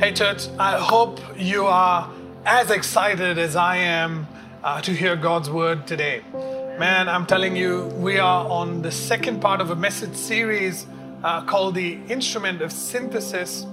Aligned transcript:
Hey, 0.00 0.12
church, 0.12 0.48
I 0.58 0.78
hope 0.78 1.20
you 1.36 1.66
are 1.66 2.10
as 2.46 2.70
excited 2.70 3.36
as 3.36 3.54
I 3.54 3.76
am 3.76 4.26
uh, 4.64 4.80
to 4.80 4.92
hear 4.94 5.14
God's 5.14 5.50
word 5.50 5.86
today. 5.86 6.22
Man, 6.32 7.06
I'm 7.06 7.26
telling 7.26 7.54
you, 7.54 7.84
we 7.98 8.16
are 8.16 8.48
on 8.48 8.80
the 8.80 8.90
second 8.90 9.42
part 9.42 9.60
of 9.60 9.68
a 9.68 9.76
message 9.76 10.14
series 10.14 10.86
uh, 11.22 11.44
called 11.44 11.74
The 11.74 11.98
Instrument 12.08 12.62
of 12.62 12.72
Synthesis. 12.72 13.64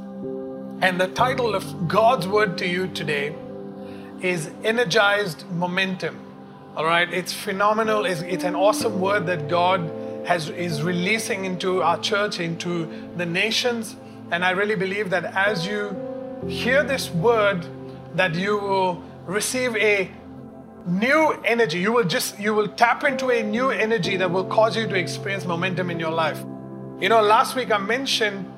And 0.81 0.99
the 0.99 1.07
title 1.07 1.55
of 1.55 1.87
God's 1.87 2.27
word 2.27 2.57
to 2.57 2.67
you 2.67 2.87
today 2.87 3.33
is 4.21 4.51
Energized 4.65 5.49
Momentum. 5.51 6.19
All 6.75 6.83
right, 6.83 7.07
it's 7.13 7.31
phenomenal. 7.31 8.03
It's, 8.03 8.19
it's 8.19 8.43
an 8.43 8.53
awesome 8.53 8.99
word 8.99 9.27
that 9.27 9.47
God 9.47 9.79
has, 10.27 10.49
is 10.49 10.83
releasing 10.83 11.45
into 11.45 11.81
our 11.81 11.97
church, 12.01 12.41
into 12.41 12.89
the 13.15 13.25
nations. 13.25 13.95
And 14.29 14.43
I 14.43 14.49
really 14.51 14.75
believe 14.75 15.09
that 15.11 15.23
as 15.23 15.65
you 15.65 16.06
hear 16.47 16.83
this 16.83 17.09
word, 17.09 17.65
that 18.15 18.35
you 18.35 18.57
will 18.57 19.03
receive 19.25 19.75
a 19.75 20.09
new 20.85 21.31
energy. 21.43 21.79
You 21.79 21.91
will 21.91 22.05
just 22.05 22.39
you 22.39 22.53
will 22.53 22.67
tap 22.69 23.03
into 23.03 23.29
a 23.29 23.43
new 23.43 23.69
energy 23.69 24.17
that 24.17 24.31
will 24.31 24.45
cause 24.45 24.75
you 24.75 24.87
to 24.87 24.95
experience 24.95 25.45
momentum 25.45 25.89
in 25.89 25.99
your 25.99 26.11
life. 26.11 26.39
You 26.99 27.09
know, 27.09 27.21
last 27.21 27.55
week 27.55 27.71
I 27.71 27.77
mentioned 27.77 28.51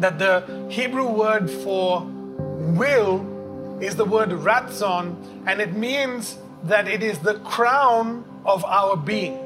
that 0.00 0.18
the 0.18 0.66
Hebrew 0.70 1.08
word 1.08 1.50
for 1.50 2.02
will 2.02 3.78
is 3.80 3.96
the 3.96 4.04
word 4.04 4.30
ratzon, 4.30 5.16
and 5.46 5.60
it 5.60 5.74
means 5.74 6.38
that 6.64 6.88
it 6.88 7.02
is 7.02 7.18
the 7.18 7.34
crown 7.40 8.24
of 8.44 8.64
our 8.64 8.96
being. 8.96 9.38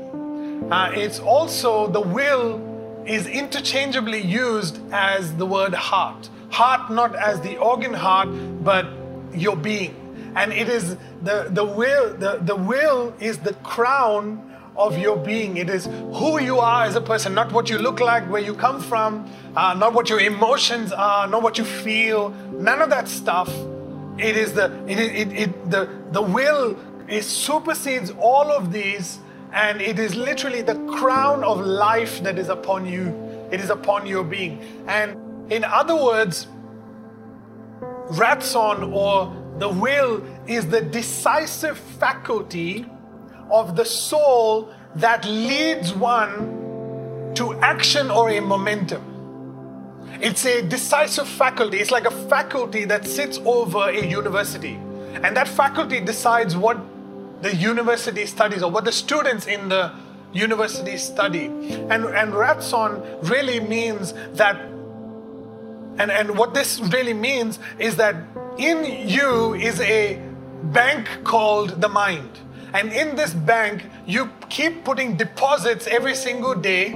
Uh, 0.72 0.90
it's 0.94 1.18
also 1.18 1.88
the 1.88 2.00
will 2.00 3.04
is 3.06 3.26
interchangeably 3.26 4.20
used 4.20 4.80
as 4.92 5.36
the 5.36 5.46
word 5.46 5.74
heart. 5.74 6.30
Heart 6.54 6.90
not 6.90 7.16
as 7.16 7.40
the 7.40 7.56
organ 7.58 7.92
heart, 7.92 8.28
but 8.64 8.86
your 9.34 9.56
being. 9.56 9.94
And 10.36 10.52
it 10.52 10.68
is 10.68 10.96
the, 11.22 11.48
the 11.50 11.64
will, 11.64 12.14
the, 12.16 12.38
the 12.42 12.56
will 12.56 13.12
is 13.20 13.38
the 13.38 13.54
crown 13.54 14.54
of 14.76 14.98
your 14.98 15.16
being. 15.16 15.56
It 15.56 15.68
is 15.68 15.86
who 15.86 16.40
you 16.40 16.58
are 16.58 16.84
as 16.84 16.96
a 16.96 17.00
person, 17.00 17.34
not 17.34 17.52
what 17.52 17.70
you 17.70 17.78
look 17.78 18.00
like, 18.00 18.28
where 18.30 18.40
you 18.40 18.54
come 18.54 18.80
from, 18.80 19.30
uh, 19.56 19.74
not 19.74 19.94
what 19.94 20.08
your 20.08 20.20
emotions 20.20 20.92
are, 20.92 21.26
not 21.26 21.42
what 21.42 21.58
you 21.58 21.64
feel, 21.64 22.30
none 22.52 22.80
of 22.82 22.90
that 22.90 23.08
stuff. 23.08 23.48
It 24.18 24.36
is 24.36 24.52
the 24.52 24.66
it, 24.86 24.98
it, 24.98 25.32
it, 25.32 25.70
the 25.70 25.88
the 26.12 26.22
will 26.22 26.76
it 27.08 27.24
supersedes 27.24 28.12
all 28.18 28.50
of 28.50 28.72
these, 28.72 29.18
and 29.52 29.80
it 29.80 29.98
is 29.98 30.14
literally 30.14 30.62
the 30.62 30.76
crown 30.98 31.44
of 31.44 31.60
life 31.60 32.22
that 32.22 32.38
is 32.38 32.48
upon 32.48 32.86
you. 32.86 33.08
It 33.50 33.60
is 33.60 33.70
upon 33.70 34.06
your 34.06 34.24
being. 34.24 34.60
And 34.86 35.16
in 35.54 35.62
other 35.62 35.94
words, 35.94 36.48
ratson 38.10 38.92
or 38.92 39.32
the 39.58 39.68
will 39.68 40.22
is 40.46 40.66
the 40.66 40.80
decisive 40.80 41.78
faculty 41.78 42.84
of 43.50 43.76
the 43.76 43.84
soul 43.84 44.72
that 44.96 45.24
leads 45.24 45.92
one 45.92 47.32
to 47.34 47.54
action 47.60 48.10
or 48.10 48.30
a 48.30 48.40
momentum. 48.40 49.02
It's 50.20 50.44
a 50.44 50.62
decisive 50.62 51.28
faculty. 51.28 51.78
It's 51.78 51.90
like 51.90 52.06
a 52.06 52.28
faculty 52.28 52.84
that 52.86 53.06
sits 53.06 53.38
over 53.44 53.90
a 53.90 54.04
university. 54.04 54.74
And 55.22 55.36
that 55.36 55.48
faculty 55.48 56.00
decides 56.00 56.56
what 56.56 56.78
the 57.42 57.54
university 57.54 58.26
studies 58.26 58.62
or 58.62 58.70
what 58.70 58.84
the 58.84 58.92
students 58.92 59.46
in 59.46 59.68
the 59.68 59.92
university 60.32 60.96
study. 60.96 61.46
And, 61.46 62.04
and 62.06 62.32
Ratzon 62.32 63.28
really 63.28 63.60
means 63.60 64.14
that, 64.32 64.56
and, 65.98 66.10
and 66.10 66.36
what 66.36 66.54
this 66.54 66.80
really 66.80 67.14
means 67.14 67.58
is 67.78 67.96
that 67.96 68.16
in 68.58 69.08
you 69.08 69.54
is 69.54 69.80
a 69.80 70.20
bank 70.64 71.08
called 71.24 71.80
the 71.80 71.88
mind. 71.88 72.40
And 72.72 72.92
in 72.92 73.14
this 73.14 73.32
bank, 73.32 73.84
you 74.06 74.30
keep 74.50 74.84
putting 74.84 75.16
deposits 75.16 75.86
every 75.86 76.14
single 76.14 76.54
day, 76.54 76.92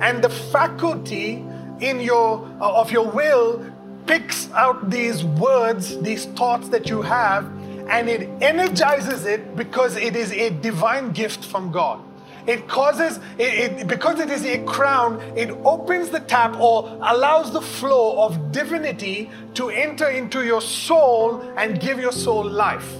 and 0.00 0.24
the 0.24 0.30
faculty 0.30 1.44
in 1.80 2.00
your 2.00 2.48
uh, 2.60 2.80
of 2.80 2.90
your 2.90 3.10
will 3.10 3.66
picks 4.06 4.50
out 4.52 4.90
these 4.90 5.24
words, 5.24 5.98
these 6.00 6.24
thoughts 6.24 6.68
that 6.70 6.88
you 6.88 7.02
have, 7.02 7.44
and 7.88 8.08
it 8.08 8.28
energizes 8.42 9.26
it 9.26 9.56
because 9.56 9.96
it 9.96 10.16
is 10.16 10.32
a 10.32 10.50
divine 10.50 11.12
gift 11.12 11.44
from 11.44 11.70
God. 11.70 12.00
It 12.46 12.68
causes, 12.68 13.18
it, 13.38 13.80
it, 13.80 13.86
because 13.86 14.20
it 14.20 14.30
is 14.30 14.44
a 14.44 14.62
crown, 14.64 15.20
it 15.36 15.50
opens 15.64 16.10
the 16.10 16.20
tap 16.20 16.58
or 16.60 16.88
allows 17.02 17.52
the 17.52 17.62
flow 17.62 18.22
of 18.22 18.52
divinity 18.52 19.30
to 19.54 19.70
enter 19.70 20.08
into 20.08 20.44
your 20.44 20.60
soul 20.60 21.40
and 21.56 21.80
give 21.80 21.98
your 21.98 22.12
soul 22.12 22.44
life. 22.44 22.94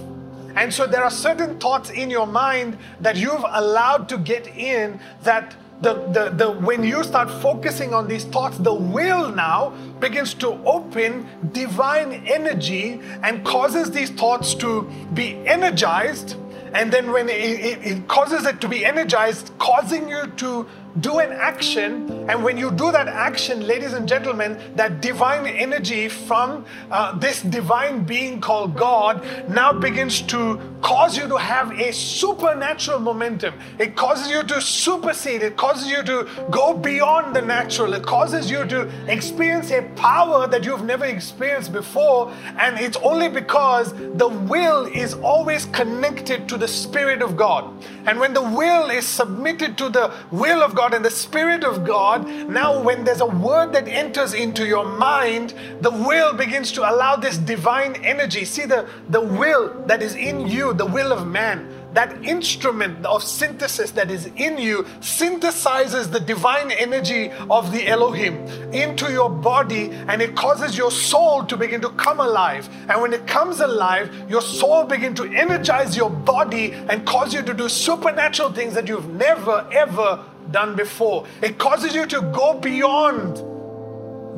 And 0.55 0.73
so 0.73 0.87
there 0.87 1.03
are 1.03 1.11
certain 1.11 1.59
thoughts 1.59 1.89
in 1.89 2.09
your 2.09 2.25
mind 2.25 2.77
that 3.01 3.17
you've 3.17 3.45
allowed 3.47 4.09
to 4.09 4.17
get 4.17 4.47
in 4.47 4.99
that 5.23 5.55
the, 5.81 5.93
the, 5.93 6.29
the, 6.29 6.51
when 6.51 6.83
you 6.83 7.03
start 7.03 7.29
focusing 7.29 7.93
on 7.93 8.07
these 8.07 8.23
thoughts, 8.23 8.57
the 8.57 8.73
will 8.73 9.29
now 9.29 9.71
begins 9.99 10.33
to 10.35 10.47
open 10.65 11.27
divine 11.51 12.23
energy 12.25 13.01
and 13.23 13.43
causes 13.43 13.91
these 13.91 14.09
thoughts 14.09 14.53
to 14.55 14.83
be 15.13 15.35
energized 15.45 16.37
and 16.75 16.91
then 16.91 17.11
when 17.13 17.29
it, 17.29 17.39
it, 17.39 17.85
it, 17.85 18.07
causes 18.09 18.45
it 18.45 18.59
to 18.59 18.67
be 18.67 18.85
energized, 18.85 19.51
causing 19.59 20.09
you 20.09 20.27
to 20.37 20.67
do 21.01 21.19
an 21.19 21.31
action. 21.31 22.29
And 22.29 22.43
when 22.43 22.57
you 22.57 22.71
do 22.71 22.91
that 22.91 23.07
action, 23.07 23.67
ladies 23.67 23.93
and 23.93 24.07
gentlemen, 24.07 24.57
that 24.75 25.01
divine 25.01 25.45
energy 25.45 26.07
from 26.07 26.65
uh, 26.89 27.17
this 27.17 27.41
divine 27.41 28.03
being 28.03 28.39
called 28.39 28.75
God 28.75 29.25
now 29.49 29.73
begins 29.73 30.21
to 30.23 30.59
cause 30.81 31.17
you 31.17 31.27
to 31.27 31.37
have 31.37 31.71
a 31.79 31.91
supernatural 31.91 32.99
momentum. 32.99 33.53
It 33.79 33.95
causes 33.95 34.29
you 34.29 34.43
to 34.43 34.61
supersede, 34.61 35.41
it 35.41 35.57
causes 35.57 35.89
you 35.89 36.03
to 36.03 36.27
go 36.51 36.73
beyond 36.73 37.35
the 37.35 37.41
natural, 37.41 37.93
it 37.93 38.03
causes 38.03 38.49
you 38.49 38.65
to 38.65 38.89
experience 39.11 39.71
a 39.71 39.81
power 39.95 40.47
that 40.47 40.63
you've 40.63 40.83
never 40.83 41.05
experienced 41.05 41.73
before. 41.73 42.31
And 42.57 42.79
it's 42.79 42.97
only 42.97 43.29
because 43.29 43.93
the 43.93 44.27
will 44.27 44.85
is 44.85 45.13
always 45.15 45.65
connected 45.65 46.47
to 46.49 46.57
the 46.57 46.67
Spirit 46.67 47.21
of 47.21 47.35
God. 47.35 47.73
And 48.05 48.19
when 48.19 48.33
the 48.33 48.43
will 48.43 48.89
is 48.89 49.05
submitted 49.05 49.77
to 49.79 49.89
the 49.89 50.13
will 50.31 50.61
of 50.61 50.75
God 50.75 50.84
and 50.93 51.03
the 51.03 51.09
Spirit 51.09 51.63
of 51.63 51.85
God, 51.85 52.27
now 52.49 52.81
when 52.81 53.03
there's 53.03 53.21
a 53.21 53.25
word 53.25 53.73
that 53.73 53.87
enters 53.87 54.33
into 54.33 54.65
your 54.65 54.85
mind, 54.85 55.53
the 55.81 55.91
will 55.91 56.33
begins 56.33 56.71
to 56.73 56.81
allow 56.81 57.15
this 57.15 57.37
divine 57.37 57.95
energy. 58.03 58.45
See 58.45 58.65
the, 58.65 58.87
the 59.09 59.21
will 59.21 59.85
that 59.87 60.01
is 60.01 60.15
in 60.15 60.47
you, 60.47 60.73
the 60.73 60.85
will 60.85 61.11
of 61.11 61.27
man 61.27 61.75
that 61.95 62.25
instrument 62.25 63.05
of 63.05 63.23
synthesis 63.23 63.91
that 63.91 64.11
is 64.11 64.25
in 64.35 64.57
you 64.57 64.83
synthesizes 64.99 66.11
the 66.11 66.19
divine 66.19 66.69
energy 66.71 67.31
of 67.49 67.71
the 67.71 67.87
Elohim 67.87 68.35
into 68.73 69.11
your 69.11 69.29
body 69.29 69.91
and 70.09 70.21
it 70.21 70.35
causes 70.35 70.77
your 70.77 70.91
soul 70.91 71.43
to 71.45 71.57
begin 71.57 71.81
to 71.81 71.89
come 71.91 72.19
alive. 72.19 72.69
And 72.89 73.01
when 73.01 73.13
it 73.13 73.25
comes 73.25 73.61
alive, 73.61 74.13
your 74.29 74.41
soul 74.41 74.83
begin 74.83 75.15
to 75.15 75.23
energize 75.23 75.95
your 75.95 76.09
body 76.09 76.73
and 76.73 77.05
cause 77.05 77.33
you 77.33 77.41
to 77.41 77.53
do 77.53 77.69
supernatural 77.69 78.51
things 78.51 78.73
that 78.73 78.87
you've 78.87 79.09
never 79.09 79.67
ever 79.71 80.23
done 80.51 80.75
before. 80.75 81.25
It 81.41 81.57
causes 81.57 81.95
you 81.95 82.05
to 82.07 82.21
go 82.33 82.59
beyond 82.59 83.37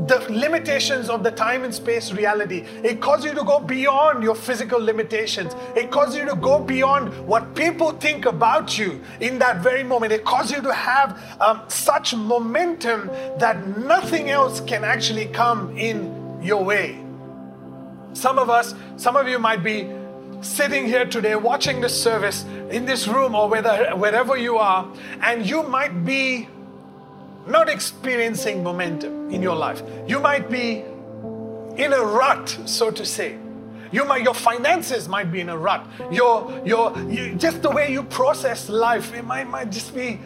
the 0.07 0.19
limitations 0.29 1.09
of 1.09 1.23
the 1.23 1.31
time 1.31 1.63
and 1.63 1.73
space 1.73 2.11
reality. 2.11 2.59
It 2.83 3.01
causes 3.01 3.25
you 3.25 3.33
to 3.33 3.43
go 3.43 3.59
beyond 3.59 4.23
your 4.23 4.35
physical 4.35 4.79
limitations. 4.79 5.53
It 5.75 5.91
causes 5.91 6.15
you 6.15 6.25
to 6.25 6.35
go 6.35 6.59
beyond 6.59 7.27
what 7.27 7.55
people 7.55 7.91
think 7.91 8.25
about 8.25 8.77
you 8.77 9.01
in 9.19 9.39
that 9.39 9.61
very 9.61 9.83
moment. 9.83 10.13
It 10.13 10.23
causes 10.23 10.57
you 10.57 10.61
to 10.61 10.73
have 10.73 11.19
um, 11.41 11.63
such 11.67 12.15
momentum 12.15 13.07
that 13.39 13.77
nothing 13.79 14.29
else 14.29 14.61
can 14.61 14.83
actually 14.83 15.25
come 15.25 15.75
in 15.77 16.41
your 16.41 16.63
way. 16.63 17.03
Some 18.13 18.39
of 18.39 18.49
us, 18.49 18.73
some 18.95 19.15
of 19.15 19.27
you 19.27 19.39
might 19.39 19.63
be 19.63 19.91
sitting 20.41 20.85
here 20.85 21.05
today 21.05 21.35
watching 21.35 21.81
this 21.81 22.01
service 22.01 22.43
in 22.69 22.85
this 22.85 23.07
room 23.07 23.35
or 23.35 23.49
whether, 23.49 23.95
wherever 23.95 24.37
you 24.37 24.57
are, 24.57 24.87
and 25.21 25.45
you 25.45 25.63
might 25.63 26.05
be 26.05 26.47
not 27.47 27.69
experiencing 27.69 28.63
momentum 28.63 29.29
in 29.31 29.41
your 29.41 29.55
life. 29.55 29.81
You 30.07 30.19
might 30.19 30.49
be 30.49 30.83
in 31.77 31.93
a 31.93 32.01
rut, 32.01 32.57
so 32.65 32.91
to 32.91 33.05
say. 33.05 33.37
You 33.91 34.03
might, 34.03 34.23
your 34.23 34.33
finances 34.33 35.07
might 35.07 35.31
be 35.31 35.39
in 35.39 35.49
a 35.49 35.57
rut. 35.57 35.85
Your, 36.11 36.61
your, 36.65 36.97
you, 37.09 37.35
just 37.35 37.61
the 37.61 37.69
way 37.69 37.91
you 37.91 38.03
process 38.03 38.67
life, 38.67 39.13
it 39.13 39.23
might, 39.23 39.47
might 39.47 39.71
just 39.71 39.95
be 39.95 40.19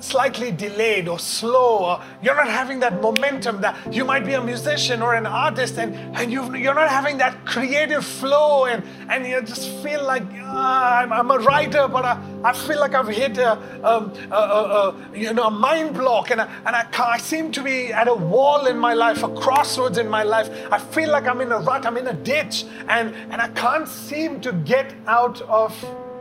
slightly 0.00 0.50
delayed 0.50 1.08
or 1.08 1.18
slow, 1.18 1.78
or 1.78 2.02
you're 2.22 2.34
not 2.34 2.48
having 2.48 2.80
that 2.80 3.00
momentum 3.00 3.60
that 3.60 3.76
you 3.92 4.04
might 4.04 4.24
be 4.24 4.34
a 4.34 4.42
musician 4.42 5.02
or 5.02 5.14
an 5.14 5.26
artist 5.26 5.78
and, 5.78 5.94
and 6.16 6.30
you 6.30 6.54
you're 6.54 6.74
not 6.74 6.88
having 6.88 7.18
that 7.18 7.44
creative 7.44 8.04
flow 8.04 8.66
and, 8.66 8.84
and 9.08 9.26
you 9.26 9.40
just 9.42 9.68
feel 9.82 10.04
like 10.04 10.22
ah, 10.40 11.00
I'm, 11.00 11.12
I'm, 11.12 11.30
a 11.30 11.38
writer, 11.38 11.88
but 11.88 12.04
I, 12.04 12.20
I 12.44 12.52
feel 12.52 12.80
like 12.80 12.94
I've 12.94 13.08
hit 13.08 13.38
a, 13.38 13.52
a, 13.82 14.12
a, 14.30 14.36
a 14.36 15.18
you 15.18 15.32
know, 15.32 15.44
a 15.44 15.50
mind 15.50 15.94
block 15.94 16.30
and, 16.30 16.40
I, 16.40 16.48
and 16.66 16.76
I, 16.76 16.86
I 16.98 17.18
seem 17.18 17.50
to 17.52 17.62
be 17.62 17.92
at 17.92 18.08
a 18.08 18.14
wall 18.14 18.66
in 18.66 18.78
my 18.78 18.94
life, 18.94 19.22
a 19.22 19.28
crossroads 19.34 19.98
in 19.98 20.08
my 20.08 20.22
life. 20.22 20.50
I 20.70 20.78
feel 20.78 21.10
like 21.10 21.26
I'm 21.26 21.40
in 21.40 21.52
a 21.52 21.58
rut, 21.58 21.86
I'm 21.86 21.96
in 21.96 22.06
a 22.06 22.12
ditch, 22.12 22.64
and, 22.88 23.14
and 23.30 23.40
I 23.40 23.48
can't 23.48 23.88
seem 23.88 24.40
to 24.42 24.52
get 24.52 24.94
out 25.06 25.40
of 25.42 25.72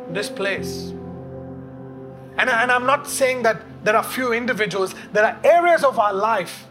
this 0.09 0.29
place. 0.29 0.93
And, 2.37 2.49
and 2.49 2.71
I'm 2.71 2.85
not 2.85 3.07
saying 3.07 3.43
that 3.43 3.61
there 3.83 3.95
are 3.95 4.03
few 4.03 4.33
individuals, 4.33 4.93
there 5.13 5.25
are 5.25 5.39
areas 5.43 5.83
of 5.83 5.99
our 5.99 6.13
life 6.13 6.67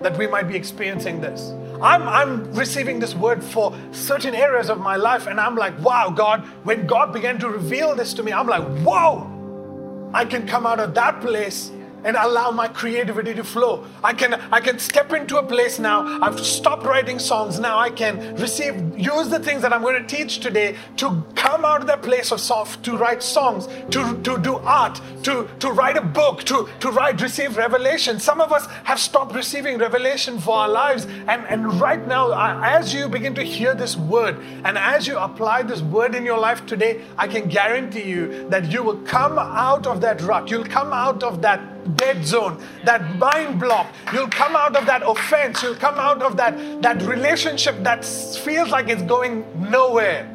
that 0.00 0.16
we 0.16 0.26
might 0.26 0.48
be 0.48 0.56
experiencing 0.56 1.20
this. 1.20 1.52
I'm, 1.82 2.08
I'm 2.08 2.52
receiving 2.54 3.00
this 3.00 3.14
word 3.14 3.42
for 3.42 3.76
certain 3.90 4.34
areas 4.34 4.70
of 4.70 4.78
my 4.78 4.96
life, 4.96 5.26
and 5.26 5.40
I'm 5.40 5.56
like, 5.56 5.78
wow, 5.80 6.10
God, 6.10 6.44
when 6.64 6.86
God 6.86 7.12
began 7.12 7.38
to 7.40 7.48
reveal 7.48 7.94
this 7.94 8.14
to 8.14 8.22
me, 8.22 8.32
I'm 8.32 8.46
like, 8.46 8.62
whoa, 8.78 10.10
I 10.14 10.24
can 10.24 10.46
come 10.46 10.66
out 10.66 10.78
of 10.78 10.94
that 10.94 11.20
place 11.20 11.70
and 12.04 12.16
allow 12.16 12.50
my 12.50 12.68
creativity 12.68 13.34
to 13.34 13.44
flow. 13.44 13.84
I 14.02 14.12
can 14.12 14.34
I 14.34 14.60
can 14.60 14.78
step 14.78 15.12
into 15.12 15.38
a 15.38 15.42
place 15.42 15.78
now. 15.78 16.20
I've 16.22 16.38
stopped 16.40 16.84
writing 16.84 17.18
songs. 17.18 17.58
Now 17.58 17.78
I 17.78 17.90
can 17.90 18.36
receive 18.36 18.98
use 18.98 19.28
the 19.28 19.38
things 19.38 19.62
that 19.62 19.72
I'm 19.72 19.82
going 19.82 20.00
to 20.00 20.16
teach 20.16 20.40
today 20.40 20.76
to 20.96 21.24
come 21.34 21.64
out 21.64 21.80
of 21.80 21.86
that 21.86 22.02
place 22.02 22.32
of 22.32 22.40
soft 22.40 22.84
to 22.84 22.96
write 22.96 23.22
songs, 23.22 23.66
to, 23.90 24.20
to 24.22 24.38
do 24.38 24.56
art, 24.56 25.00
to, 25.24 25.48
to 25.60 25.70
write 25.70 25.96
a 25.96 26.02
book, 26.02 26.44
to, 26.44 26.68
to 26.80 26.90
write 26.90 27.20
receive 27.20 27.56
revelation. 27.56 28.18
Some 28.18 28.40
of 28.40 28.52
us 28.52 28.66
have 28.84 28.98
stopped 28.98 29.34
receiving 29.34 29.78
revelation 29.78 30.38
for 30.38 30.56
our 30.56 30.68
lives. 30.68 31.06
And, 31.26 31.44
and 31.46 31.80
right 31.80 32.06
now, 32.06 32.32
as 32.62 32.94
you 32.94 33.08
begin 33.08 33.34
to 33.34 33.42
hear 33.42 33.74
this 33.74 33.96
word 33.96 34.36
and 34.64 34.78
as 34.78 35.06
you 35.06 35.18
apply 35.18 35.62
this 35.62 35.82
word 35.82 36.14
in 36.14 36.24
your 36.24 36.38
life 36.38 36.66
today, 36.66 37.02
I 37.18 37.28
can 37.28 37.48
guarantee 37.48 38.04
you 38.04 38.48
that 38.50 38.70
you 38.70 38.82
will 38.82 39.00
come 39.02 39.38
out 39.38 39.86
of 39.86 40.00
that 40.00 40.20
rut. 40.22 40.50
You'll 40.50 40.64
come 40.64 40.92
out 40.92 41.22
of 41.22 41.42
that 41.42 41.71
dead 41.96 42.24
zone, 42.24 42.62
that 42.84 43.16
mind 43.16 43.60
block. 43.60 43.92
You'll 44.12 44.28
come 44.28 44.56
out 44.56 44.76
of 44.76 44.86
that 44.86 45.02
offense. 45.04 45.62
You'll 45.62 45.74
come 45.74 45.96
out 45.96 46.22
of 46.22 46.36
that, 46.36 46.82
that 46.82 47.02
relationship 47.02 47.76
that 47.82 48.04
feels 48.04 48.70
like 48.70 48.88
it's 48.88 49.02
going 49.02 49.44
nowhere. 49.70 50.28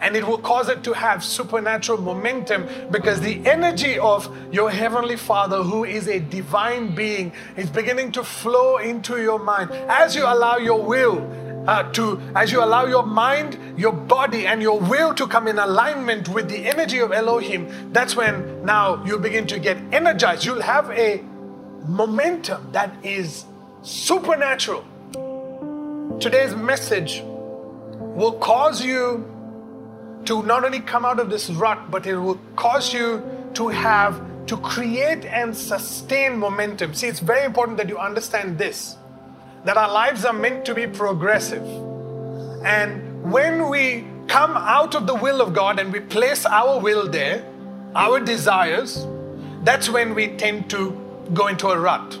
And 0.00 0.14
it 0.14 0.24
will 0.24 0.38
cause 0.38 0.68
it 0.68 0.84
to 0.84 0.92
have 0.92 1.24
supernatural 1.24 2.00
momentum 2.00 2.68
because 2.92 3.20
the 3.20 3.44
energy 3.44 3.98
of 3.98 4.32
your 4.52 4.70
Heavenly 4.70 5.16
Father, 5.16 5.62
who 5.62 5.84
is 5.84 6.06
a 6.06 6.20
divine 6.20 6.94
being, 6.94 7.32
is 7.56 7.68
beginning 7.68 8.12
to 8.12 8.22
flow 8.22 8.76
into 8.76 9.20
your 9.20 9.40
mind 9.40 9.72
as 9.72 10.14
you 10.14 10.24
allow 10.24 10.56
your 10.56 10.80
will 10.80 11.26
uh, 11.68 11.82
to, 11.92 12.18
as 12.34 12.50
you 12.50 12.64
allow 12.64 12.86
your 12.86 13.04
mind, 13.04 13.58
your 13.76 13.92
body, 13.92 14.46
and 14.46 14.62
your 14.62 14.80
will 14.80 15.14
to 15.14 15.26
come 15.26 15.46
in 15.46 15.58
alignment 15.58 16.26
with 16.30 16.48
the 16.48 16.66
energy 16.66 16.98
of 16.98 17.12
Elohim, 17.12 17.92
that's 17.92 18.16
when 18.16 18.64
now 18.64 19.04
you 19.04 19.18
begin 19.18 19.46
to 19.46 19.58
get 19.58 19.76
energized. 19.92 20.46
You'll 20.46 20.62
have 20.62 20.90
a 20.90 21.22
momentum 21.86 22.72
that 22.72 22.90
is 23.04 23.44
supernatural. 23.82 24.82
Today's 26.18 26.54
message 26.54 27.20
will 27.22 28.38
cause 28.38 28.82
you 28.82 29.30
to 30.24 30.42
not 30.44 30.64
only 30.64 30.80
come 30.80 31.04
out 31.04 31.20
of 31.20 31.28
this 31.28 31.50
rut, 31.50 31.90
but 31.90 32.06
it 32.06 32.16
will 32.16 32.40
cause 32.56 32.94
you 32.94 33.22
to 33.52 33.68
have 33.68 34.22
to 34.46 34.56
create 34.56 35.26
and 35.26 35.54
sustain 35.54 36.38
momentum. 36.38 36.94
See, 36.94 37.08
it's 37.08 37.20
very 37.20 37.44
important 37.44 37.76
that 37.76 37.90
you 37.90 37.98
understand 37.98 38.56
this 38.56 38.96
that 39.64 39.76
our 39.76 39.90
lives 39.92 40.24
are 40.24 40.32
meant 40.32 40.64
to 40.66 40.74
be 40.74 40.86
progressive. 40.86 41.62
And 42.64 43.30
when 43.30 43.68
we 43.68 44.06
come 44.26 44.56
out 44.56 44.94
of 44.94 45.06
the 45.06 45.14
will 45.14 45.40
of 45.40 45.52
God 45.52 45.78
and 45.78 45.92
we 45.92 46.00
place 46.00 46.44
our 46.46 46.78
will 46.78 47.08
there, 47.08 47.44
our 47.94 48.20
desires, 48.20 49.06
that's 49.64 49.88
when 49.88 50.14
we 50.14 50.28
tend 50.28 50.70
to 50.70 50.96
go 51.34 51.48
into 51.48 51.68
a 51.68 51.78
rut. 51.78 52.18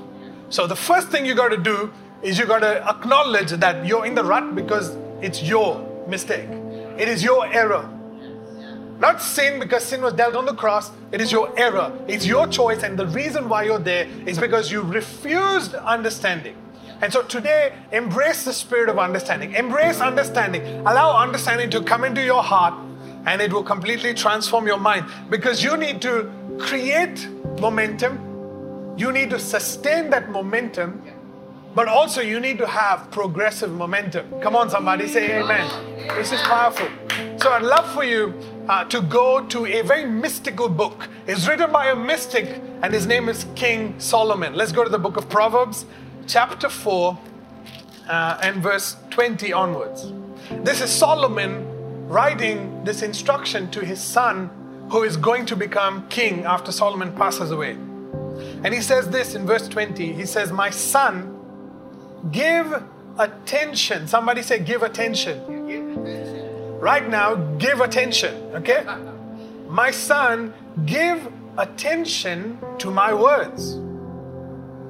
So 0.50 0.66
the 0.66 0.76
first 0.76 1.08
thing 1.08 1.26
you 1.26 1.34
got 1.34 1.48
to 1.48 1.56
do 1.56 1.92
is 2.22 2.38
you 2.38 2.46
got 2.46 2.60
to 2.60 2.88
acknowledge 2.88 3.50
that 3.50 3.86
you're 3.86 4.06
in 4.06 4.14
the 4.14 4.24
rut 4.24 4.54
because 4.54 4.96
it's 5.20 5.42
your 5.42 6.04
mistake. 6.08 6.48
It 6.98 7.08
is 7.08 7.22
your 7.22 7.46
error. 7.46 7.88
Not 8.98 9.22
sin 9.22 9.60
because 9.60 9.84
sin 9.84 10.02
was 10.02 10.14
dealt 10.14 10.34
on 10.34 10.44
the 10.44 10.54
cross. 10.54 10.90
It 11.12 11.20
is 11.20 11.30
your 11.30 11.56
error. 11.56 11.96
It's 12.08 12.26
your 12.26 12.48
choice. 12.48 12.82
And 12.82 12.98
the 12.98 13.06
reason 13.06 13.48
why 13.48 13.64
you're 13.64 13.78
there 13.78 14.08
is 14.26 14.38
because 14.38 14.72
you 14.72 14.82
refused 14.82 15.74
understanding. 15.74 16.56
And 17.00 17.12
so 17.12 17.22
today, 17.22 17.72
embrace 17.92 18.44
the 18.44 18.52
spirit 18.52 18.88
of 18.88 18.98
understanding. 18.98 19.54
Embrace 19.54 20.00
understanding. 20.00 20.62
Allow 20.80 21.16
understanding 21.16 21.70
to 21.70 21.82
come 21.82 22.04
into 22.04 22.22
your 22.22 22.42
heart 22.42 22.74
and 23.26 23.42
it 23.42 23.52
will 23.52 23.62
completely 23.62 24.14
transform 24.14 24.66
your 24.66 24.78
mind 24.78 25.06
because 25.28 25.62
you 25.62 25.76
need 25.76 26.00
to 26.02 26.30
create 26.58 27.28
momentum. 27.60 28.94
You 28.96 29.12
need 29.12 29.30
to 29.30 29.38
sustain 29.38 30.10
that 30.10 30.30
momentum, 30.30 31.02
but 31.74 31.88
also 31.88 32.20
you 32.20 32.40
need 32.40 32.58
to 32.58 32.66
have 32.66 33.10
progressive 33.10 33.70
momentum. 33.70 34.40
Come 34.40 34.56
on, 34.56 34.70
somebody 34.70 35.06
say 35.06 35.40
amen. 35.40 35.68
This 36.16 36.32
is 36.32 36.40
powerful. 36.40 36.88
So 37.36 37.50
I'd 37.50 37.62
love 37.62 37.88
for 37.92 38.02
you 38.02 38.34
uh, 38.68 38.84
to 38.86 39.00
go 39.02 39.44
to 39.46 39.66
a 39.66 39.82
very 39.82 40.04
mystical 40.04 40.68
book. 40.68 41.08
It's 41.26 41.46
written 41.46 41.70
by 41.70 41.90
a 41.90 41.94
mystic, 41.94 42.60
and 42.82 42.92
his 42.92 43.06
name 43.06 43.28
is 43.28 43.46
King 43.54 43.94
Solomon. 44.00 44.54
Let's 44.54 44.72
go 44.72 44.82
to 44.82 44.90
the 44.90 44.98
book 44.98 45.16
of 45.16 45.28
Proverbs 45.28 45.84
chapter 46.28 46.68
4 46.68 47.18
uh, 48.06 48.38
and 48.42 48.62
verse 48.62 48.96
20 49.10 49.52
onwards. 49.52 50.12
This 50.62 50.80
is 50.80 50.90
Solomon 50.90 52.06
writing 52.06 52.84
this 52.84 53.02
instruction 53.02 53.70
to 53.70 53.84
his 53.84 54.00
son 54.00 54.50
who 54.90 55.02
is 55.02 55.16
going 55.16 55.46
to 55.46 55.56
become 55.56 56.06
king 56.08 56.44
after 56.44 56.70
Solomon 56.70 57.12
passes 57.14 57.50
away. 57.50 57.72
And 58.62 58.72
he 58.72 58.80
says 58.80 59.08
this 59.08 59.34
in 59.34 59.46
verse 59.46 59.68
20 59.68 60.12
he 60.12 60.26
says, 60.26 60.52
My 60.52 60.70
son, 60.70 61.34
give 62.30 62.82
attention. 63.18 64.06
Somebody 64.06 64.42
say, 64.42 64.58
Give 64.58 64.82
attention. 64.82 66.78
Right 66.78 67.08
now, 67.08 67.34
give 67.58 67.80
attention, 67.80 68.34
okay? 68.54 68.84
My 69.68 69.90
son, 69.90 70.54
give 70.86 71.32
attention 71.56 72.58
to 72.78 72.90
my 72.90 73.12
words 73.12 73.78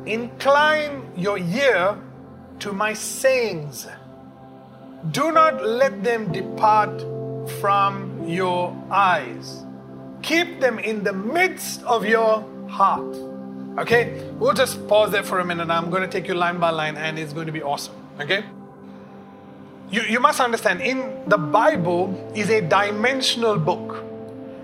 Incline 0.08 1.07
your 1.18 1.38
ear 1.38 1.98
to 2.60 2.72
my 2.72 2.92
sayings. 2.92 3.86
Do 5.10 5.32
not 5.32 5.64
let 5.64 6.02
them 6.02 6.32
depart 6.32 7.00
from 7.60 8.26
your 8.26 8.76
eyes. 8.90 9.64
Keep 10.22 10.60
them 10.60 10.78
in 10.78 11.04
the 11.04 11.12
midst 11.12 11.82
of 11.84 12.04
your 12.04 12.44
heart. 12.68 13.16
Okay? 13.78 14.28
We'll 14.38 14.54
just 14.54 14.86
pause 14.88 15.12
there 15.12 15.22
for 15.22 15.38
a 15.38 15.44
minute. 15.44 15.70
I'm 15.70 15.90
going 15.90 16.02
to 16.02 16.08
take 16.08 16.28
you 16.28 16.34
line 16.34 16.58
by 16.58 16.70
line 16.70 16.96
and 16.96 17.18
it's 17.18 17.32
going 17.32 17.46
to 17.46 17.52
be 17.52 17.62
awesome. 17.62 17.94
Okay? 18.20 18.44
You, 19.90 20.02
you 20.02 20.20
must 20.20 20.40
understand, 20.40 20.82
in 20.82 21.22
the 21.28 21.38
Bible 21.38 22.32
is 22.34 22.50
a 22.50 22.60
dimensional 22.60 23.56
book. 23.56 24.04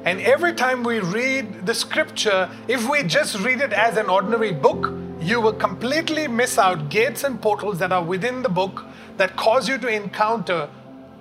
And 0.04 0.20
every 0.20 0.52
time 0.52 0.84
we 0.84 0.98
read 1.00 1.64
the 1.64 1.74
scripture, 1.74 2.50
if 2.68 2.90
we 2.90 3.04
just 3.04 3.38
read 3.40 3.60
it 3.60 3.72
as 3.72 3.96
an 3.96 4.10
ordinary 4.10 4.52
book, 4.52 4.92
you 5.24 5.40
will 5.40 5.54
completely 5.54 6.28
miss 6.28 6.58
out 6.58 6.90
gates 6.90 7.24
and 7.24 7.40
portals 7.40 7.78
that 7.78 7.92
are 7.92 8.04
within 8.04 8.42
the 8.42 8.48
book 8.48 8.84
that 9.16 9.34
cause 9.36 9.66
you 9.66 9.78
to 9.78 9.88
encounter 9.88 10.68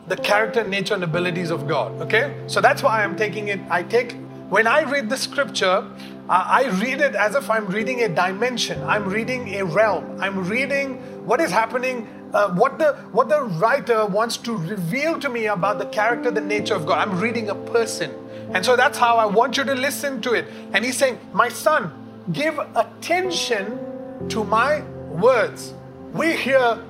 the 0.08 0.18
character, 0.18 0.62
nature, 0.68 0.94
and 0.94 1.06
abilities 1.06 1.50
of 1.50 1.68
God. 1.70 1.94
Okay? 2.02 2.36
So 2.48 2.60
that's 2.60 2.84
why 2.84 3.02
I'm 3.02 3.16
taking 3.16 3.48
it. 3.48 3.62
I 3.70 3.84
take, 3.84 4.18
when 4.50 4.68
I 4.68 4.82
read 4.84 5.10
the 5.10 5.16
scripture, 5.16 5.90
I 6.28 6.66
read 6.82 7.00
it 7.00 7.16
as 7.16 7.36
if 7.36 7.50
I'm 7.50 7.66
reading 7.68 8.04
a 8.04 8.10
dimension. 8.10 8.84
I'm 8.84 9.08
reading 9.08 9.56
a 9.56 9.64
realm. 9.64 10.20
I'm 10.20 10.50
reading 10.50 10.96
what 11.26 11.40
is 11.40 11.52
happening, 11.52 12.10
uh, 12.34 12.50
what 12.56 12.78
the 12.80 12.94
what 13.12 13.30
the 13.30 13.44
writer 13.44 14.06
wants 14.06 14.38
to 14.38 14.58
reveal 14.58 15.20
to 15.20 15.30
me 15.30 15.46
about 15.46 15.80
the 15.80 15.86
character, 15.86 16.32
the 16.32 16.42
nature 16.42 16.76
of 16.76 16.86
God. 16.86 17.08
I'm 17.08 17.20
reading 17.20 17.50
a 17.50 17.56
person, 17.56 18.12
and 18.54 18.66
so 18.66 18.76
that's 18.76 18.98
how 18.98 19.18
I 19.18 19.26
want 19.26 19.58
you 19.58 19.64
to 19.66 19.76
listen 19.76 20.22
to 20.22 20.34
it. 20.34 20.48
And 20.74 20.84
he's 20.84 20.98
saying, 20.98 21.20
"My 21.34 21.50
son, 21.50 21.92
give 22.32 22.58
attention 22.76 23.93
to 24.30 24.44
my 24.44 24.82
words. 25.10 25.74
We 26.14 26.36
hear 26.36 26.84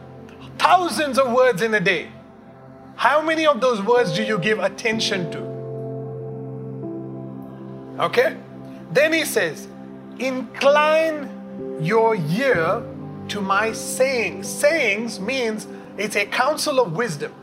thousands 0.58 1.18
of 1.18 1.32
words 1.32 1.62
in 1.62 1.74
a 1.74 1.80
day. 1.80 2.10
How 2.96 3.22
many 3.22 3.46
of 3.46 3.60
those 3.62 3.82
words 3.82 4.14
do 4.14 4.24
you 4.24 4.38
give 4.38 4.60
attention 4.60 5.32
to? 5.32 5.40
Okay? 8.04 8.38
Then 8.92 9.14
he 9.14 9.26
says, 9.26 9.68
Incline 10.20 11.30
your 11.82 12.16
ear 12.16 12.84
to 13.30 13.42
my 13.42 13.72
sayings. 13.74 14.48
Sayings 14.48 15.20
means 15.20 15.68
it's 15.98 16.16
a 16.16 16.26
counsel 16.26 16.80
of 16.80 16.94
wisdom. 16.94 17.34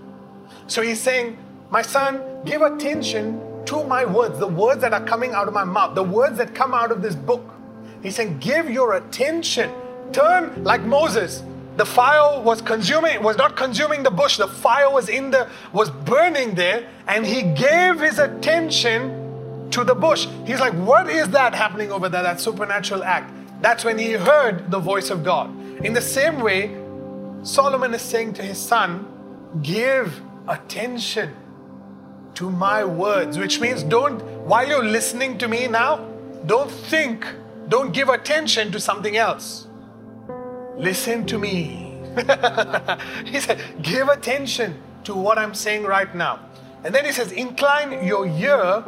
So 0.67 0.83
he's 0.83 1.01
saying, 1.01 1.37
My 1.71 1.83
son, 1.83 2.23
give 2.45 2.63
attention 2.63 3.41
to 3.67 3.85
my 3.85 4.05
words, 4.05 4.39
the 4.39 4.47
words 4.47 4.81
that 4.81 4.93
are 4.93 5.05
coming 5.05 5.33
out 5.33 5.49
of 5.49 5.55
my 5.55 5.65
mouth, 5.65 5.95
the 5.95 6.03
words 6.03 6.39
that 6.39 6.55
come 6.55 6.75
out 6.75 6.91
of 6.91 7.03
this 7.03 7.15
book. 7.15 7.55
He's 8.03 8.17
saying, 8.17 8.39
give 8.39 8.71
your 8.71 8.95
attention. 8.95 9.71
Turn 10.13 10.65
like 10.65 10.83
Moses. 10.83 11.43
The 11.77 11.87
fire 11.87 12.41
was 12.43 12.61
consuming, 12.61 13.23
was 13.23 13.37
not 13.37 13.57
consuming 13.57 14.03
the 14.03 14.11
bush. 14.11 14.37
The 14.37 14.49
fire 14.49 14.91
was 14.91 15.09
in 15.09 15.31
the, 15.31 15.49
was 15.73 15.91
burning 15.91 16.55
there, 16.55 16.87
and 17.07 17.25
he 17.25 17.43
gave 17.43 18.01
his 18.01 18.19
attention 18.19 19.69
to 19.71 19.85
the 19.85 19.95
bush. 19.95 20.27
He's 20.47 20.61
like, 20.61 20.75
what 20.75 21.09
is 21.09 21.31
that 21.31 21.55
happening 21.55 21.93
over 21.93 22.09
there? 22.09 22.23
That 22.23 22.41
supernatural 22.41 23.05
act. 23.05 23.33
That's 23.63 23.85
when 23.85 23.99
he 23.99 24.13
heard 24.13 24.71
the 24.71 24.79
voice 24.79 25.11
of 25.11 25.23
God. 25.23 25.51
In 25.85 25.93
the 25.93 26.01
same 26.01 26.41
way, 26.41 26.77
Solomon 27.43 27.95
is 27.95 28.03
saying 28.03 28.35
to 28.35 28.43
his 28.43 28.59
son, 28.59 29.07
give 29.63 30.21
attention 30.49 31.35
to 32.35 32.51
my 32.51 32.85
words, 32.85 33.39
which 33.39 33.61
means 33.61 33.83
don't, 33.83 34.21
while 34.45 34.67
you're 34.67 34.85
listening 34.85 35.39
to 35.39 35.49
me 35.49 35.67
now, 35.67 36.07
don't 36.47 36.71
think, 36.71 37.27
don't 37.71 37.93
give 37.93 38.09
attention 38.09 38.73
to 38.73 38.81
something 38.81 39.17
else. 39.17 39.69
Listen 40.77 41.25
to 41.27 41.39
me. 41.39 41.97
he 43.27 43.39
said, 43.39 43.61
give 43.81 44.09
attention 44.09 44.83
to 45.05 45.15
what 45.15 45.39
I'm 45.39 45.55
saying 45.55 45.85
right 45.85 46.13
now. 46.13 46.41
And 46.83 46.93
then 46.93 47.05
he 47.05 47.13
says, 47.13 47.31
incline 47.31 48.05
your 48.05 48.27
ear 48.27 48.83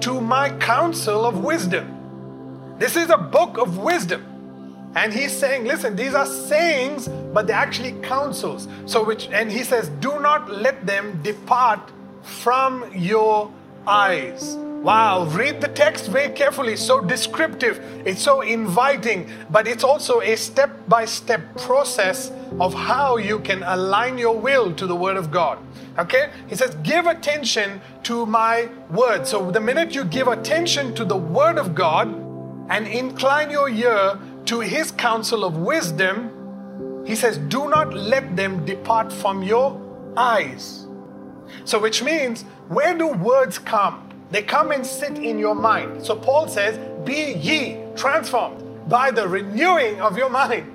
to 0.00 0.20
my 0.20 0.50
counsel 0.58 1.24
of 1.24 1.42
wisdom. 1.42 2.76
This 2.78 2.96
is 2.96 3.08
a 3.08 3.16
book 3.16 3.56
of 3.56 3.78
wisdom. 3.78 4.24
And 4.94 5.12
he's 5.12 5.34
saying, 5.34 5.64
listen, 5.64 5.96
these 5.96 6.12
are 6.12 6.26
sayings, 6.26 7.08
but 7.08 7.46
they're 7.46 7.56
actually 7.56 7.92
counsels. 8.02 8.68
So 8.84 9.02
which 9.02 9.28
and 9.28 9.50
he 9.50 9.64
says, 9.64 9.88
do 10.00 10.20
not 10.20 10.50
let 10.50 10.86
them 10.86 11.22
depart 11.22 11.80
from 12.22 12.84
your 12.94 13.50
eyes. 13.86 14.58
Wow, 14.82 15.24
read 15.24 15.60
the 15.60 15.68
text 15.68 16.06
very 16.06 16.32
carefully. 16.32 16.76
So 16.76 17.00
descriptive, 17.00 17.78
it's 18.06 18.22
so 18.22 18.42
inviting, 18.42 19.28
but 19.50 19.66
it's 19.66 19.82
also 19.82 20.20
a 20.20 20.36
step 20.36 20.70
by 20.88 21.04
step 21.04 21.56
process 21.56 22.30
of 22.60 22.74
how 22.74 23.16
you 23.16 23.40
can 23.40 23.64
align 23.64 24.18
your 24.18 24.38
will 24.38 24.72
to 24.74 24.86
the 24.86 24.94
Word 24.94 25.16
of 25.16 25.32
God. 25.32 25.58
Okay? 25.98 26.30
He 26.46 26.54
says, 26.54 26.76
give 26.84 27.06
attention 27.06 27.80
to 28.04 28.24
my 28.24 28.68
word. 28.88 29.26
So 29.26 29.50
the 29.50 29.60
minute 29.60 29.96
you 29.96 30.04
give 30.04 30.28
attention 30.28 30.94
to 30.94 31.04
the 31.04 31.16
Word 31.16 31.58
of 31.58 31.74
God 31.74 32.08
and 32.70 32.86
incline 32.86 33.50
your 33.50 33.68
ear 33.68 34.16
to 34.44 34.60
His 34.60 34.92
counsel 34.92 35.44
of 35.44 35.56
wisdom, 35.56 37.02
He 37.04 37.16
says, 37.16 37.38
do 37.38 37.68
not 37.68 37.94
let 37.94 38.36
them 38.36 38.64
depart 38.64 39.12
from 39.12 39.42
your 39.42 39.80
eyes. 40.16 40.86
So, 41.64 41.78
which 41.80 42.02
means, 42.02 42.42
where 42.68 42.96
do 42.96 43.08
words 43.08 43.58
come? 43.58 44.07
They 44.30 44.42
come 44.42 44.72
and 44.72 44.84
sit 44.84 45.16
in 45.18 45.38
your 45.38 45.54
mind. 45.54 46.04
So, 46.04 46.14
Paul 46.14 46.48
says, 46.48 46.78
Be 47.04 47.32
ye 47.32 47.78
transformed 47.96 48.88
by 48.88 49.10
the 49.10 49.26
renewing 49.26 50.00
of 50.00 50.16
your 50.16 50.28
mind. 50.28 50.74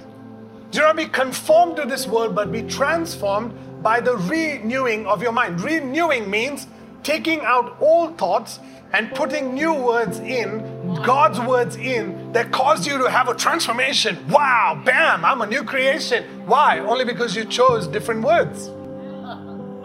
Do 0.72 0.80
not 0.80 0.96
be 0.96 1.06
conformed 1.06 1.76
to 1.78 1.86
this 1.86 2.08
world, 2.08 2.34
but 2.34 2.52
be 2.52 2.64
transformed 2.64 3.54
by 3.84 4.00
the 4.00 4.18
renewing 4.18 5.06
of 5.06 5.22
your 5.22 5.32
mind. 5.32 5.62
Renewing 5.62 6.30
means 6.30 6.68
taking 7.04 7.42
out 7.42 7.78
old 7.80 8.18
thoughts 8.18 8.60
and 8.94 9.14
putting 9.14 9.54
new 9.54 9.74
words 9.74 10.20
in, 10.20 10.96
God's 11.04 11.40
words 11.40 11.76
in, 11.76 12.32
that 12.34 12.52
cause 12.52 12.88
you 12.88 12.98
to 13.00 13.10
have 13.10 13.28
a 13.28 13.36
transformation. 13.36 14.18
Wow, 14.30 14.82
bam, 14.86 15.26
I'm 15.26 15.42
a 15.42 15.48
new 15.48 15.64
creation. 15.64 16.24
Why? 16.46 16.80
Only 16.80 17.04
because 17.04 17.36
you 17.36 17.46
chose 17.46 17.88
different 17.88 18.24
words. 18.24 18.70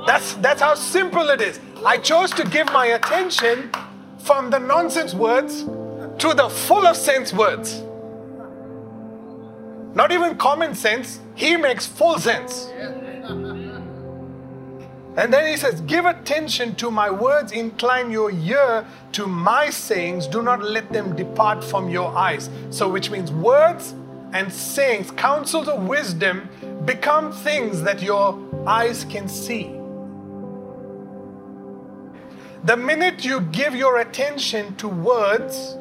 That's, 0.06 0.34
that's 0.34 0.60
how 0.60 0.74
simple 0.74 1.28
it 1.30 1.40
is. 1.40 1.60
I 1.84 1.98
chose 1.98 2.30
to 2.32 2.44
give 2.44 2.66
my 2.72 2.86
attention 2.86 3.70
from 4.18 4.50
the 4.50 4.58
nonsense 4.58 5.14
words 5.14 5.64
to 5.64 6.34
the 6.34 6.48
full 6.48 6.86
of 6.86 6.96
sense 6.96 7.32
words. 7.32 7.82
Not 9.94 10.12
even 10.12 10.36
common 10.36 10.74
sense, 10.74 11.20
he 11.34 11.56
makes 11.56 11.86
full 11.86 12.18
sense. 12.18 12.70
And 15.16 15.32
then 15.32 15.48
he 15.48 15.56
says, 15.56 15.80
Give 15.80 16.04
attention 16.04 16.76
to 16.76 16.90
my 16.90 17.10
words, 17.10 17.50
incline 17.50 18.10
your 18.10 18.30
ear 18.30 18.86
to 19.12 19.26
my 19.26 19.70
sayings, 19.70 20.28
do 20.28 20.42
not 20.42 20.62
let 20.62 20.92
them 20.92 21.16
depart 21.16 21.64
from 21.64 21.88
your 21.88 22.16
eyes. 22.16 22.48
So, 22.70 22.88
which 22.88 23.10
means 23.10 23.32
words 23.32 23.94
and 24.32 24.52
sayings, 24.52 25.10
counsels 25.10 25.66
of 25.66 25.88
wisdom, 25.88 26.48
become 26.84 27.32
things 27.32 27.82
that 27.82 28.00
your 28.02 28.38
eyes 28.66 29.04
can 29.04 29.28
see. 29.28 29.77
The 32.64 32.76
minute 32.76 33.24
you 33.24 33.40
give 33.40 33.74
your 33.74 33.98
attention 34.00 34.74
to 34.76 34.88
words 34.88 35.76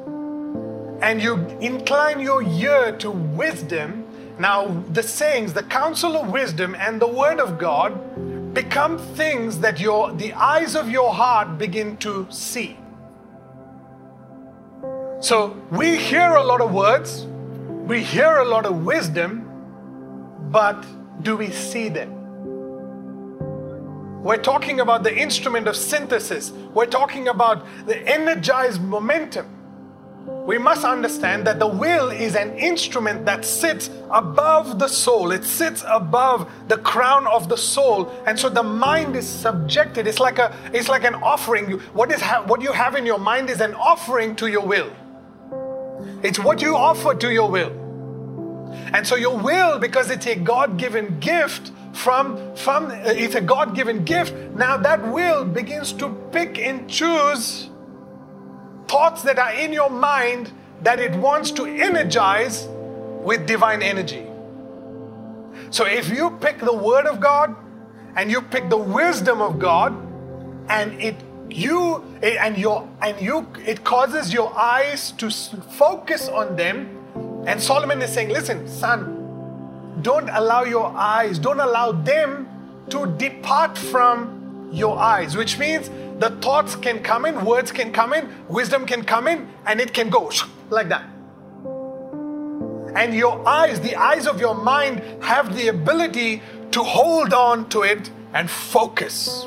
and 1.02 1.22
you 1.22 1.36
incline 1.60 2.20
your 2.20 2.44
ear 2.44 2.96
to 2.98 3.10
wisdom, 3.10 4.06
now 4.40 4.68
the 4.94 5.02
sayings, 5.02 5.54
the 5.54 5.64
counsel 5.64 6.16
of 6.16 6.32
wisdom 6.32 6.76
and 6.76 7.02
the 7.02 7.08
word 7.08 7.40
of 7.40 7.58
God 7.58 8.54
become 8.54 8.98
things 9.16 9.60
that 9.60 9.80
your 9.80 10.12
the 10.14 10.34
eyes 10.34 10.76
of 10.76 10.90
your 10.90 11.14
heart 11.14 11.58
begin 11.58 11.98
to 11.98 12.28
see. 12.30 12.78
So 15.20 15.58
we 15.72 15.98
hear 15.98 16.36
a 16.36 16.44
lot 16.44 16.62
of 16.62 16.74
words, 16.74 17.26
we 17.88 18.04
hear 18.04 18.38
a 18.38 18.46
lot 18.46 18.66
of 18.66 18.86
wisdom, 18.86 19.50
but 20.52 20.86
do 21.24 21.36
we 21.36 21.50
see 21.50 21.90
them? 21.90 22.17
We're 24.24 24.42
talking 24.42 24.80
about 24.80 25.04
the 25.04 25.16
instrument 25.16 25.68
of 25.68 25.76
synthesis. 25.76 26.52
We're 26.74 26.88
talking 26.88 27.28
about 27.28 27.66
the 27.86 27.98
energized 28.08 28.82
momentum. 28.82 29.54
We 30.46 30.58
must 30.58 30.84
understand 30.84 31.46
that 31.48 31.60
the 31.60 31.68
will 31.68 32.10
is 32.10 32.36
an 32.36 32.58
instrument 32.58 33.26
that 33.26 33.46
sits 33.46 33.90
above 34.10 34.80
the 34.80 34.88
soul. 34.88 35.32
It 35.32 35.44
sits 35.44 35.84
above 35.88 36.50
the 36.68 36.78
crown 36.78 37.28
of 37.28 37.48
the 37.48 37.58
soul, 37.58 38.12
and 38.26 38.38
so 38.38 38.50
the 38.50 38.64
mind 38.64 39.16
is 39.16 39.28
subjected. 39.28 40.08
It's 40.08 40.20
like 40.20 40.40
a, 40.40 40.54
it's 40.74 40.90
like 40.90 41.04
an 41.04 41.16
offering. 41.16 41.80
What 41.94 42.12
is 42.12 42.22
ha- 42.22 42.44
what 42.46 42.62
you 42.62 42.72
have 42.72 42.96
in 42.96 43.06
your 43.06 43.20
mind 43.20 43.50
is 43.50 43.62
an 43.62 43.74
offering 43.76 44.36
to 44.38 44.48
your 44.48 44.66
will. 44.66 44.92
It's 46.24 46.40
what 46.40 46.62
you 46.62 46.76
offer 46.76 47.14
to 47.14 47.32
your 47.32 47.50
will, 47.50 47.72
and 48.94 49.06
so 49.06 49.16
your 49.16 49.38
will, 49.38 49.80
because 49.80 50.10
it's 50.10 50.28
a 50.28 50.36
God-given 50.36 51.20
gift, 51.20 51.72
from, 51.98 52.56
from 52.56 52.86
uh, 52.86 52.96
it's 53.06 53.36
a 53.36 53.42
God 53.42 53.76
given 53.76 54.06
gift. 54.06 54.34
Now 54.56 54.78
that 54.78 55.06
will 55.12 55.44
begins 55.44 55.92
to 55.94 56.10
pick 56.32 56.60
and 56.60 56.90
choose 56.90 57.70
thoughts 58.88 59.24
that 59.24 59.40
are 59.40 59.54
in 59.54 59.74
your 59.74 59.90
mind 59.90 60.52
that 60.84 61.00
it 61.00 61.16
wants 61.16 61.52
to 61.52 61.66
energize 61.66 62.68
with 63.24 63.48
divine 63.48 63.82
energy. 63.82 64.26
So 65.72 65.86
if 65.86 66.10
you 66.10 66.38
pick 66.40 66.60
the 66.60 66.74
word 66.74 67.08
of 67.08 67.20
God 67.20 67.56
and 68.16 68.32
you 68.32 68.42
pick 68.42 68.70
the 68.70 68.78
wisdom 68.78 69.42
of 69.42 69.60
God 69.60 69.94
and 70.70 71.02
it 71.02 71.16
you 71.50 72.04
and 72.22 72.58
your 72.58 72.88
and 73.02 73.20
you 73.22 73.48
it 73.66 73.84
causes 73.84 74.34
your 74.34 74.56
eyes 74.58 75.12
to 75.14 75.30
focus 75.32 76.28
on 76.28 76.56
them 76.56 77.44
and 77.48 77.62
Solomon 77.62 78.02
is 78.02 78.12
saying 78.12 78.30
listen 78.30 78.68
son 78.68 79.17
don't 80.02 80.30
allow 80.30 80.64
your 80.64 80.88
eyes, 80.96 81.40
don't 81.40 81.60
allow 81.60 81.92
them 81.92 82.48
to 82.90 83.08
depart 83.18 83.78
from 83.78 84.70
your 84.72 84.98
eyes, 84.98 85.36
which 85.36 85.58
means 85.58 85.90
the 86.20 86.30
thoughts 86.42 86.76
can 86.76 87.02
come 87.02 87.26
in, 87.26 87.44
words 87.46 87.72
can 87.72 87.92
come 87.92 88.14
in, 88.14 88.34
wisdom 88.48 88.86
can 88.86 89.04
come 89.04 89.28
in, 89.28 89.48
and 89.66 89.80
it 89.80 89.94
can 89.94 90.10
go 90.10 90.32
like 90.70 90.90
that. 90.90 91.04
And 92.96 93.14
your 93.14 93.48
eyes, 93.48 93.80
the 93.82 93.96
eyes 93.96 94.26
of 94.28 94.40
your 94.40 94.56
mind, 94.56 95.02
have 95.24 95.56
the 95.56 95.68
ability 95.68 96.42
to 96.72 96.84
hold 96.84 97.34
on 97.34 97.70
to 97.70 97.84
it 97.84 98.10
and 98.34 98.50
focus. 98.50 99.46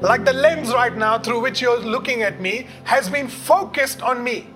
Like 0.00 0.24
the 0.24 0.32
lens 0.32 0.72
right 0.72 0.94
now 0.94 1.18
through 1.18 1.40
which 1.40 1.62
you're 1.62 1.80
looking 1.80 2.22
at 2.22 2.40
me 2.40 2.66
has 2.84 3.08
been 3.08 3.28
focused 3.28 4.02
on 4.02 4.22
me. 4.22 4.46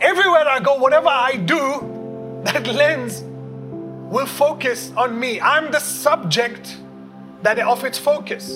Everywhere 0.00 0.46
I 0.48 0.60
go, 0.60 0.76
whatever 0.76 1.08
I 1.08 1.36
do, 1.36 2.40
that 2.44 2.66
lens 2.66 3.24
will 4.14 4.26
focus 4.26 4.92
on 4.96 5.18
me. 5.18 5.40
I'm 5.40 5.72
the 5.72 5.80
subject 5.80 6.76
that 7.42 7.58
of 7.58 7.82
its 7.82 7.98
focus. 7.98 8.48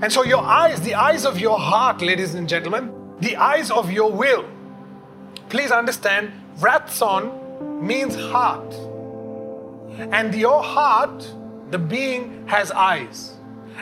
And 0.00 0.10
so 0.10 0.24
your 0.24 0.42
eyes, 0.42 0.80
the 0.80 0.94
eyes 0.94 1.26
of 1.26 1.38
your 1.38 1.58
heart, 1.58 2.00
ladies 2.00 2.34
and 2.34 2.48
gentlemen, 2.48 2.90
the 3.20 3.36
eyes 3.36 3.70
of 3.70 3.92
your 3.92 4.10
will. 4.10 4.46
Please 5.50 5.70
understand, 5.70 6.32
ratzon 6.60 7.82
means 7.82 8.16
heart. 8.16 8.72
And 10.12 10.34
your 10.34 10.62
heart, 10.62 11.30
the 11.70 11.78
being, 11.78 12.46
has 12.46 12.70
eyes. 12.70 13.34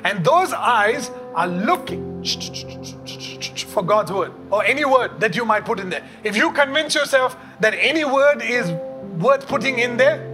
And 0.02 0.24
those 0.24 0.52
eyes 0.52 1.12
are 1.36 1.46
looking 1.46 2.24
for 3.68 3.84
God's 3.84 4.10
word 4.10 4.32
or 4.50 4.64
any 4.64 4.84
word 4.84 5.20
that 5.20 5.36
you 5.36 5.44
might 5.44 5.64
put 5.64 5.78
in 5.78 5.90
there. 5.90 6.04
If 6.24 6.36
you 6.36 6.50
convince 6.50 6.96
yourself 6.96 7.36
that 7.60 7.72
any 7.74 8.04
word 8.04 8.42
is 8.42 8.68
worth 9.22 9.46
putting 9.46 9.78
in 9.78 9.96
there, 9.96 10.33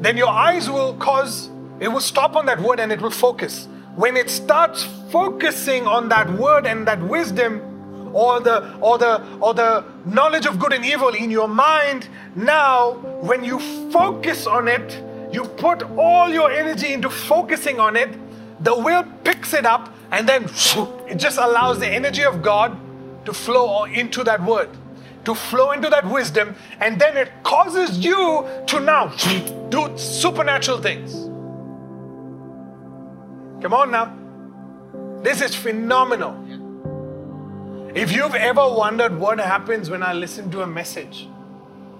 then 0.00 0.16
your 0.16 0.28
eyes 0.28 0.70
will 0.70 0.94
cause, 0.94 1.50
it 1.80 1.88
will 1.88 2.00
stop 2.00 2.36
on 2.36 2.46
that 2.46 2.60
word 2.60 2.80
and 2.80 2.92
it 2.92 3.00
will 3.00 3.10
focus. 3.10 3.68
When 3.96 4.16
it 4.16 4.30
starts 4.30 4.84
focusing 5.10 5.86
on 5.86 6.08
that 6.10 6.30
word 6.32 6.66
and 6.66 6.86
that 6.86 7.02
wisdom, 7.02 7.68
or 8.12 8.40
the 8.40 8.74
or 8.80 8.98
the 8.98 9.22
or 9.40 9.54
the 9.54 9.84
knowledge 10.06 10.46
of 10.46 10.58
good 10.58 10.72
and 10.72 10.84
evil 10.84 11.10
in 11.10 11.30
your 11.30 11.48
mind 11.48 12.08
now 12.34 12.92
when 13.20 13.44
you 13.44 13.58
focus 13.90 14.46
on 14.46 14.68
it 14.68 15.02
you 15.32 15.44
put 15.44 15.82
all 15.96 16.28
your 16.30 16.50
energy 16.50 16.92
into 16.92 17.10
focusing 17.10 17.78
on 17.78 17.96
it 17.96 18.08
the 18.64 18.74
will 18.74 19.04
picks 19.24 19.52
it 19.52 19.66
up 19.66 19.94
and 20.10 20.28
then 20.28 20.44
it 21.06 21.16
just 21.16 21.38
allows 21.38 21.78
the 21.78 21.86
energy 21.86 22.24
of 22.24 22.42
god 22.42 22.76
to 23.24 23.32
flow 23.32 23.84
into 23.84 24.24
that 24.24 24.42
word 24.42 24.68
to 25.28 25.34
flow 25.34 25.70
into 25.72 25.90
that 25.96 26.10
wisdom 26.16 26.54
and 26.80 27.00
then 27.00 27.16
it 27.16 27.30
causes 27.42 27.98
you 27.98 28.46
to 28.66 28.80
now 28.80 29.06
do 29.76 29.86
supernatural 29.96 30.78
things 30.88 31.16
come 33.62 33.74
on 33.82 33.90
now 33.90 34.06
this 35.22 35.42
is 35.48 35.54
phenomenal 35.54 36.34
if 37.94 38.12
you've 38.12 38.34
ever 38.34 38.68
wondered 38.68 39.18
what 39.18 39.40
happens 39.40 39.88
when 39.88 40.02
I 40.02 40.12
listen 40.12 40.50
to 40.50 40.60
a 40.60 40.66
message, 40.66 41.26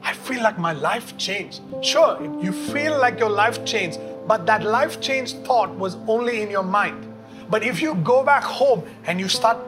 I 0.02 0.12
feel 0.12 0.42
like 0.42 0.58
my 0.58 0.72
life 0.72 1.16
changed. 1.16 1.62
Sure, 1.82 2.22
you 2.40 2.52
feel 2.52 2.98
like 2.98 3.18
your 3.18 3.30
life 3.30 3.64
changed, 3.64 3.98
but 4.26 4.44
that 4.46 4.62
life 4.62 5.00
change 5.00 5.32
thought 5.46 5.70
was 5.70 5.96
only 6.06 6.42
in 6.42 6.50
your 6.50 6.62
mind. 6.62 7.04
But 7.48 7.64
if 7.64 7.80
you 7.80 7.94
go 7.96 8.22
back 8.22 8.44
home 8.44 8.84
and 9.06 9.18
you 9.18 9.28
start 9.28 9.58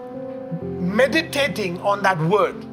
meditating 0.63 1.81
on 1.81 2.03
that 2.03 2.19
word, 2.19 2.67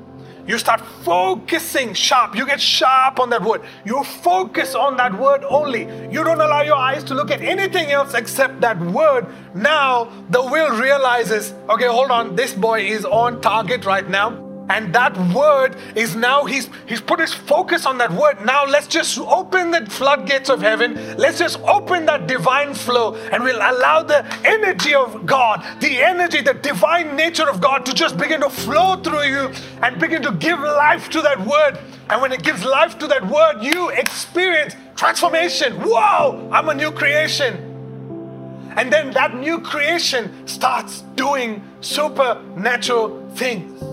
you 0.48 0.58
start 0.58 0.82
focusing 1.04 1.94
sharp. 1.94 2.36
You 2.36 2.46
get 2.46 2.62
sharp 2.62 3.20
on 3.20 3.30
that 3.32 3.42
word. 3.44 3.62
You 3.86 4.04
focus 4.04 4.76
on 4.76 4.96
that 4.98 5.18
word 5.18 5.44
only. 5.44 5.84
You 6.12 6.24
don't 6.24 6.40
allow 6.42 6.62
your 6.62 6.78
eyes 6.78 7.04
to 7.06 7.14
look 7.14 7.32
at 7.32 7.42
anything 7.42 7.92
else 7.92 8.14
except 8.14 8.62
that 8.62 8.80
word. 8.80 9.28
Now 9.54 10.10
the 10.30 10.42
will 10.42 10.80
realizes, 10.80 11.54
okay, 11.70 11.88
hold 11.88 12.12
on, 12.12 12.36
this 12.36 12.54
boy 12.54 12.82
is 12.82 13.04
on 13.06 13.42
target 13.42 13.86
right 13.86 14.10
now. 14.10 14.47
And 14.70 14.94
that 14.94 15.18
word 15.34 15.78
is 15.96 16.16
now, 16.16 16.44
he's, 16.44 16.70
he's 16.88 17.00
put 17.00 17.20
his 17.20 17.34
focus 17.34 17.86
on 17.86 17.98
that 18.00 18.12
word. 18.12 18.46
Now 18.46 18.66
let's 18.66 18.88
just 18.88 19.18
open 19.18 19.72
the 19.72 19.86
floodgates 19.86 20.50
of 20.50 20.62
heaven. 20.62 21.18
Let's 21.18 21.40
just 21.40 21.60
open 21.62 22.06
that 22.08 22.28
divine 22.28 22.74
flow 22.74 23.16
and 23.16 23.44
we'll 23.44 23.56
allow 23.56 24.04
the 24.04 24.26
energy 24.46 24.94
of 24.94 25.26
God, 25.26 25.66
the 25.80 26.02
energy, 26.02 26.42
the 26.42 26.54
divine 26.54 27.16
nature 27.16 27.50
of 27.50 27.62
God 27.62 27.86
to 27.86 27.94
just 27.94 28.18
begin 28.18 28.42
to 28.42 28.50
flow 28.50 28.98
through 28.98 29.24
you 29.24 29.52
and 29.82 30.00
begin 30.00 30.22
to 30.24 30.32
give 30.34 30.60
life 30.60 31.10
to 31.12 31.22
that 31.22 31.40
word. 31.40 31.80
And 32.10 32.22
when 32.22 32.32
it 32.32 32.44
gives 32.44 32.66
life 32.66 32.98
to 33.00 33.08
that 33.08 33.26
word, 33.26 33.62
you 33.62 33.90
experience 33.90 34.76
transformation. 34.96 35.74
Whoa, 35.82 36.50
I'm 36.52 36.68
a 36.70 36.74
new 36.74 36.92
creation. 36.92 37.64
And 38.76 38.94
then 38.94 39.12
that 39.12 39.36
new 39.36 39.60
creation 39.60 40.46
starts 40.48 41.02
doing 41.16 41.64
supernatural 41.82 43.28
things. 43.32 43.87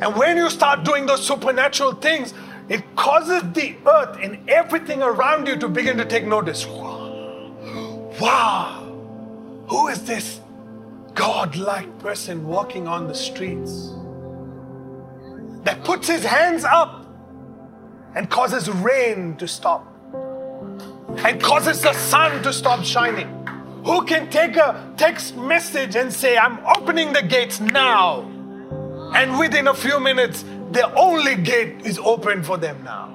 And 0.00 0.14
when 0.14 0.36
you 0.36 0.48
start 0.48 0.84
doing 0.84 1.06
those 1.06 1.26
supernatural 1.26 1.94
things, 1.94 2.34
it 2.68 2.84
causes 2.96 3.42
the 3.52 3.74
earth 3.86 4.18
and 4.22 4.48
everything 4.48 5.02
around 5.02 5.48
you 5.48 5.56
to 5.56 5.68
begin 5.68 5.96
to 5.96 6.04
take 6.04 6.26
notice. 6.26 6.66
Wow, 8.20 8.84
who 9.68 9.88
is 9.88 10.04
this 10.04 10.40
God-like 11.14 11.98
person 11.98 12.46
walking 12.46 12.86
on 12.86 13.08
the 13.08 13.14
streets 13.14 13.92
that 15.64 15.82
puts 15.84 16.06
his 16.08 16.24
hands 16.24 16.64
up 16.64 17.06
and 18.14 18.30
causes 18.30 18.68
rain 18.70 19.36
to 19.36 19.48
stop 19.48 19.86
and 21.24 21.40
causes 21.40 21.80
the 21.82 21.92
sun 21.92 22.42
to 22.42 22.52
stop 22.52 22.84
shining? 22.84 23.28
Who 23.84 24.04
can 24.04 24.28
take 24.30 24.56
a 24.56 24.92
text 24.96 25.36
message 25.36 25.96
and 25.96 26.12
say, 26.12 26.36
I'm 26.36 26.58
opening 26.66 27.12
the 27.12 27.22
gates 27.22 27.60
now? 27.60 28.30
And 29.14 29.38
within 29.38 29.68
a 29.68 29.74
few 29.74 30.00
minutes, 30.00 30.44
the 30.72 30.92
only 30.94 31.36
gate 31.36 31.86
is 31.86 31.98
open 31.98 32.42
for 32.42 32.56
them 32.56 32.82
now. 32.84 33.14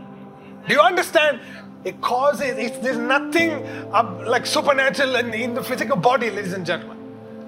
Do 0.67 0.73
you 0.73 0.81
understand? 0.81 1.39
It 1.83 1.99
causes, 2.01 2.57
it's, 2.57 2.77
there's 2.77 2.97
nothing 2.97 3.51
uh, 3.93 4.23
like 4.25 4.45
supernatural 4.45 5.15
in, 5.15 5.33
in 5.33 5.53
the 5.53 5.63
physical 5.63 5.97
body, 5.97 6.29
ladies 6.29 6.53
and 6.53 6.65
gentlemen. 6.65 6.97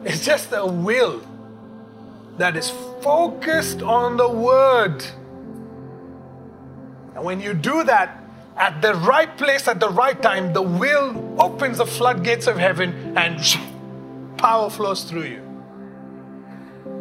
It's 0.04 0.25
just 0.25 0.52
a 0.52 0.66
will 0.66 1.22
that 2.38 2.58
is 2.58 2.70
focused 3.02 3.82
on 3.82 4.18
the 4.18 4.30
word. 4.30 5.04
And 7.16 7.24
when 7.24 7.40
you 7.40 7.54
do 7.54 7.86
that 7.86 8.24
at 8.58 8.82
the 8.82 8.94
right 8.96 9.36
place 9.38 9.68
at 9.68 9.80
the 9.80 9.90
right 9.90 10.22
time, 10.22 10.52
the 10.52 10.62
will 10.62 11.42
opens 11.42 11.78
the 11.78 11.86
floodgates 11.86 12.48
of 12.48 12.58
heaven 12.58 13.18
and 13.18 13.40
power 14.38 14.70
flows 14.70 15.04
through 15.06 15.24
you. 15.24 15.45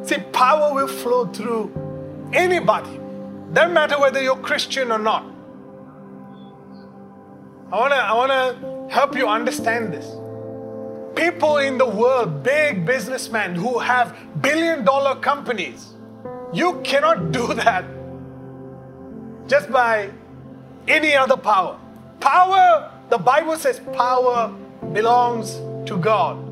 See, 0.05 0.19
power 0.33 0.75
will 0.75 0.88
flow 0.88 1.27
through 1.27 1.73
anybody. 2.35 3.01
Doesn't 3.55 3.73
matter 3.73 3.99
whether 3.99 4.23
you're 4.23 4.37
Christian 4.37 4.93
or 4.93 4.99
not. 4.99 5.25
I 7.73 7.77
wanna, 7.77 7.95
I 7.95 8.12
wanna 8.12 8.88
help 8.90 9.17
you 9.17 9.27
understand 9.27 9.95
this. 9.95 10.07
People 11.17 11.57
in 11.59 11.79
the 11.79 11.87
world, 11.87 12.43
big 12.43 12.85
businessmen 12.85 13.55
who 13.55 13.79
have 13.79 14.14
billion 14.43 14.85
dollar 14.85 15.17
companies, 15.21 15.95
you 16.53 16.81
cannot 16.85 17.33
do 17.38 17.55
that 17.55 17.85
just 19.47 19.71
by 19.71 20.11
any 20.87 21.14
other 21.14 21.37
power. 21.37 21.79
Power, 22.21 22.93
the 23.09 23.19
Bible 23.19 23.57
says, 23.57 23.81
power 23.95 24.55
belongs 24.93 25.55
to 25.88 25.97
God. 25.97 26.43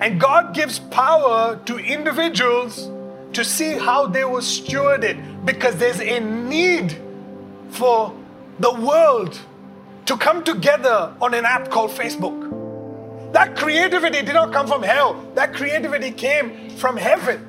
And 0.00 0.20
God 0.20 0.54
gives 0.54 0.78
power 0.78 1.60
to 1.66 1.78
individuals 1.78 2.90
to 3.32 3.44
see 3.44 3.72
how 3.72 4.06
they 4.06 4.24
were 4.24 4.42
steward 4.42 5.04
it 5.04 5.16
because 5.44 5.76
there's 5.76 6.00
a 6.00 6.20
need 6.20 6.96
for 7.70 8.14
the 8.58 8.72
world 8.72 9.38
to 10.06 10.16
come 10.16 10.42
together 10.42 11.14
on 11.20 11.34
an 11.34 11.44
app 11.44 11.70
called 11.70 11.90
Facebook. 11.90 13.32
That 13.32 13.56
creativity 13.56 14.22
did 14.22 14.32
not 14.34 14.52
come 14.52 14.66
from 14.66 14.82
hell, 14.82 15.22
that 15.34 15.52
creativity 15.52 16.10
came 16.10 16.70
from 16.70 16.96
heaven. 16.96 17.44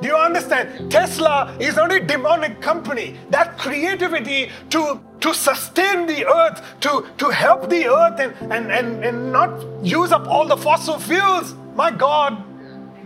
Do 0.00 0.08
you 0.08 0.16
understand? 0.16 0.90
Tesla 0.90 1.56
is 1.60 1.76
not 1.76 1.92
a 1.92 2.00
demonic 2.00 2.60
company. 2.60 3.16
That 3.30 3.56
creativity 3.56 4.50
to, 4.70 5.00
to 5.24 5.32
sustain 5.32 6.06
the 6.06 6.26
earth, 6.26 6.62
to, 6.80 7.06
to 7.16 7.30
help 7.30 7.70
the 7.70 7.86
earth 7.86 8.20
and, 8.20 8.52
and, 8.52 8.70
and, 8.70 9.02
and 9.02 9.32
not 9.32 9.58
use 9.82 10.12
up 10.12 10.26
all 10.26 10.46
the 10.46 10.56
fossil 10.56 10.98
fuels, 10.98 11.54
my 11.74 11.90
God, 11.90 12.44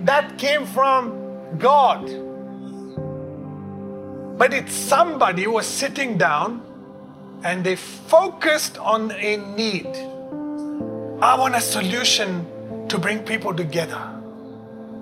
that 0.04 0.36
came 0.36 0.66
from 0.66 1.56
God. 1.58 2.02
But 4.36 4.52
it's 4.52 4.72
somebody 4.74 5.44
who 5.44 5.52
was 5.52 5.66
sitting 5.68 6.18
down 6.18 6.60
and 7.44 7.62
they 7.62 7.76
focused 7.76 8.78
on 8.78 9.12
a 9.12 9.36
need. 9.54 9.86
I 11.22 11.38
want 11.38 11.54
a 11.54 11.60
solution 11.60 12.44
to 12.88 12.98
bring 12.98 13.20
people 13.20 13.54
together. 13.54 14.10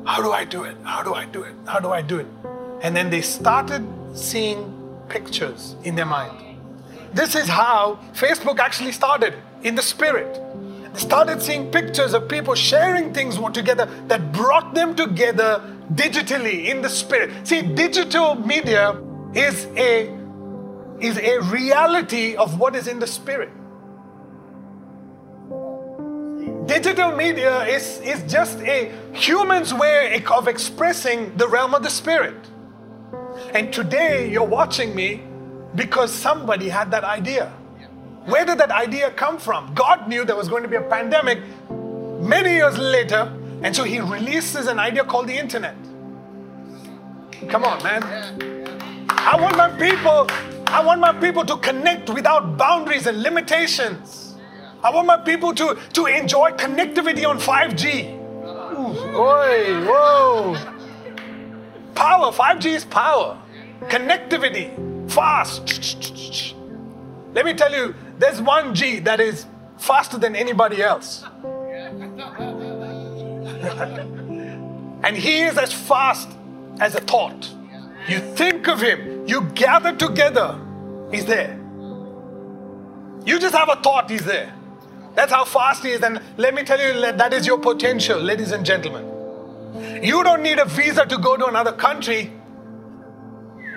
How 0.04 0.20
do 0.20 0.32
I 0.32 0.44
do 0.44 0.64
it? 0.64 0.76
How 0.84 1.02
do 1.02 1.14
I 1.14 1.24
do 1.24 1.44
it? 1.44 1.54
How 1.66 1.80
do 1.80 1.92
I 1.92 2.02
do 2.02 2.18
it? 2.18 2.26
And 2.82 2.94
then 2.94 3.08
they 3.08 3.22
started 3.22 3.86
seeing 4.14 4.70
pictures 5.08 5.76
in 5.82 5.94
their 5.94 6.04
mind. 6.04 6.45
This 7.12 7.34
is 7.34 7.48
how 7.48 7.98
Facebook 8.12 8.58
actually 8.58 8.92
started 8.92 9.34
in 9.62 9.74
the 9.74 9.82
spirit. 9.82 10.40
They 10.92 11.00
started 11.00 11.42
seeing 11.42 11.70
pictures 11.70 12.14
of 12.14 12.28
people 12.28 12.54
sharing 12.54 13.12
things 13.12 13.38
together 13.52 13.86
that 14.08 14.32
brought 14.32 14.74
them 14.74 14.94
together 14.94 15.62
digitally 15.94 16.66
in 16.66 16.82
the 16.82 16.88
spirit. 16.88 17.46
See, 17.46 17.62
digital 17.62 18.34
media 18.34 19.00
is 19.34 19.66
a 19.76 20.14
is 21.00 21.18
a 21.18 21.40
reality 21.42 22.36
of 22.36 22.58
what 22.58 22.74
is 22.74 22.88
in 22.88 22.98
the 22.98 23.06
spirit. 23.06 23.50
Digital 26.66 27.12
media 27.12 27.64
is, 27.64 28.00
is 28.00 28.20
just 28.30 28.58
a 28.60 28.90
human's 29.12 29.72
way 29.72 30.22
of 30.34 30.48
expressing 30.48 31.36
the 31.36 31.46
realm 31.46 31.74
of 31.74 31.82
the 31.82 31.90
spirit. 31.90 32.34
And 33.54 33.72
today 33.72 34.28
you're 34.28 34.42
watching 34.42 34.94
me 34.94 35.22
because 35.76 36.12
somebody 36.12 36.68
had 36.68 36.90
that 36.90 37.04
idea. 37.04 37.52
Where 38.24 38.44
did 38.44 38.58
that 38.58 38.72
idea 38.72 39.10
come 39.10 39.38
from? 39.38 39.72
God 39.74 40.08
knew 40.08 40.24
there 40.24 40.34
was 40.34 40.48
going 40.48 40.64
to 40.64 40.68
be 40.68 40.76
a 40.76 40.82
pandemic 40.82 41.38
many 41.70 42.54
years 42.54 42.76
later, 42.76 43.32
and 43.62 43.76
so 43.76 43.84
He 43.84 44.00
releases 44.00 44.66
an 44.66 44.80
idea 44.80 45.04
called 45.04 45.28
the 45.28 45.38
internet. 45.38 45.76
Come 47.48 47.64
on, 47.64 47.82
man. 47.84 48.02
I 49.10 49.40
want 49.40 49.56
my 49.56 49.68
people, 49.68 50.26
I 50.66 50.82
want 50.84 51.00
my 51.00 51.12
people 51.12 51.44
to 51.44 51.56
connect 51.58 52.10
without 52.10 52.56
boundaries 52.56 53.06
and 53.06 53.22
limitations. 53.22 54.34
I 54.82 54.90
want 54.90 55.06
my 55.06 55.18
people 55.18 55.54
to, 55.54 55.78
to 55.94 56.06
enjoy 56.06 56.50
connectivity 56.52 57.28
on 57.28 57.38
5G. 57.38 58.14
Ooh, 58.78 59.16
oi, 59.16 59.86
whoa. 59.86 60.56
Power, 61.94 62.32
5G 62.32 62.66
is 62.66 62.84
power. 62.84 63.38
Connectivity, 63.82 64.95
fast. 65.08 66.54
Let 67.34 67.44
me 67.44 67.54
tell 67.54 67.72
you, 67.72 67.94
there's 68.18 68.40
one 68.40 68.74
G 68.74 68.98
that 69.00 69.20
is 69.20 69.46
faster 69.78 70.18
than 70.18 70.34
anybody 70.34 70.82
else. 70.82 71.24
And 75.02 75.16
he 75.16 75.42
is 75.42 75.58
as 75.58 75.72
fast 75.72 76.28
as 76.80 76.94
a 76.94 77.00
thought. 77.00 77.50
You 78.08 78.20
think 78.20 78.68
of 78.68 78.80
him, 78.80 79.26
you 79.26 79.42
gather 79.54 79.94
together, 79.94 80.58
he's 81.10 81.26
there. 81.26 81.58
You 83.24 83.38
just 83.40 83.54
have 83.54 83.68
a 83.68 83.76
thought, 83.82 84.08
he's 84.10 84.24
there. 84.24 84.52
That's 85.14 85.32
how 85.32 85.44
fast 85.44 85.82
he 85.82 85.90
is. 85.90 86.02
And 86.02 86.20
let 86.36 86.54
me 86.54 86.62
tell 86.62 86.80
you, 86.80 87.00
that 87.00 87.32
is 87.32 87.46
your 87.46 87.58
potential, 87.58 88.20
ladies 88.20 88.52
and 88.52 88.64
gentlemen. 88.64 89.04
You 90.02 90.22
don't 90.22 90.42
need 90.42 90.58
a 90.58 90.64
visa 90.64 91.04
to 91.06 91.18
go 91.18 91.36
to 91.36 91.46
another 91.46 91.72
country. 91.72 92.32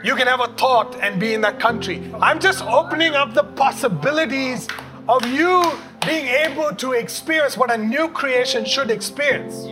You 0.02 0.16
can 0.16 0.28
have 0.28 0.40
a 0.40 0.48
thought 0.54 0.96
and 1.02 1.20
be 1.20 1.34
in 1.34 1.42
that 1.42 1.60
country. 1.60 2.10
I'm 2.22 2.40
just 2.40 2.64
opening 2.64 3.16
up 3.16 3.34
the 3.34 3.44
possibilities 3.44 4.70
of 5.10 5.26
you 5.26 5.62
being 6.06 6.28
able 6.28 6.74
to 6.76 6.94
experience 6.94 7.58
what 7.58 7.70
a 7.70 7.78
new 7.78 8.08
creation 8.08 8.64
should 8.64 8.92
experience. 8.92 9.66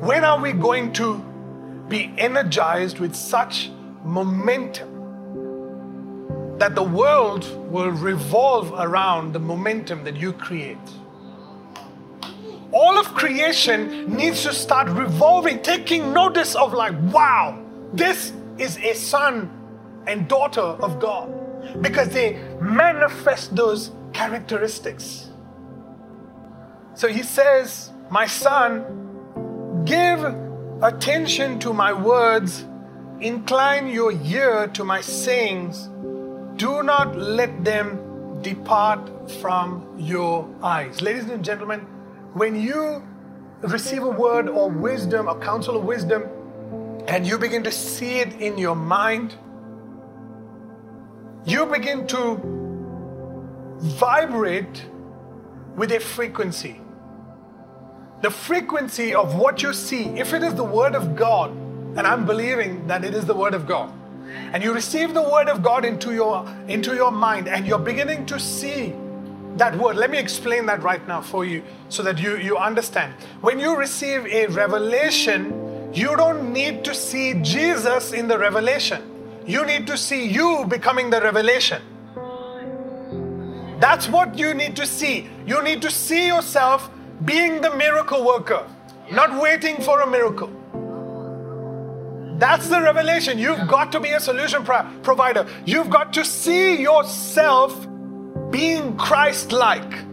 When 0.00 0.24
are 0.24 0.40
we 0.40 0.52
going 0.52 0.94
to 0.94 1.22
be 1.88 2.14
energized 2.16 2.98
with 2.98 3.14
such 3.14 3.70
momentum 4.02 4.88
that 6.58 6.74
the 6.74 6.82
world 6.82 7.44
will 7.70 7.90
revolve 7.90 8.72
around 8.78 9.34
the 9.34 9.38
momentum 9.38 10.02
that 10.04 10.16
you 10.16 10.32
create? 10.32 10.78
All 12.72 12.98
of 12.98 13.12
creation 13.14 14.16
needs 14.16 14.42
to 14.44 14.54
start 14.54 14.88
revolving, 14.88 15.60
taking 15.62 16.14
notice 16.14 16.54
of, 16.54 16.72
like, 16.72 16.94
wow, 17.12 17.62
this 17.92 18.32
is 18.58 18.78
a 18.78 18.94
son 18.94 19.50
and 20.06 20.28
daughter 20.28 20.60
of 20.60 20.98
God 21.00 21.82
because 21.82 22.08
they 22.08 22.40
manifest 22.60 23.54
those 23.54 23.90
characteristics. 24.12 25.30
So 26.94 27.08
he 27.08 27.22
says, 27.22 27.90
My 28.10 28.26
son, 28.26 29.82
give 29.84 30.24
attention 30.82 31.58
to 31.60 31.72
my 31.72 31.92
words, 31.92 32.64
incline 33.20 33.88
your 33.88 34.12
ear 34.12 34.68
to 34.68 34.84
my 34.84 35.00
sayings, 35.00 35.88
do 36.56 36.82
not 36.82 37.16
let 37.16 37.64
them 37.64 38.40
depart 38.42 39.30
from 39.40 39.94
your 39.98 40.48
eyes. 40.62 41.02
Ladies 41.02 41.28
and 41.28 41.44
gentlemen, 41.44 41.80
when 42.32 42.54
you 42.60 43.02
receive 43.60 44.02
a 44.02 44.10
word 44.10 44.48
or 44.48 44.70
wisdom, 44.70 45.28
a 45.28 45.38
counsel 45.38 45.76
of 45.76 45.84
wisdom, 45.84 46.24
and 47.08 47.26
you 47.26 47.38
begin 47.38 47.62
to 47.62 47.72
see 47.72 48.18
it 48.20 48.40
in 48.40 48.58
your 48.58 48.74
mind, 48.74 49.34
you 51.44 51.66
begin 51.66 52.06
to 52.08 52.40
vibrate 53.78 54.84
with 55.76 55.92
a 55.92 56.00
frequency. 56.00 56.80
The 58.22 58.30
frequency 58.30 59.14
of 59.14 59.36
what 59.36 59.62
you 59.62 59.72
see, 59.72 60.04
if 60.18 60.32
it 60.32 60.42
is 60.42 60.54
the 60.54 60.64
Word 60.64 60.94
of 60.94 61.14
God, 61.14 61.50
and 61.50 62.00
I'm 62.00 62.26
believing 62.26 62.86
that 62.86 63.04
it 63.04 63.14
is 63.14 63.26
the 63.26 63.34
Word 63.34 63.54
of 63.54 63.66
God, 63.66 63.92
and 64.52 64.62
you 64.62 64.72
receive 64.72 65.14
the 65.14 65.22
Word 65.22 65.48
of 65.48 65.62
God 65.62 65.84
into 65.84 66.12
your, 66.12 66.46
into 66.66 66.94
your 66.94 67.12
mind, 67.12 67.46
and 67.46 67.66
you're 67.66 67.78
beginning 67.78 68.26
to 68.26 68.40
see 68.40 68.94
that 69.56 69.74
word. 69.76 69.96
Let 69.96 70.10
me 70.10 70.18
explain 70.18 70.66
that 70.66 70.82
right 70.82 71.06
now 71.08 71.22
for 71.22 71.44
you 71.44 71.62
so 71.88 72.02
that 72.02 72.18
you, 72.18 72.36
you 72.36 72.56
understand. 72.56 73.14
When 73.40 73.58
you 73.58 73.76
receive 73.76 74.26
a 74.26 74.46
revelation, 74.48 75.65
you 75.96 76.14
don't 76.14 76.52
need 76.52 76.84
to 76.84 76.94
see 76.94 77.34
Jesus 77.42 78.12
in 78.12 78.28
the 78.28 78.38
revelation. 78.38 79.02
You 79.46 79.64
need 79.64 79.86
to 79.86 79.96
see 79.96 80.26
you 80.26 80.66
becoming 80.68 81.08
the 81.08 81.20
revelation. 81.22 81.80
That's 83.80 84.08
what 84.08 84.38
you 84.38 84.52
need 84.52 84.76
to 84.76 84.86
see. 84.86 85.28
You 85.46 85.62
need 85.62 85.80
to 85.82 85.90
see 85.90 86.26
yourself 86.26 86.90
being 87.24 87.62
the 87.62 87.74
miracle 87.76 88.26
worker, 88.26 88.66
not 89.10 89.40
waiting 89.40 89.80
for 89.80 90.00
a 90.02 90.06
miracle. 90.06 90.50
That's 92.38 92.68
the 92.68 92.82
revelation. 92.82 93.38
You've 93.38 93.66
got 93.66 93.90
to 93.92 94.00
be 94.00 94.10
a 94.10 94.20
solution 94.20 94.64
pro- 94.64 94.84
provider. 95.02 95.46
You've 95.64 95.88
got 95.88 96.12
to 96.12 96.24
see 96.24 96.80
yourself 96.80 97.86
being 98.50 98.96
Christ 98.98 99.52
like. 99.52 100.05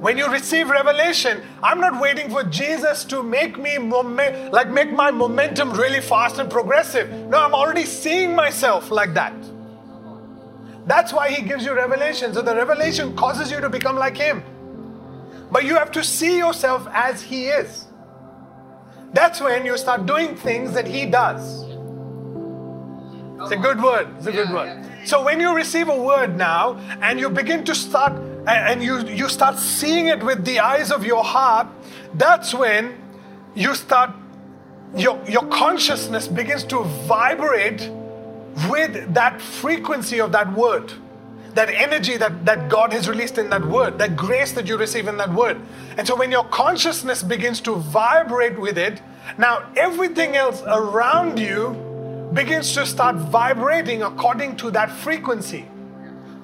When 0.00 0.16
you 0.16 0.30
receive 0.30 0.70
revelation, 0.70 1.42
I'm 1.60 1.80
not 1.80 2.00
waiting 2.00 2.30
for 2.30 2.44
Jesus 2.44 3.04
to 3.06 3.20
make 3.20 3.58
me 3.58 3.76
momen- 3.76 4.52
like 4.52 4.70
make 4.70 4.92
my 4.92 5.10
momentum 5.10 5.72
really 5.72 6.00
fast 6.00 6.38
and 6.38 6.48
progressive. 6.48 7.10
No, 7.28 7.38
I'm 7.38 7.52
already 7.52 7.84
seeing 7.84 8.36
myself 8.36 8.92
like 8.92 9.12
that. 9.14 9.34
That's 10.86 11.12
why 11.12 11.30
he 11.30 11.42
gives 11.42 11.64
you 11.64 11.74
revelation. 11.74 12.32
So 12.32 12.42
the 12.42 12.54
revelation 12.54 13.16
causes 13.16 13.50
you 13.50 13.60
to 13.60 13.68
become 13.68 13.96
like 13.96 14.16
him. 14.16 14.44
But 15.50 15.64
you 15.64 15.74
have 15.74 15.90
to 15.92 16.04
see 16.04 16.38
yourself 16.38 16.86
as 16.92 17.20
he 17.20 17.46
is. 17.46 17.86
That's 19.12 19.40
when 19.40 19.66
you 19.66 19.76
start 19.76 20.06
doing 20.06 20.36
things 20.36 20.74
that 20.74 20.86
he 20.86 21.06
does. 21.06 21.64
It's 23.40 23.50
a 23.50 23.56
good 23.56 23.82
word. 23.82 24.08
It's 24.18 24.26
a 24.26 24.32
good 24.32 24.50
word. 24.50 24.86
So 25.04 25.22
when 25.24 25.40
you 25.40 25.54
receive 25.56 25.88
a 25.88 25.96
word 25.96 26.36
now 26.36 26.76
and 27.02 27.18
you 27.18 27.30
begin 27.30 27.64
to 27.64 27.74
start 27.74 28.12
and 28.48 28.82
you, 28.82 29.06
you 29.06 29.28
start 29.28 29.58
seeing 29.58 30.06
it 30.06 30.22
with 30.22 30.44
the 30.44 30.60
eyes 30.60 30.90
of 30.90 31.04
your 31.04 31.22
heart, 31.22 31.66
that's 32.14 32.54
when 32.54 32.96
you 33.54 33.74
start, 33.74 34.10
your, 34.96 35.22
your 35.28 35.46
consciousness 35.46 36.26
begins 36.26 36.64
to 36.64 36.82
vibrate 37.06 37.90
with 38.68 39.14
that 39.14 39.40
frequency 39.40 40.20
of 40.20 40.32
that 40.32 40.52
word, 40.54 40.92
that 41.54 41.68
energy 41.68 42.16
that, 42.16 42.44
that 42.44 42.68
God 42.68 42.92
has 42.92 43.08
released 43.08 43.38
in 43.38 43.50
that 43.50 43.64
word, 43.64 43.98
that 43.98 44.16
grace 44.16 44.52
that 44.52 44.66
you 44.66 44.76
receive 44.76 45.08
in 45.08 45.16
that 45.18 45.32
word. 45.32 45.60
And 45.96 46.06
so 46.06 46.16
when 46.16 46.30
your 46.30 46.44
consciousness 46.44 47.22
begins 47.22 47.60
to 47.62 47.74
vibrate 47.76 48.58
with 48.58 48.78
it, 48.78 49.02
now 49.36 49.70
everything 49.76 50.36
else 50.36 50.62
around 50.66 51.38
you 51.38 52.30
begins 52.32 52.72
to 52.74 52.86
start 52.86 53.16
vibrating 53.16 54.02
according 54.02 54.56
to 54.56 54.70
that 54.70 54.90
frequency. 54.90 55.66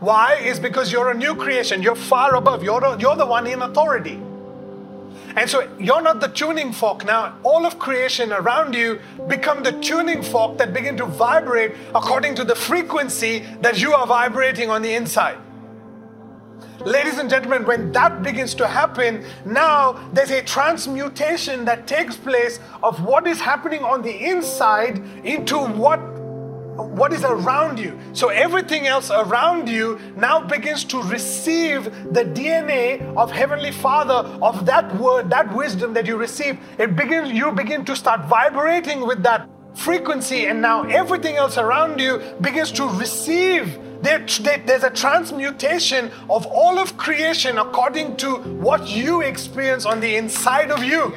Why? 0.04 0.34
Is 0.34 0.60
because 0.60 0.92
you're 0.92 1.10
a 1.10 1.14
new 1.14 1.34
creation. 1.34 1.82
You're 1.82 1.94
far 1.94 2.34
above. 2.34 2.62
You're, 2.62 2.84
a, 2.84 2.98
you're 2.98 3.16
the 3.16 3.24
one 3.24 3.46
in 3.46 3.62
authority. 3.62 4.20
And 5.36 5.48
so 5.48 5.66
you're 5.78 6.02
not 6.02 6.20
the 6.20 6.28
tuning 6.28 6.72
fork. 6.72 7.06
Now, 7.06 7.38
all 7.42 7.64
of 7.64 7.78
creation 7.78 8.30
around 8.30 8.74
you 8.74 9.00
become 9.28 9.62
the 9.62 9.72
tuning 9.80 10.22
fork 10.22 10.58
that 10.58 10.74
begin 10.74 10.98
to 10.98 11.06
vibrate 11.06 11.72
according 11.94 12.34
to 12.36 12.44
the 12.44 12.54
frequency 12.54 13.44
that 13.62 13.80
you 13.80 13.94
are 13.94 14.06
vibrating 14.06 14.68
on 14.68 14.82
the 14.82 14.92
inside. 14.92 15.38
Ladies 16.84 17.18
and 17.18 17.30
gentlemen, 17.30 17.64
when 17.64 17.90
that 17.92 18.22
begins 18.22 18.54
to 18.56 18.68
happen, 18.68 19.24
now 19.46 19.92
there's 20.12 20.30
a 20.30 20.42
transmutation 20.42 21.64
that 21.64 21.86
takes 21.86 22.14
place 22.14 22.60
of 22.82 23.02
what 23.02 23.26
is 23.26 23.40
happening 23.40 23.82
on 23.82 24.02
the 24.02 24.14
inside 24.14 24.98
into 25.24 25.56
what 25.58 25.98
what 26.76 27.12
is 27.12 27.24
around 27.24 27.78
you. 27.78 27.98
So 28.12 28.28
everything 28.28 28.86
else 28.86 29.10
around 29.10 29.68
you 29.68 30.00
now 30.16 30.40
begins 30.40 30.84
to 30.84 31.02
receive 31.02 31.84
the 32.12 32.24
DNA 32.24 33.14
of 33.16 33.30
Heavenly 33.30 33.70
Father, 33.70 34.28
of 34.42 34.66
that 34.66 34.94
word, 34.96 35.30
that 35.30 35.54
wisdom 35.54 35.94
that 35.94 36.06
you 36.06 36.16
receive. 36.16 36.58
It 36.78 36.96
begins, 36.96 37.30
you 37.30 37.52
begin 37.52 37.84
to 37.84 37.96
start 37.96 38.26
vibrating 38.26 39.06
with 39.06 39.22
that 39.22 39.48
frequency, 39.74 40.46
and 40.46 40.62
now 40.62 40.82
everything 40.84 41.36
else 41.36 41.58
around 41.58 42.00
you 42.00 42.22
begins 42.40 42.72
to 42.72 42.88
receive. 42.88 43.78
There, 44.02 44.24
there's 44.66 44.84
a 44.84 44.90
transmutation 44.90 46.10
of 46.28 46.46
all 46.46 46.78
of 46.78 46.96
creation 46.96 47.58
according 47.58 48.16
to 48.18 48.36
what 48.36 48.88
you 48.88 49.22
experience 49.22 49.86
on 49.86 50.00
the 50.00 50.16
inside 50.16 50.70
of 50.70 50.84
you. 50.84 51.14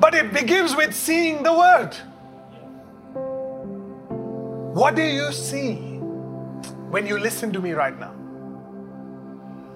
But 0.00 0.14
it 0.14 0.32
begins 0.32 0.74
with 0.76 0.94
seeing 0.94 1.42
the 1.42 1.52
word. 1.52 1.96
What 4.78 4.94
do 4.94 5.02
you 5.02 5.32
see 5.32 5.74
when 6.94 7.04
you 7.04 7.18
listen 7.18 7.52
to 7.52 7.60
me 7.60 7.72
right 7.72 7.98
now? 7.98 8.14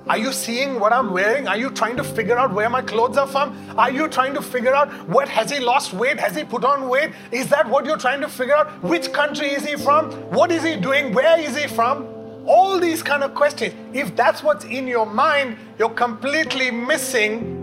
Are 0.08 0.16
you 0.16 0.32
seeing 0.32 0.78
what 0.78 0.92
I'm 0.92 1.12
wearing? 1.12 1.48
Are 1.48 1.56
you 1.56 1.70
trying 1.70 1.96
to 1.96 2.04
figure 2.04 2.38
out 2.38 2.54
where 2.54 2.70
my 2.70 2.82
clothes 2.82 3.16
are 3.16 3.26
from? 3.26 3.52
Are 3.76 3.90
you 3.90 4.06
trying 4.06 4.32
to 4.34 4.40
figure 4.40 4.72
out 4.72 4.92
what 5.08 5.28
has 5.28 5.50
he 5.50 5.58
lost 5.58 5.92
weight? 5.92 6.20
Has 6.20 6.36
he 6.36 6.44
put 6.44 6.64
on 6.64 6.88
weight? 6.88 7.10
Is 7.32 7.48
that 7.48 7.68
what 7.68 7.84
you're 7.84 7.96
trying 7.96 8.20
to 8.20 8.28
figure 8.28 8.54
out? 8.54 8.80
Which 8.80 9.12
country 9.12 9.48
is 9.48 9.64
he 9.64 9.74
from? 9.74 10.12
What 10.30 10.52
is 10.52 10.62
he 10.62 10.76
doing? 10.76 11.12
Where 11.12 11.36
is 11.40 11.60
he 11.60 11.66
from? 11.66 12.06
All 12.46 12.78
these 12.78 13.02
kind 13.02 13.24
of 13.24 13.34
questions. 13.34 13.74
If 13.92 14.14
that's 14.14 14.44
what's 14.44 14.64
in 14.66 14.86
your 14.86 15.06
mind, 15.06 15.56
you're 15.80 15.90
completely 15.90 16.70
missing 16.70 17.58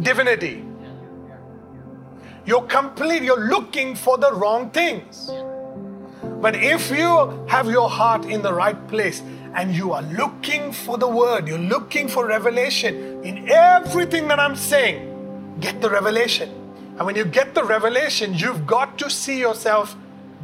divinity. 0.00 0.64
You're 2.46 2.68
complete, 2.68 3.24
you're 3.24 3.48
looking 3.48 3.96
for 3.96 4.18
the 4.18 4.32
wrong 4.32 4.70
things. 4.70 5.32
But 6.42 6.56
if 6.56 6.90
you 6.90 7.46
have 7.46 7.70
your 7.70 7.88
heart 7.88 8.24
in 8.24 8.42
the 8.42 8.52
right 8.52 8.76
place 8.88 9.22
and 9.54 9.74
you 9.74 9.92
are 9.92 10.02
looking 10.02 10.72
for 10.72 10.98
the 10.98 11.08
word, 11.08 11.46
you're 11.46 11.56
looking 11.56 12.08
for 12.08 12.26
revelation 12.26 13.22
in 13.24 13.48
everything 13.48 14.28
that 14.28 14.40
I'm 14.40 14.56
saying, 14.56 15.56
get 15.60 15.80
the 15.80 15.88
revelation. 15.88 16.50
And 16.98 17.06
when 17.06 17.16
you 17.16 17.24
get 17.24 17.54
the 17.54 17.64
revelation, 17.64 18.34
you've 18.34 18.66
got 18.66 18.98
to 18.98 19.08
see 19.08 19.38
yourself 19.38 19.96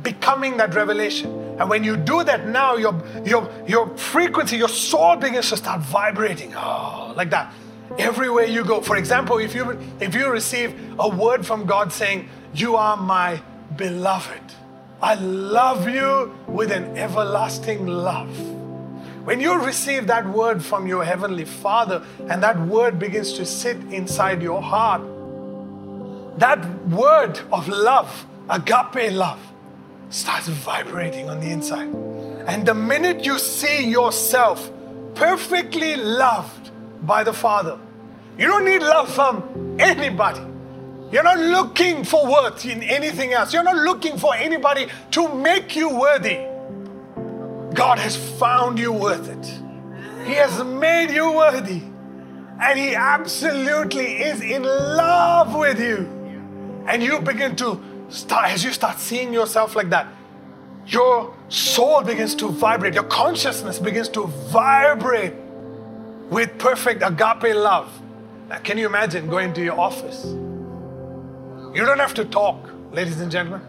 becoming 0.02 0.56
that 0.58 0.74
revelation. 0.74 1.30
And 1.58 1.68
when 1.68 1.82
you 1.82 1.96
do 1.96 2.22
that 2.22 2.46
now, 2.46 2.76
your, 2.76 2.94
your, 3.24 3.50
your 3.66 3.88
frequency, 3.96 4.56
your 4.56 4.68
soul 4.68 5.16
begins 5.16 5.50
to 5.50 5.56
start 5.56 5.80
vibrating. 5.80 6.54
Oh, 6.54 7.12
like 7.16 7.30
that. 7.30 7.52
everywhere 7.98 8.44
you 8.44 8.64
go. 8.64 8.80
For 8.80 8.96
example, 8.96 9.38
if 9.38 9.54
you 9.54 9.78
if 10.00 10.14
you 10.14 10.30
receive 10.30 10.74
a 10.98 11.08
word 11.08 11.46
from 11.46 11.66
God 11.66 11.92
saying, 11.92 12.28
"You 12.54 12.76
are 12.76 12.96
my 12.96 13.42
beloved. 13.76 14.54
I 15.00 15.14
love 15.14 15.88
you 15.88 16.32
with 16.46 16.72
an 16.72 16.96
everlasting 16.96 17.86
love." 17.86 18.28
When 19.24 19.40
you 19.40 19.58
receive 19.58 20.06
that 20.06 20.26
word 20.26 20.64
from 20.64 20.86
your 20.86 21.04
heavenly 21.04 21.44
Father 21.44 22.02
and 22.28 22.42
that 22.42 22.58
word 22.60 22.98
begins 22.98 23.34
to 23.34 23.44
sit 23.44 23.76
inside 23.90 24.42
your 24.42 24.62
heart, 24.62 25.02
that 26.38 26.64
word 26.88 27.38
of 27.52 27.68
love, 27.68 28.26
agape 28.48 29.12
love, 29.12 29.38
starts 30.10 30.48
vibrating 30.48 31.28
on 31.28 31.40
the 31.40 31.50
inside. 31.50 31.90
And 32.46 32.64
the 32.64 32.74
minute 32.74 33.26
you 33.26 33.38
see 33.38 33.84
yourself 33.86 34.70
perfectly 35.14 35.96
loved 35.96 36.70
by 37.02 37.22
the 37.22 37.32
Father, 37.32 37.76
you 38.38 38.46
don't 38.46 38.64
need 38.64 38.82
love 38.82 39.10
from 39.10 39.42
anybody. 39.78 40.40
You're 41.10 41.22
not 41.22 41.38
looking 41.38 42.04
for 42.04 42.26
worth 42.26 42.66
in 42.66 42.82
anything 42.82 43.32
else. 43.32 43.52
You're 43.52 43.62
not 43.62 43.76
looking 43.76 44.18
for 44.18 44.34
anybody 44.34 44.88
to 45.12 45.34
make 45.34 45.74
you 45.74 45.88
worthy. 45.88 46.38
God 47.74 47.98
has 47.98 48.16
found 48.38 48.78
you 48.78 48.92
worth 48.92 49.28
it. 49.28 50.26
He 50.26 50.34
has 50.34 50.62
made 50.64 51.10
you 51.10 51.32
worthy. 51.32 51.82
And 52.60 52.78
He 52.78 52.94
absolutely 52.94 54.16
is 54.16 54.42
in 54.42 54.64
love 54.64 55.54
with 55.54 55.80
you. 55.80 56.06
And 56.86 57.02
you 57.02 57.20
begin 57.20 57.56
to 57.56 57.80
start, 58.10 58.50
as 58.50 58.64
you 58.64 58.72
start 58.72 58.98
seeing 58.98 59.32
yourself 59.32 59.76
like 59.76 59.90
that, 59.90 60.08
your 60.86 61.34
soul 61.48 62.02
begins 62.02 62.34
to 62.36 62.48
vibrate, 62.48 62.94
your 62.94 63.04
consciousness 63.04 63.78
begins 63.78 64.08
to 64.10 64.26
vibrate 64.26 65.34
with 66.30 66.58
perfect 66.58 67.02
agape 67.02 67.54
love. 67.54 67.90
Now, 68.48 68.58
can 68.58 68.76
you 68.78 68.86
imagine 68.86 69.28
going 69.28 69.52
to 69.54 69.62
your 69.62 69.78
office? 69.78 70.34
You 71.74 71.84
don't 71.84 71.98
have 71.98 72.14
to 72.14 72.24
talk, 72.24 72.70
ladies 72.92 73.20
and 73.20 73.30
gentlemen. 73.30 73.60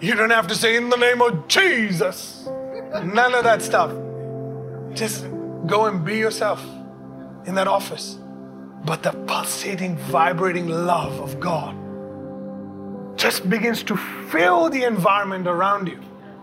You 0.00 0.14
don't 0.14 0.30
have 0.30 0.46
to 0.48 0.54
say, 0.54 0.76
in 0.76 0.90
the 0.90 0.96
name 0.96 1.22
of 1.22 1.48
Jesus. 1.48 2.46
None 3.02 3.34
of 3.34 3.44
that 3.44 3.62
stuff. 3.62 3.90
Just 4.94 5.24
go 5.66 5.86
and 5.86 6.04
be 6.04 6.18
yourself 6.18 6.62
in 7.46 7.54
that 7.54 7.66
office. 7.66 8.18
But 8.84 9.02
the 9.02 9.12
pulsating, 9.12 9.96
vibrating 9.96 10.68
love 10.68 11.20
of 11.20 11.40
God 11.40 11.74
just 13.16 13.48
begins 13.48 13.82
to 13.84 13.96
fill 13.96 14.68
the 14.68 14.84
environment 14.84 15.46
around 15.46 15.88
you. 15.88 15.98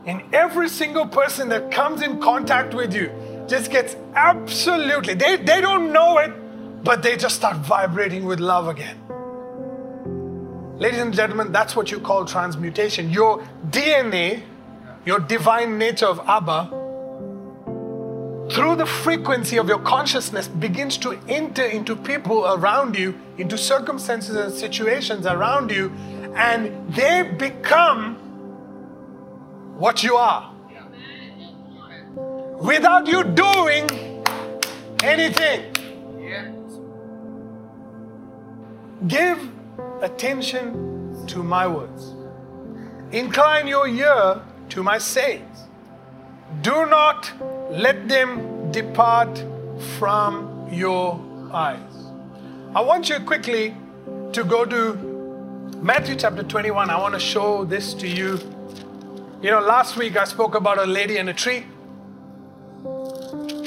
And 0.06 0.24
every 0.34 0.68
single 0.68 1.06
person 1.06 1.50
that 1.50 1.70
comes 1.70 2.02
in 2.02 2.20
contact 2.20 2.74
with 2.74 2.94
you 2.94 3.12
just 3.48 3.70
gets 3.70 3.96
absolutely, 4.16 5.14
they, 5.14 5.38
they 5.38 5.62
don't 5.62 5.94
know 5.94 6.18
it, 6.18 6.34
but 6.84 7.04
they 7.04 7.18
just 7.18 7.36
start 7.36 7.58
vibrating 7.58 8.26
with 8.26 8.40
love 8.40 8.68
again. 8.68 8.98
Ladies 10.82 11.00
and 11.00 11.14
gentlemen, 11.14 11.52
that's 11.52 11.76
what 11.76 11.92
you 11.92 12.00
call 12.00 12.26
transmutation. 12.26 13.12
Your 13.12 13.48
DNA, 13.70 14.42
your 15.06 15.20
divine 15.20 15.78
nature 15.78 16.08
of 16.08 16.20
Abba, 16.28 16.70
through 18.52 18.78
the 18.78 18.88
frequency 18.88 19.58
of 19.58 19.68
your 19.68 19.78
consciousness, 19.78 20.48
begins 20.48 20.98
to 20.98 21.20
enter 21.28 21.64
into 21.64 21.96
people 21.96 22.48
around 22.48 22.98
you, 22.98 23.14
into 23.38 23.60
circumstances 23.60 24.36
and 24.36 24.52
situations 24.52 25.28
around 25.28 25.70
you, 25.70 25.92
and 26.36 26.92
they 26.92 27.32
become 27.38 28.16
what 29.78 30.02
you 30.02 30.16
are. 30.16 30.52
Without 32.60 33.06
you 33.06 33.24
doing 33.24 33.88
anything. 35.04 35.72
Give 39.06 39.61
attention 40.02 41.26
to 41.28 41.44
my 41.44 41.68
words. 41.68 42.14
Incline 43.12 43.68
your 43.68 43.88
ear 43.88 44.42
to 44.70 44.84
my 44.84 44.98
sayings. 44.98 45.68
Do 46.62 46.86
not 46.86 47.32
let 47.70 48.08
them 48.10 48.72
depart 48.72 49.44
from 49.98 50.68
your 50.72 51.20
eyes. 51.54 51.94
I 52.74 52.82
want 52.82 53.10
you 53.10 53.20
quickly 53.20 53.76
to 54.34 54.44
go 54.44 54.66
to 54.66 54.96
Matthew 55.82 56.16
chapter 56.16 56.44
21. 56.44 56.90
I 56.90 56.98
want 56.98 57.14
to 57.14 57.20
show 57.20 57.66
this 57.66 57.94
to 57.96 58.08
you. 58.08 58.40
You 59.42 59.52
know, 59.52 59.60
last 59.60 59.98
week 59.98 60.16
I 60.18 60.24
spoke 60.26 60.56
about 60.56 60.78
a 60.78 60.86
lady 60.86 61.18
and 61.18 61.30
a 61.30 61.34
tree. 61.34 61.66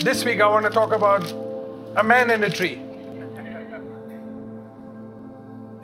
This 0.03 0.25
week 0.25 0.41
I 0.41 0.47
want 0.49 0.67
to 0.67 0.71
talk 0.71 0.93
about 0.93 1.31
a 1.97 2.05
man 2.05 2.31
and 2.31 2.45
a 2.45 2.51
tree. 2.51 2.81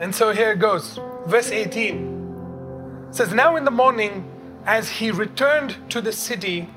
And 0.01 0.15
so 0.15 0.31
here 0.31 0.51
it 0.53 0.59
goes. 0.59 0.99
Verse 1.27 1.51
18 1.51 3.07
says, 3.11 3.31
Now 3.31 3.55
in 3.55 3.65
the 3.65 3.71
morning, 3.71 4.25
as 4.65 4.89
he 4.89 5.11
returned 5.11 5.77
to 5.91 6.01
the 6.01 6.11
city, 6.11 6.67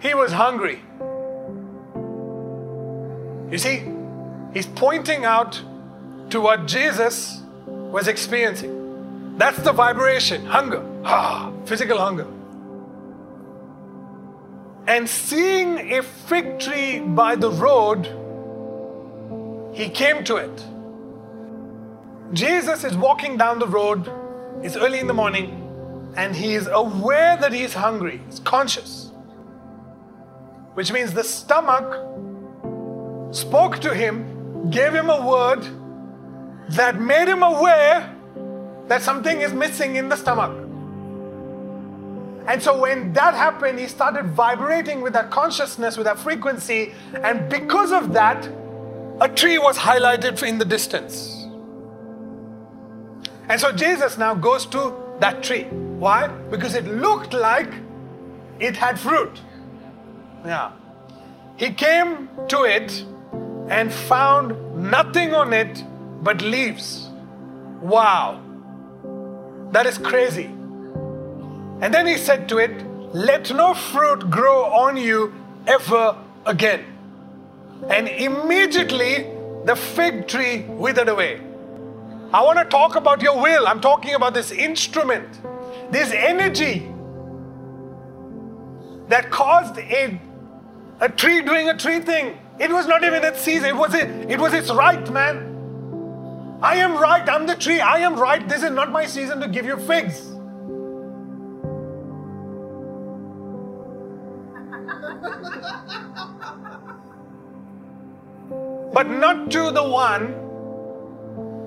he 0.00 0.12
was 0.12 0.32
hungry. 0.32 0.82
You 3.48 3.58
see, 3.58 3.84
he's 4.52 4.66
pointing 4.66 5.24
out 5.24 5.62
to 6.30 6.40
what 6.40 6.66
Jesus 6.66 7.40
was 7.66 8.08
experiencing. 8.08 9.38
That's 9.38 9.58
the 9.58 9.72
vibration, 9.72 10.44
hunger, 10.44 10.84
ah, 11.04 11.52
physical 11.64 11.98
hunger. 11.98 12.26
And 14.88 15.08
seeing 15.08 15.92
a 15.92 16.02
fig 16.02 16.58
tree 16.58 16.98
by 16.98 17.36
the 17.36 17.50
road, 17.52 18.06
he 19.72 19.88
came 19.88 20.24
to 20.24 20.36
it. 20.36 20.71
Jesus 22.32 22.82
is 22.82 22.96
walking 22.96 23.36
down 23.36 23.58
the 23.58 23.66
road, 23.66 24.10
it's 24.62 24.76
early 24.76 25.00
in 25.00 25.06
the 25.06 25.14
morning, 25.14 26.12
and 26.16 26.34
he 26.34 26.54
is 26.54 26.66
aware 26.66 27.36
that 27.36 27.52
he 27.52 27.62
is 27.62 27.74
hungry, 27.74 28.22
he's 28.26 28.40
conscious. 28.40 29.10
Which 30.74 30.90
means 30.90 31.12
the 31.12 31.24
stomach 31.24 31.92
spoke 33.34 33.80
to 33.80 33.94
him, 33.94 34.70
gave 34.70 34.94
him 34.94 35.10
a 35.10 35.26
word 35.26 35.66
that 36.70 36.98
made 36.98 37.28
him 37.28 37.42
aware 37.42 38.14
that 38.88 39.02
something 39.02 39.42
is 39.42 39.52
missing 39.52 39.96
in 39.96 40.08
the 40.08 40.16
stomach. 40.16 40.56
And 42.46 42.62
so 42.62 42.80
when 42.80 43.12
that 43.12 43.34
happened, 43.34 43.78
he 43.78 43.86
started 43.86 44.30
vibrating 44.30 45.02
with 45.02 45.12
that 45.12 45.30
consciousness, 45.30 45.98
with 45.98 46.06
that 46.06 46.18
frequency, 46.18 46.94
and 47.22 47.48
because 47.50 47.92
of 47.92 48.14
that, 48.14 48.48
a 49.20 49.28
tree 49.28 49.58
was 49.58 49.76
highlighted 49.76 50.42
in 50.42 50.56
the 50.56 50.64
distance. 50.64 51.41
And 53.48 53.60
so 53.60 53.72
Jesus 53.72 54.18
now 54.18 54.34
goes 54.34 54.66
to 54.66 54.94
that 55.20 55.42
tree. 55.42 55.64
Why? 55.64 56.28
Because 56.28 56.74
it 56.74 56.86
looked 56.86 57.32
like 57.32 57.72
it 58.58 58.76
had 58.76 58.98
fruit. 58.98 59.40
Yeah. 60.44 60.72
He 61.56 61.70
came 61.70 62.28
to 62.48 62.64
it 62.64 63.04
and 63.68 63.92
found 63.92 64.90
nothing 64.90 65.34
on 65.34 65.52
it 65.52 65.84
but 66.22 66.42
leaves. 66.42 67.08
Wow. 67.80 68.40
That 69.72 69.86
is 69.86 69.98
crazy. 69.98 70.46
And 71.80 71.92
then 71.92 72.06
he 72.06 72.16
said 72.16 72.48
to 72.50 72.58
it, 72.58 72.84
Let 73.14 73.50
no 73.50 73.74
fruit 73.74 74.30
grow 74.30 74.64
on 74.64 74.96
you 74.96 75.32
ever 75.66 76.16
again. 76.46 76.84
And 77.88 78.08
immediately 78.08 79.26
the 79.64 79.74
fig 79.76 80.28
tree 80.28 80.62
withered 80.62 81.08
away. 81.08 81.40
I 82.32 82.40
want 82.40 82.58
to 82.58 82.64
talk 82.64 82.96
about 82.96 83.20
your 83.20 83.38
will. 83.38 83.68
I'm 83.68 83.80
talking 83.80 84.14
about 84.14 84.32
this 84.32 84.52
instrument, 84.52 85.28
this 85.92 86.10
energy 86.12 86.90
that 89.08 89.30
caused 89.30 89.76
a, 89.78 90.18
a 91.00 91.10
tree 91.10 91.42
doing 91.42 91.68
a 91.68 91.76
tree 91.76 92.00
thing. 92.00 92.38
It 92.58 92.70
was 92.70 92.86
not 92.86 93.04
even 93.04 93.22
its 93.22 93.42
season, 93.42 93.68
it 93.68 93.76
was, 93.76 93.92
it, 93.92 94.08
it 94.30 94.40
was 94.40 94.54
its 94.54 94.70
right, 94.70 95.12
man. 95.12 95.50
I 96.62 96.76
am 96.76 96.96
right, 96.96 97.28
I'm 97.28 97.46
the 97.46 97.56
tree, 97.56 97.80
I 97.80 97.98
am 97.98 98.18
right. 98.18 98.48
This 98.48 98.62
is 98.62 98.70
not 98.70 98.90
my 98.90 99.04
season 99.04 99.38
to 99.40 99.48
give 99.48 99.66
you 99.66 99.76
figs. 99.76 100.22
but 108.94 109.10
not 109.10 109.50
to 109.50 109.70
the 109.70 109.82
one 109.82 110.51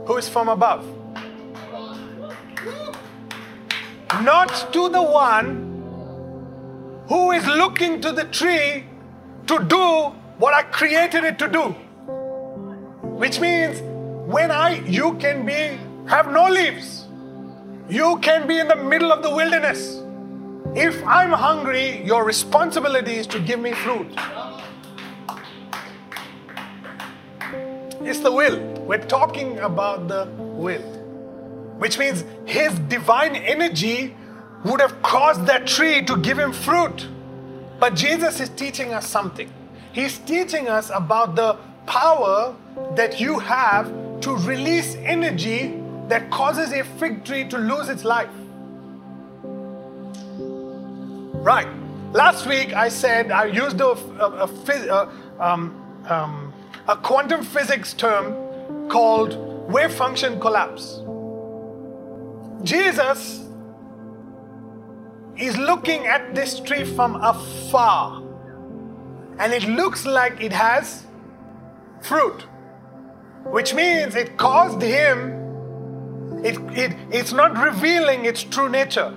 who 0.05 0.17
is 0.17 0.29
from 0.29 0.49
above. 0.49 0.85
Not 4.21 4.71
to 4.73 4.89
the 4.89 5.01
one 5.01 5.65
who 7.07 7.31
is 7.31 7.45
looking 7.45 8.01
to 8.01 8.11
the 8.11 8.25
tree 8.25 8.85
to 9.47 9.59
do 9.63 10.13
what 10.37 10.53
I 10.53 10.63
created 10.63 11.23
it 11.23 11.39
to 11.39 11.47
do. 11.47 11.75
Which 13.23 13.39
means 13.39 13.81
when 14.29 14.51
I 14.51 14.79
you 14.85 15.15
can 15.15 15.45
be 15.45 15.77
have 16.07 16.31
no 16.31 16.47
leaves. 16.47 17.05
You 17.89 18.17
can 18.19 18.47
be 18.47 18.59
in 18.59 18.67
the 18.67 18.75
middle 18.75 19.11
of 19.11 19.21
the 19.21 19.29
wilderness. 19.29 20.01
If 20.75 21.03
I'm 21.05 21.31
hungry, 21.31 22.03
your 22.03 22.25
responsibility 22.25 23.15
is 23.15 23.27
to 23.27 23.39
give 23.39 23.59
me 23.59 23.73
fruit. 23.73 24.07
It's 28.01 28.19
the 28.19 28.31
will. 28.31 28.74
We're 28.85 29.03
talking 29.03 29.57
about 29.59 30.07
the 30.07 30.29
will, 30.37 30.81
which 31.79 31.97
means 31.97 32.23
his 32.45 32.77
divine 32.77 33.35
energy 33.35 34.15
would 34.63 34.79
have 34.79 35.01
caused 35.01 35.47
that 35.47 35.65
tree 35.65 36.03
to 36.03 36.17
give 36.17 36.37
him 36.37 36.53
fruit. 36.53 37.07
But 37.79 37.95
Jesus 37.95 38.39
is 38.39 38.49
teaching 38.49 38.93
us 38.93 39.07
something. 39.07 39.51
He's 39.91 40.19
teaching 40.19 40.67
us 40.67 40.91
about 40.93 41.35
the 41.35 41.57
power 41.87 42.55
that 42.93 43.19
you 43.19 43.39
have 43.39 43.87
to 44.21 44.37
release 44.37 44.95
energy 44.97 45.81
that 46.07 46.29
causes 46.29 46.71
a 46.71 46.83
fig 46.83 47.25
tree 47.25 47.43
to 47.45 47.57
lose 47.57 47.89
its 47.89 48.03
life. 48.03 48.29
Right. 51.41 51.67
Last 52.13 52.45
week 52.45 52.73
I 52.73 52.89
said 52.89 53.31
I 53.31 53.45
used 53.45 53.81
a, 53.81 53.87
a, 53.87 54.45
a, 54.45 54.49
a, 54.69 55.11
um, 55.39 56.03
um, 56.07 56.53
a 56.87 56.95
quantum 56.95 57.43
physics 57.43 57.93
term 57.93 58.44
called 58.89 59.37
wave 59.71 59.93
function 59.93 60.39
collapse. 60.39 61.01
Jesus 62.63 63.41
is 65.37 65.57
looking 65.57 66.07
at 66.07 66.33
this 66.33 66.59
tree 66.59 66.83
from 66.83 67.15
afar 67.15 68.23
and 69.37 69.53
it 69.53 69.63
looks 69.63 70.05
like 70.05 70.41
it 70.41 70.53
has 70.53 71.05
fruit, 72.01 72.45
which 73.43 73.73
means 73.73 74.15
it 74.15 74.37
caused 74.37 74.81
him, 74.81 76.41
it, 76.43 76.57
it, 76.77 76.97
it's 77.11 77.33
not 77.33 77.57
revealing 77.57 78.25
its 78.25 78.43
true 78.43 78.69
nature. 78.69 79.13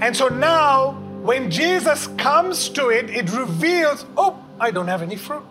And 0.00 0.16
so 0.16 0.26
now, 0.26 0.92
when 1.22 1.50
Jesus 1.50 2.08
comes 2.18 2.68
to 2.70 2.88
it, 2.88 3.08
it 3.10 3.30
reveals, 3.32 4.04
oh, 4.16 4.44
I 4.58 4.72
don't 4.72 4.88
have 4.88 5.02
any 5.02 5.14
fruit. 5.14 5.44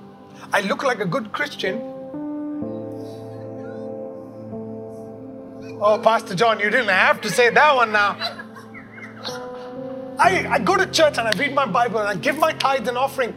I 0.53 0.61
look 0.61 0.83
like 0.83 0.99
a 0.99 1.05
good 1.05 1.31
Christian. 1.31 1.79
Oh, 5.83 5.99
Pastor 6.03 6.35
John, 6.35 6.59
you 6.59 6.69
didn't 6.69 6.89
have 6.89 7.21
to 7.21 7.29
say 7.29 7.49
that 7.49 7.75
one 7.75 7.91
now. 7.91 8.17
I, 10.19 10.45
I 10.47 10.59
go 10.59 10.75
to 10.75 10.85
church 10.85 11.17
and 11.17 11.27
I 11.27 11.31
read 11.37 11.55
my 11.55 11.65
Bible 11.65 11.99
and 11.99 12.07
I 12.07 12.15
give 12.15 12.37
my 12.37 12.53
tithes 12.53 12.87
and 12.87 12.97
offering. 12.97 13.33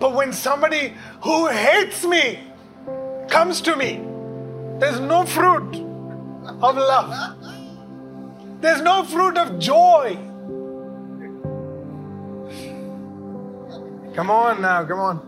But 0.00 0.14
when 0.14 0.32
somebody 0.32 0.94
who 1.22 1.48
hates 1.48 2.04
me 2.04 2.40
comes 3.28 3.60
to 3.62 3.76
me, 3.76 4.00
there's 4.78 5.00
no 5.00 5.26
fruit 5.26 5.76
of 6.62 6.76
love. 6.76 7.36
There's 8.60 8.80
no 8.80 9.04
fruit 9.04 9.36
of 9.36 9.58
joy. 9.58 10.16
Come 14.14 14.30
on 14.30 14.62
now, 14.62 14.84
come 14.84 14.98
on. 14.98 15.27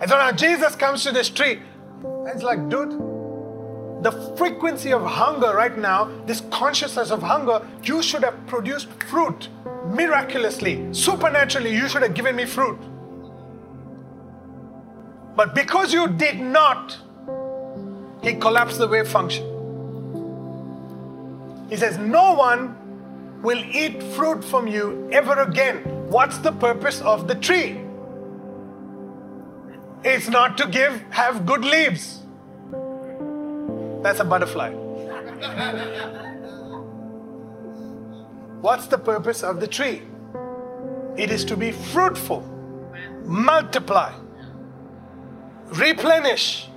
And 0.00 0.08
so 0.08 0.16
now 0.16 0.32
Jesus 0.32 0.74
comes 0.74 1.02
to 1.04 1.12
this 1.12 1.28
tree. 1.28 1.60
And 2.02 2.28
it's 2.28 2.42
like, 2.42 2.68
dude, 2.68 2.92
the 4.02 4.12
frequency 4.36 4.92
of 4.92 5.04
hunger 5.04 5.54
right 5.54 5.76
now, 5.76 6.10
this 6.24 6.40
consciousness 6.50 7.10
of 7.10 7.22
hunger, 7.22 7.66
you 7.82 8.02
should 8.02 8.24
have 8.24 8.46
produced 8.46 8.88
fruit 9.04 9.48
miraculously, 9.86 10.92
supernaturally. 10.94 11.74
You 11.74 11.88
should 11.88 12.02
have 12.02 12.14
given 12.14 12.36
me 12.36 12.46
fruit. 12.46 12.78
But 15.36 15.54
because 15.54 15.92
you 15.92 16.08
did 16.08 16.40
not, 16.40 16.96
he 18.22 18.34
collapsed 18.34 18.78
the 18.78 18.88
wave 18.88 19.08
function. 19.08 19.44
He 21.68 21.76
says, 21.76 21.98
No 21.98 22.34
one 22.34 22.76
will 23.42 23.62
eat 23.70 24.02
fruit 24.02 24.42
from 24.42 24.66
you 24.66 25.08
ever 25.12 25.40
again. 25.42 25.78
What's 26.08 26.38
the 26.38 26.52
purpose 26.52 27.00
of 27.02 27.28
the 27.28 27.34
tree? 27.34 27.79
It's 30.02 30.28
not 30.28 30.56
to 30.58 30.66
give, 30.66 31.02
have 31.10 31.44
good 31.44 31.62
leaves. 31.62 32.22
That's 34.02 34.20
a 34.20 34.24
butterfly. 34.24 34.70
What's 38.60 38.86
the 38.86 38.98
purpose 38.98 39.42
of 39.42 39.60
the 39.60 39.66
tree? 39.66 40.02
It 41.16 41.30
is 41.30 41.44
to 41.46 41.56
be 41.56 41.72
fruitful, 41.72 42.40
multiply, 43.24 44.14
replenish 45.66 46.68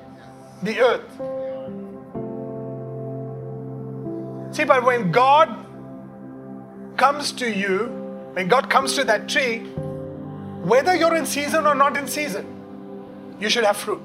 the 0.62 0.80
earth. 0.80 1.10
See, 4.56 4.66
but 4.66 4.84
when 4.84 5.12
God 5.12 5.66
comes 6.98 7.32
to 7.34 7.50
you, 7.50 7.88
when 8.34 8.48
God 8.50 8.70
comes 8.70 8.96
to 8.96 9.04
that 9.06 9.30
tree, 9.30 9.60
whether 10.64 10.96
you're 10.96 11.16
in 11.16 11.26
season 11.26 11.66
or 11.66 11.76
not 11.76 11.98
in 11.98 12.08
season, 12.08 12.53
you 13.40 13.50
should 13.50 13.64
have 13.64 13.78
fruit. 13.78 14.02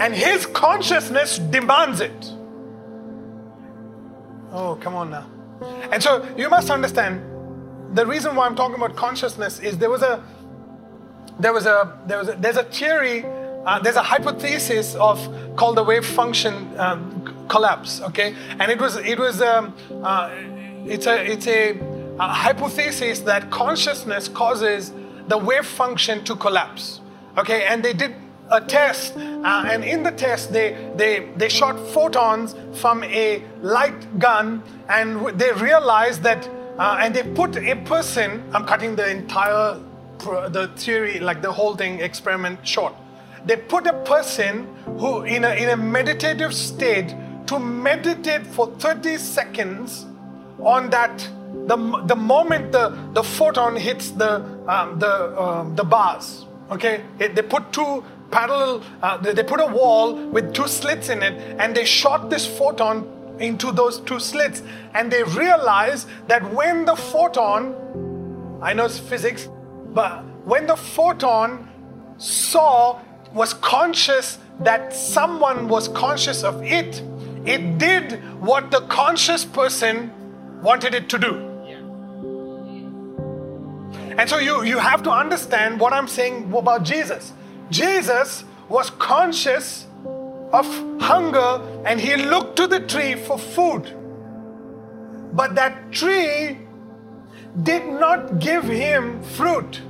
And 0.00 0.14
his 0.14 0.46
consciousness 0.46 1.38
demands 1.38 2.00
it. 2.00 2.32
Oh, 4.52 4.78
come 4.80 4.94
on 4.94 5.10
now. 5.10 5.26
And 5.90 6.02
so 6.02 6.26
you 6.36 6.48
must 6.48 6.70
understand 6.70 7.22
the 7.94 8.06
reason 8.06 8.36
why 8.36 8.46
I'm 8.46 8.54
talking 8.54 8.76
about 8.76 8.96
consciousness 8.96 9.58
is 9.58 9.78
there 9.78 9.90
was 9.90 10.02
a 10.02 10.22
there 11.40 11.52
was 11.52 11.66
a 11.66 11.98
there 12.06 12.18
was 12.18 12.28
a, 12.28 12.34
there's 12.34 12.56
a 12.56 12.64
theory 12.64 13.24
uh, 13.64 13.78
there's 13.80 13.96
a 13.96 14.02
hypothesis 14.02 14.94
of 14.94 15.18
called 15.56 15.76
the 15.76 15.82
wave 15.82 16.04
function 16.04 16.78
um, 16.78 17.46
collapse 17.48 18.00
okay 18.02 18.34
and 18.58 18.70
it 18.70 18.80
was 18.80 18.96
it 18.96 19.18
was 19.18 19.40
um, 19.40 19.74
uh, 20.02 20.30
it's 20.86 21.06
a 21.06 21.24
it's 21.24 21.46
a, 21.46 21.72
hypothesis 22.26 23.20
that 23.20 23.50
consciousness 23.50 24.28
causes 24.28 24.92
the 25.28 25.38
wave 25.38 25.66
function 25.66 26.24
to 26.24 26.34
collapse 26.34 27.00
okay 27.36 27.66
and 27.66 27.84
they 27.84 27.92
did 27.92 28.14
a 28.50 28.60
test, 28.60 29.16
uh, 29.16 29.64
and 29.66 29.84
in 29.84 30.02
the 30.02 30.10
test, 30.10 30.52
they, 30.52 30.90
they, 30.96 31.28
they 31.36 31.48
shot 31.48 31.78
photons 31.90 32.54
from 32.80 33.04
a 33.04 33.42
light 33.60 34.18
gun, 34.18 34.62
and 34.88 35.38
they 35.38 35.52
realized 35.52 36.22
that, 36.22 36.48
uh, 36.78 36.98
and 37.00 37.14
they 37.14 37.22
put 37.34 37.56
a 37.56 37.74
person, 37.84 38.42
I'm 38.52 38.64
cutting 38.64 38.96
the 38.96 39.08
entire 39.08 39.80
the 40.18 40.70
theory, 40.74 41.20
like 41.20 41.42
the 41.42 41.52
whole 41.52 41.76
thing, 41.76 42.00
experiment 42.00 42.66
short. 42.66 42.92
They 43.46 43.56
put 43.56 43.86
a 43.86 43.92
person 44.04 44.66
who, 44.98 45.22
in 45.22 45.44
a, 45.44 45.50
in 45.50 45.68
a 45.68 45.76
meditative 45.76 46.52
state, 46.52 47.14
to 47.46 47.58
meditate 47.58 48.46
for 48.46 48.66
30 48.66 49.16
seconds 49.16 50.06
on 50.58 50.90
that 50.90 51.28
the, 51.66 51.76
the 52.06 52.16
moment 52.16 52.72
the, 52.72 52.90
the 53.12 53.22
photon 53.22 53.76
hits 53.76 54.10
the, 54.12 54.42
um, 54.68 54.98
the, 54.98 55.40
um, 55.40 55.74
the 55.76 55.84
bars 55.84 56.46
okay 56.70 57.02
it, 57.18 57.34
they 57.34 57.42
put 57.42 57.72
two 57.72 58.04
parallel, 58.30 58.82
uh, 59.02 59.16
they 59.16 59.42
put 59.42 59.60
a 59.60 59.66
wall 59.66 60.14
with 60.14 60.52
two 60.52 60.68
slits 60.68 61.08
in 61.08 61.22
it 61.22 61.34
and 61.58 61.74
they 61.74 61.84
shot 61.84 62.30
this 62.30 62.46
photon 62.46 63.06
into 63.38 63.72
those 63.72 64.00
two 64.00 64.20
slits. 64.20 64.62
And 64.94 65.10
they 65.10 65.22
realized 65.22 66.08
that 66.26 66.52
when 66.52 66.84
the 66.84 66.96
photon, 66.96 68.58
I 68.62 68.72
know 68.72 68.84
it's 68.84 68.98
physics, 68.98 69.48
but 69.94 70.22
when 70.44 70.66
the 70.66 70.76
photon 70.76 71.68
saw, 72.18 73.00
was 73.32 73.54
conscious 73.54 74.38
that 74.60 74.92
someone 74.92 75.68
was 75.68 75.88
conscious 75.88 76.42
of 76.42 76.62
it, 76.62 77.02
it 77.44 77.78
did 77.78 78.12
what 78.40 78.70
the 78.70 78.80
conscious 78.82 79.44
person 79.44 80.10
wanted 80.62 80.94
it 80.94 81.08
to 81.10 81.18
do. 81.18 81.48
And 84.18 84.28
so 84.28 84.38
you, 84.38 84.64
you 84.64 84.78
have 84.78 85.02
to 85.04 85.10
understand 85.10 85.78
what 85.78 85.92
I'm 85.92 86.08
saying 86.08 86.52
about 86.52 86.82
Jesus. 86.82 87.32
Jesus 87.70 88.44
was 88.68 88.90
conscious 88.90 89.86
of 90.52 90.66
hunger 91.00 91.60
and 91.84 92.00
he 92.00 92.16
looked 92.16 92.56
to 92.56 92.66
the 92.66 92.80
tree 92.80 93.14
for 93.14 93.38
food. 93.38 93.94
But 95.32 95.54
that 95.54 95.92
tree 95.92 96.58
did 97.62 97.86
not 97.86 98.40
give 98.40 98.64
him 98.64 99.22
fruit. 99.22 99.82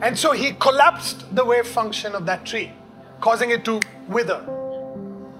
And 0.00 0.18
so 0.18 0.32
he 0.32 0.52
collapsed 0.52 1.34
the 1.34 1.44
wave 1.44 1.66
function 1.66 2.14
of 2.14 2.26
that 2.26 2.46
tree, 2.46 2.72
causing 3.20 3.50
it 3.50 3.64
to 3.66 3.80
wither. 4.08 4.44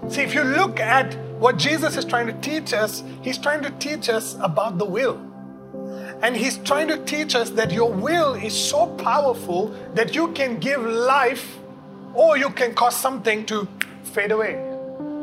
See, 0.09 0.23
if 0.23 0.35
you 0.35 0.45
look 0.45 0.81
at 0.81 1.17
what 1.39 1.59
Jesus 1.59 1.97
is 1.97 2.05
trying 2.05 2.27
to 2.27 2.33
teach 2.35 2.73
us, 2.73 3.03
he's 3.23 3.39
trying 3.39 3.63
to 3.63 3.71
teach 3.73 4.09
us 4.09 4.37
about 4.41 4.79
the 4.79 4.85
will. 4.85 5.21
And 6.23 6.35
he's 6.35 6.57
trying 6.59 6.89
to 6.89 7.05
teach 7.05 7.35
us 7.35 7.51
that 7.51 7.71
your 7.71 7.93
will 7.93 8.35
is 8.35 8.55
so 8.55 8.87
powerful 8.97 9.75
that 9.95 10.15
you 10.15 10.29
can 10.33 10.59
give 10.59 10.83
life 10.83 11.59
or 12.15 12.39
you 12.39 12.49
can 12.51 12.75
cause 12.75 12.97
something 12.97 13.45
to 13.47 13.69
fade 14.03 14.33
away. 14.33 14.55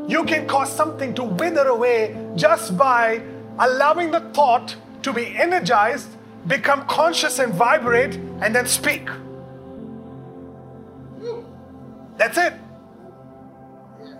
You 0.08 0.24
can 0.24 0.48
cause 0.48 0.72
something 0.72 1.16
to 1.16 1.24
wither 1.24 1.68
away 1.68 2.16
just 2.36 2.78
by 2.78 3.24
allowing 3.58 4.12
the 4.12 4.20
thought 4.36 4.76
to 5.02 5.14
be 5.14 5.36
energized, 5.36 6.10
become 6.46 6.86
conscious 6.86 7.40
and 7.40 7.54
vibrate, 7.54 8.16
and 8.42 8.54
then 8.54 8.68
speak. 8.68 9.10
That's 12.18 12.38
it. 12.38 12.54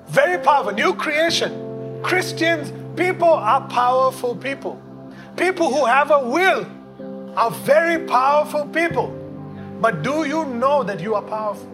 Very 0.08 0.44
powerful. 0.44 0.74
New 0.74 0.96
creation. 0.96 1.73
Christians, 2.04 2.72
people 2.96 3.30
are 3.30 3.68
powerful 3.70 4.36
people. 4.36 4.80
People 5.38 5.74
who 5.74 5.86
have 5.86 6.12
a 6.12 6.20
will 6.20 6.68
are 7.36 7.50
very 7.50 8.06
powerful 8.06 8.66
people. 8.68 9.08
But 9.82 10.04
do 10.04 10.26
you 10.26 10.46
know 10.46 10.84
that 10.84 11.00
you 11.00 11.16
are 11.16 11.22
powerful? 11.22 11.70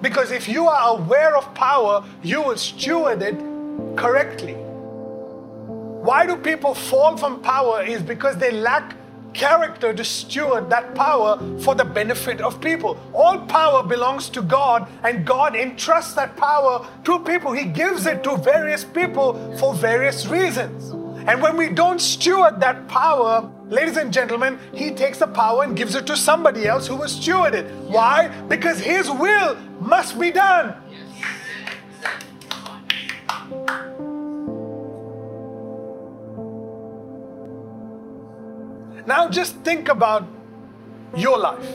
Because 0.00 0.30
if 0.30 0.48
you 0.48 0.68
are 0.68 0.96
aware 0.96 1.36
of 1.36 1.52
power, 1.54 2.04
you 2.22 2.42
will 2.42 2.56
steward 2.56 3.22
it 3.22 3.36
correctly. 3.96 4.54
Why 4.54 6.24
do 6.24 6.36
people 6.36 6.74
fall 6.74 7.16
from 7.16 7.40
power? 7.40 7.82
Is 7.82 8.02
because 8.02 8.36
they 8.36 8.52
lack 8.52 8.94
character 9.34 9.92
to 9.92 10.04
steward 10.04 10.70
that 10.70 10.94
power 10.94 11.38
for 11.60 11.74
the 11.74 11.84
benefit 11.84 12.40
of 12.40 12.60
people. 12.60 12.98
All 13.14 13.38
power 13.46 13.82
belongs 13.82 14.28
to 14.30 14.42
God, 14.42 14.88
and 15.02 15.26
God 15.26 15.54
entrusts 15.54 16.14
that 16.14 16.36
power 16.36 16.86
to 17.04 17.18
people. 17.20 17.52
He 17.52 17.64
gives 17.64 18.06
it 18.06 18.22
to 18.24 18.36
various 18.36 18.84
people 18.84 19.56
for 19.58 19.74
various 19.74 20.26
reasons. 20.26 20.94
And 21.28 21.42
when 21.42 21.56
we 21.58 21.68
don't 21.68 22.00
steward 22.00 22.58
that 22.60 22.88
power, 22.88 23.50
ladies 23.68 23.98
and 23.98 24.10
gentlemen, 24.10 24.58
He 24.72 24.92
takes 24.92 25.18
the 25.18 25.26
power 25.26 25.62
and 25.62 25.76
gives 25.76 25.94
it 25.94 26.06
to 26.06 26.16
somebody 26.16 26.66
else 26.66 26.86
who 26.86 26.96
will 26.96 27.08
steward 27.08 27.54
it. 27.54 27.70
Why? 27.82 28.28
Because 28.48 28.78
His 28.80 29.10
will 29.10 29.56
must 29.78 30.18
be 30.18 30.30
done. 30.30 30.74
Now 39.08 39.26
just 39.26 39.56
think 39.64 39.88
about 39.88 40.26
your 41.16 41.38
life. 41.38 41.66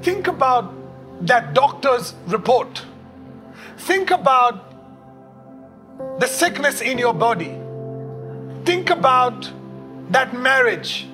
Think 0.00 0.28
about 0.28 0.72
that 1.26 1.52
doctor's 1.52 2.14
report. 2.26 2.86
Think 3.76 4.10
about 4.10 4.72
the 6.18 6.26
sickness 6.26 6.80
in 6.80 6.96
your 6.96 7.12
body. 7.12 7.54
Think 8.64 8.88
about 8.88 9.52
that 10.08 10.32
marriage 10.32 11.06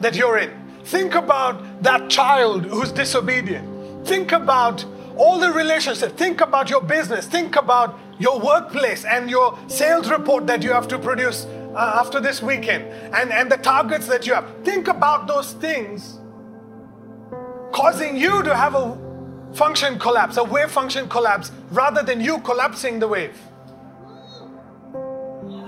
that 0.00 0.16
you're 0.16 0.38
in. 0.38 0.50
Think 0.82 1.14
about 1.14 1.84
that 1.84 2.10
child 2.10 2.64
who's 2.64 2.90
disobedient. 2.90 4.08
Think 4.08 4.32
about 4.32 4.84
all 5.16 5.38
the 5.38 5.52
relationships. 5.52 6.14
Think 6.14 6.40
about 6.40 6.68
your 6.68 6.80
business. 6.80 7.28
Think 7.28 7.54
about 7.54 7.96
your 8.18 8.40
workplace 8.40 9.04
and 9.04 9.30
your 9.30 9.56
sales 9.68 10.10
report 10.10 10.48
that 10.48 10.64
you 10.64 10.72
have 10.72 10.88
to 10.88 10.98
produce 10.98 11.46
uh, 11.78 11.92
after 11.94 12.20
this 12.20 12.42
weekend 12.42 12.84
and, 13.14 13.32
and 13.32 13.50
the 13.50 13.56
targets 13.56 14.08
that 14.08 14.26
you 14.26 14.34
have. 14.34 14.52
Think 14.64 14.88
about 14.88 15.28
those 15.28 15.52
things 15.52 16.18
causing 17.72 18.16
you 18.16 18.42
to 18.42 18.54
have 18.54 18.74
a 18.74 18.98
function 19.54 19.98
collapse, 19.98 20.36
a 20.36 20.44
wave 20.44 20.70
function 20.70 21.08
collapse, 21.08 21.52
rather 21.70 22.02
than 22.02 22.20
you 22.20 22.40
collapsing 22.40 22.98
the 22.98 23.06
wave. 23.06 23.38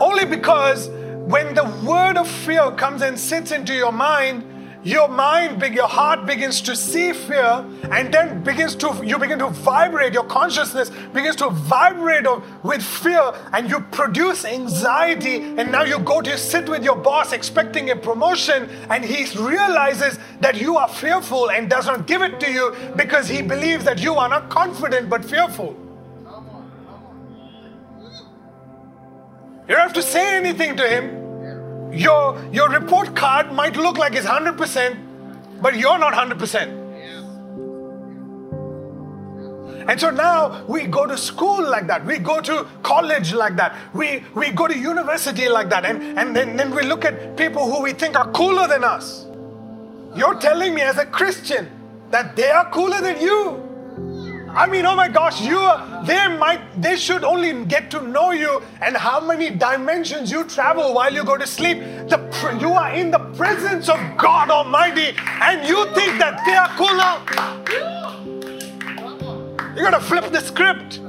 Only 0.00 0.24
because 0.24 0.88
when 0.88 1.54
the 1.54 1.64
word 1.86 2.16
of 2.16 2.26
fear 2.26 2.72
comes 2.72 3.02
and 3.02 3.18
sits 3.18 3.52
into 3.52 3.72
your 3.72 3.92
mind, 3.92 4.44
your 4.83 5.09
mind, 5.09 5.59
big 5.59 5.74
your 5.74 5.87
heart 5.87 6.24
begins 6.26 6.61
to 6.62 6.74
see 6.74 7.12
fear, 7.12 7.64
and 7.91 8.12
then 8.12 8.43
begins 8.43 8.74
to 8.76 9.01
you 9.05 9.18
begin 9.18 9.39
to 9.41 9.49
vibrate. 9.49 10.14
Your 10.14 10.24
consciousness 10.24 10.91
begins 11.12 11.37
to 11.37 11.51
vibrate 11.51 12.26
with 12.62 12.83
fear, 12.83 13.33
and 13.53 13.68
you 13.68 13.81
produce 13.81 14.45
anxiety. 14.45 15.37
And 15.37 15.70
now 15.70 15.85
you 15.85 15.99
go 15.99 16.22
to 16.22 16.39
sit 16.39 16.68
with 16.68 16.83
your 16.83 16.97
boss 16.97 17.33
expecting 17.33 17.91
a 17.91 17.97
promotion, 17.97 18.68
and 18.89 19.05
he 19.05 19.26
realizes 19.39 20.18
that 20.41 20.61
you 20.61 20.76
are 20.76 20.89
fearful 20.89 21.51
and 21.51 21.68
does 21.68 21.87
not 21.87 22.07
give 22.07 22.22
it 22.22 22.41
to 22.41 22.51
you 22.51 22.74
because 22.97 23.28
he 23.28 23.43
believes 23.43 23.85
that 23.85 24.01
you 24.01 24.14
are 24.14 24.28
not 24.28 24.49
confident 24.49 25.11
but 25.11 25.24
fearful. 25.24 25.76
You 29.68 29.76
don't 29.76 29.83
have 29.83 29.93
to 29.93 30.03
say 30.03 30.37
anything 30.37 30.76
to 30.78 30.89
him. 30.89 31.19
Your, 31.93 32.43
your 32.53 32.68
report 32.68 33.16
card 33.16 33.53
might 33.53 33.76
look 33.76 33.99
like 33.99 34.14
it's 34.14 34.26
100%, 34.26 34.97
but 35.61 35.76
you're 35.76 35.99
not 35.99 36.12
100%. 36.12 36.80
And 39.88 40.01
so 40.01 40.11
now 40.11 40.64
we 40.66 40.86
go 40.86 41.07
to 41.07 41.16
school 41.18 41.68
like 41.68 41.88
that. 41.88 42.05
We 42.07 42.18
go 42.18 42.41
to 42.43 42.66
college 42.82 43.32
like 43.32 43.57
that. 43.57 43.74
We, 43.93 44.22
we 44.34 44.51
go 44.51 44.68
to 44.68 44.78
university 44.78 45.49
like 45.49 45.68
that. 45.70 45.84
And, 45.84 46.16
and 46.16 46.36
then, 46.36 46.57
then 46.57 46.72
we 46.72 46.82
look 46.82 47.05
at 47.05 47.36
people 47.36 47.68
who 47.68 47.82
we 47.82 47.93
think 47.93 48.14
are 48.14 48.30
cooler 48.30 48.68
than 48.68 48.84
us. 48.84 49.26
You're 50.14 50.38
telling 50.38 50.74
me 50.74 50.82
as 50.82 50.99
a 50.99 51.07
Christian 51.07 51.68
that 52.11 52.36
they 52.36 52.51
are 52.51 52.70
cooler 52.70 53.01
than 53.01 53.20
you. 53.20 53.69
I 54.53 54.66
mean, 54.66 54.84
oh 54.84 54.96
my 54.96 55.09
gosh, 55.09 55.40
you 55.40 55.61
they 56.05 56.26
might 56.36 56.61
they 56.80 56.96
should 56.96 57.22
only 57.22 57.64
get 57.66 57.90
to 57.92 58.03
know 58.03 58.32
you 58.32 58.62
and 58.82 58.96
how 58.96 59.20
many 59.20 59.51
dimensions 59.51 60.30
you 60.30 60.44
travel 60.44 60.92
while 60.92 61.12
you 61.12 61.24
go 61.24 61.36
to 61.36 61.46
sleep. 61.46 61.78
The 61.78 62.18
you 62.61 62.72
are 62.72 62.92
in 62.92 63.12
the 63.12 63.20
presence 63.36 63.88
of 63.88 63.98
God 64.16 64.51
Almighty, 64.51 65.14
and 65.40 65.66
you 65.66 65.84
think 65.94 66.18
that 66.18 66.42
they 66.44 66.55
are 66.55 66.68
cooler. 66.76 67.20
You 69.76 69.82
gotta 69.82 70.01
flip 70.01 70.32
the 70.32 70.40
script. 70.40 71.01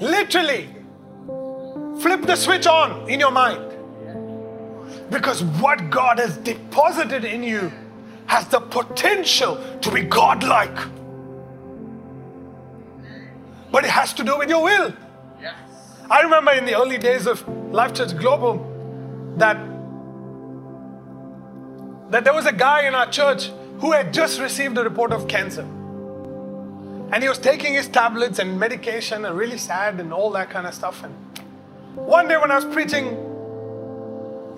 Literally, 0.00 0.68
flip 2.00 2.22
the 2.22 2.34
switch 2.34 2.66
on 2.66 3.08
in 3.08 3.20
your 3.20 3.30
mind. 3.30 3.66
Because 5.10 5.44
what 5.44 5.90
God 5.90 6.18
has 6.18 6.36
deposited 6.38 7.24
in 7.24 7.42
you 7.42 7.70
has 8.30 8.46
the 8.46 8.60
potential 8.60 9.58
to 9.80 9.90
be 9.90 10.02
godlike. 10.02 10.78
But 13.72 13.82
it 13.82 13.90
has 13.90 14.14
to 14.14 14.22
do 14.22 14.38
with 14.38 14.48
your 14.48 14.62
will. 14.62 14.92
Yes. 15.42 15.58
I 16.08 16.20
remember 16.20 16.52
in 16.52 16.64
the 16.64 16.76
early 16.76 16.96
days 16.96 17.26
of 17.26 17.46
Life 17.72 17.92
Church 17.92 18.16
Global 18.16 18.54
that, 19.36 19.56
that 22.12 22.22
there 22.22 22.32
was 22.32 22.46
a 22.46 22.52
guy 22.52 22.86
in 22.86 22.94
our 22.94 23.10
church 23.10 23.50
who 23.80 23.90
had 23.90 24.14
just 24.14 24.38
received 24.38 24.78
a 24.78 24.84
report 24.84 25.10
of 25.12 25.26
cancer. 25.26 25.62
And 27.12 27.24
he 27.24 27.28
was 27.28 27.38
taking 27.38 27.74
his 27.74 27.88
tablets 27.88 28.38
and 28.38 28.60
medication 28.60 29.24
and 29.24 29.36
really 29.36 29.58
sad 29.58 29.98
and 29.98 30.12
all 30.12 30.30
that 30.30 30.50
kind 30.50 30.68
of 30.68 30.74
stuff. 30.74 31.02
And 31.02 31.12
one 31.96 32.28
day 32.28 32.36
when 32.36 32.52
I 32.52 32.54
was 32.54 32.64
preaching 32.64 33.29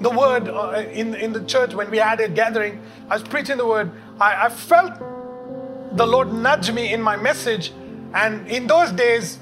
the 0.03 0.11
word 0.11 0.48
uh, 0.48 0.84
in, 0.92 1.14
in 1.14 1.32
the 1.32 1.44
church 1.44 1.74
when 1.74 1.90
we 1.90 1.98
had 1.98 2.20
a 2.20 2.28
gathering. 2.28 2.80
I 3.09 3.14
was 3.14 3.22
preaching 3.22 3.57
the 3.57 3.66
word. 3.66 3.90
I, 4.20 4.46
I 4.46 4.48
felt 4.48 4.98
the 5.96 6.07
Lord 6.07 6.32
nudge 6.32 6.70
me 6.70 6.92
in 6.92 7.03
my 7.03 7.16
message. 7.16 7.72
And 8.14 8.46
in 8.48 8.66
those 8.66 8.92
days, 8.92 9.38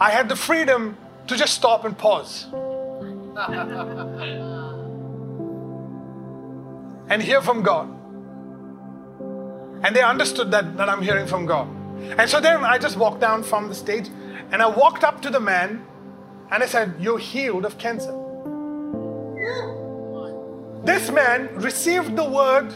I 0.00 0.10
had 0.10 0.28
the 0.28 0.36
freedom 0.36 0.96
to 1.28 1.36
just 1.36 1.54
stop 1.54 1.84
and 1.84 1.96
pause. 1.96 2.46
and 7.08 7.22
hear 7.22 7.42
from 7.42 7.62
God. 7.62 7.88
And 9.84 9.96
they 9.96 10.02
understood 10.02 10.50
that, 10.52 10.76
that 10.76 10.88
I'm 10.88 11.02
hearing 11.02 11.26
from 11.26 11.46
God. 11.46 11.68
And 12.18 12.28
so 12.28 12.40
then 12.40 12.64
I 12.64 12.78
just 12.78 12.96
walked 12.96 13.20
down 13.20 13.42
from 13.42 13.68
the 13.68 13.74
stage 13.74 14.08
and 14.50 14.62
I 14.62 14.66
walked 14.66 15.04
up 15.04 15.22
to 15.22 15.30
the 15.30 15.40
man 15.40 15.84
and 16.50 16.62
I 16.62 16.66
said, 16.66 16.94
You're 16.98 17.18
healed 17.18 17.64
of 17.64 17.78
cancer. 17.78 18.12
This 20.84 21.10
man 21.10 21.48
received 21.54 22.16
the 22.16 22.24
word 22.24 22.72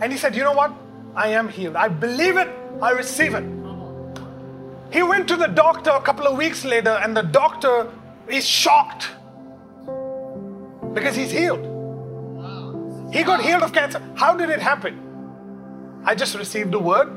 and 0.00 0.12
he 0.12 0.18
said, 0.18 0.36
You 0.36 0.44
know 0.44 0.52
what? 0.52 0.72
I 1.14 1.28
am 1.28 1.48
healed. 1.48 1.76
I 1.76 1.88
believe 1.88 2.36
it. 2.36 2.48
I 2.82 2.90
receive 2.90 3.34
it. 3.34 3.44
He 4.92 5.02
went 5.02 5.28
to 5.28 5.36
the 5.36 5.46
doctor 5.46 5.90
a 5.90 6.00
couple 6.00 6.26
of 6.26 6.36
weeks 6.36 6.64
later, 6.64 6.90
and 6.90 7.16
the 7.16 7.22
doctor 7.22 7.90
is 8.28 8.46
shocked 8.46 9.08
because 10.94 11.16
he's 11.16 11.30
healed. 11.30 11.64
He 13.12 13.22
got 13.22 13.42
healed 13.42 13.62
of 13.62 13.72
cancer. 13.72 14.00
How 14.14 14.36
did 14.36 14.50
it 14.50 14.60
happen? 14.60 16.02
I 16.04 16.14
just 16.14 16.36
received 16.36 16.70
the 16.70 16.78
word. 16.78 17.08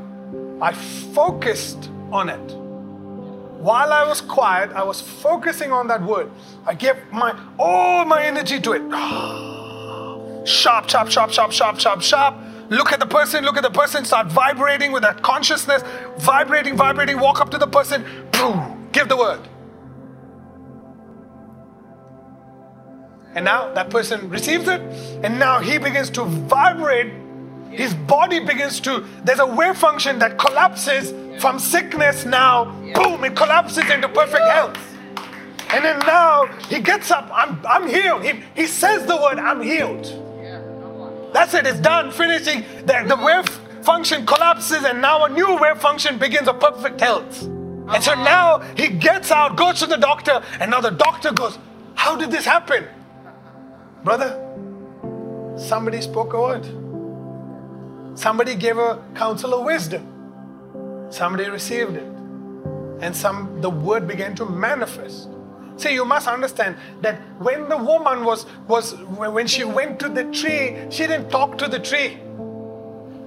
I 0.62 0.74
focused 0.74 1.90
on 2.12 2.30
it. 2.30 2.56
While 3.62 3.94
I 3.94 4.08
was 4.08 4.22
quiet, 4.22 4.72
I 4.72 4.84
was 4.84 5.02
focusing 5.02 5.72
on 5.72 5.88
that 5.88 6.02
word. 6.02 6.32
I 6.66 6.74
gave 6.74 6.96
my 7.12 7.38
all 7.60 8.06
my 8.06 8.24
energy 8.24 8.60
to 8.60 8.72
it. 8.74 8.82
Sharp, 10.46 10.90
sharp, 10.90 11.10
sharp, 11.10 11.32
sharp, 11.32 11.52
sharp, 11.52 11.80
sharp, 11.80 12.02
sharp. 12.02 12.36
Look 12.70 12.92
at 12.94 13.00
the 13.00 13.06
person, 13.06 13.44
look 13.44 13.58
at 13.58 13.64
the 13.64 13.70
person, 13.70 14.06
start 14.06 14.28
vibrating 14.28 14.92
with 14.92 15.04
that 15.04 15.22
consciousness, 15.22 15.84
vibrating, 16.18 16.78
vibrating, 16.78 17.20
walk 17.20 17.42
up 17.42 17.50
to 17.52 17.58
the 17.58 17.68
person, 17.68 18.06
boom, 18.32 18.88
give 18.94 19.10
the 19.10 19.18
word. 19.18 19.42
And 23.36 23.46
now 23.46 23.74
that 23.74 23.90
person 23.90 24.30
receives 24.30 24.68
it, 24.68 24.82
and 25.24 25.38
now 25.38 25.60
he 25.60 25.78
begins 25.78 26.10
to 26.12 26.24
vibrate. 26.24 27.14
His 27.70 27.94
body 27.94 28.40
begins 28.40 28.80
to, 28.82 29.06
there's 29.24 29.40
a 29.40 29.46
wave 29.46 29.78
function 29.78 30.20
that 30.20 30.38
collapses 30.38 31.14
from 31.42 31.60
sickness 31.60 32.26
now, 32.26 32.66
boom, 32.94 33.24
it 33.24 33.36
collapses 33.36 33.90
into 33.90 34.08
perfect 34.10 34.44
health. 34.44 34.78
And 35.72 35.84
then 35.86 36.00
now 36.00 36.48
he 36.68 36.80
gets 36.80 37.12
up, 37.12 37.30
I'm, 37.34 37.60
I'm 37.66 37.88
healed. 37.88 38.24
He, 38.24 38.44
he 38.56 38.68
says 38.68 39.06
the 39.06 39.16
word, 39.16 39.40
I'm 39.40 39.62
healed. 39.62 40.21
That's 41.34 41.54
it, 41.54 41.66
it's 41.66 41.80
done, 41.80 42.12
finishing. 42.12 42.64
The, 42.86 43.06
the 43.08 43.16
wave 43.24 43.48
function 43.84 44.26
collapses, 44.26 44.84
and 44.84 45.02
now 45.02 45.26
a 45.26 45.30
new 45.30 45.58
wave 45.58 45.80
function 45.80 46.18
begins 46.18 46.48
of 46.48 46.60
perfect 46.60 47.00
health. 47.00 47.44
And 47.44 48.04
so 48.04 48.14
now 48.14 48.60
he 48.78 48.90
gets 48.90 49.32
out, 49.32 49.56
goes 49.56 49.80
to 49.80 49.86
the 49.86 49.98
doctor, 49.98 50.42
and 50.60 50.72
now 50.72 50.82
the 50.82 50.92
doctor 50.92 51.32
goes, 51.32 51.58
How 51.96 52.16
did 52.16 52.32
this 52.32 52.46
happen? 52.46 52.86
Brother, 54.04 54.40
somebody 55.58 56.02
spoke 56.02 56.34
a 56.34 56.42
word. 56.42 56.66
Somebody 58.18 58.56
gave 58.56 58.78
a 58.78 59.04
counsel 59.16 59.54
of 59.54 59.66
wisdom. 59.66 60.08
Somebody 61.10 61.50
received 61.50 61.96
it. 61.96 62.08
And 63.02 63.16
some 63.16 63.62
the 63.62 63.70
word 63.70 64.08
began 64.08 64.36
to 64.36 64.46
manifest. 64.46 65.30
See, 65.78 65.94
you 65.94 66.06
must 66.06 66.28
understand 66.28 66.76
that 67.02 67.20
when 67.40 67.70
the 67.70 67.78
woman 67.78 68.24
was 68.26 68.46
was 68.68 68.94
when 68.94 69.48
she 69.48 69.64
went 69.64 70.00
to 70.00 70.10
the 70.10 70.26
tree, 70.26 70.78
she 70.90 71.08
didn't 71.08 71.30
talk 71.30 71.58
to 71.58 71.68
the 71.68 71.80
tree. 71.80 72.20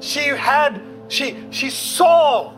She 0.01 0.21
had 0.21 0.83
she 1.09 1.47
she 1.51 1.71
saw 1.71 2.53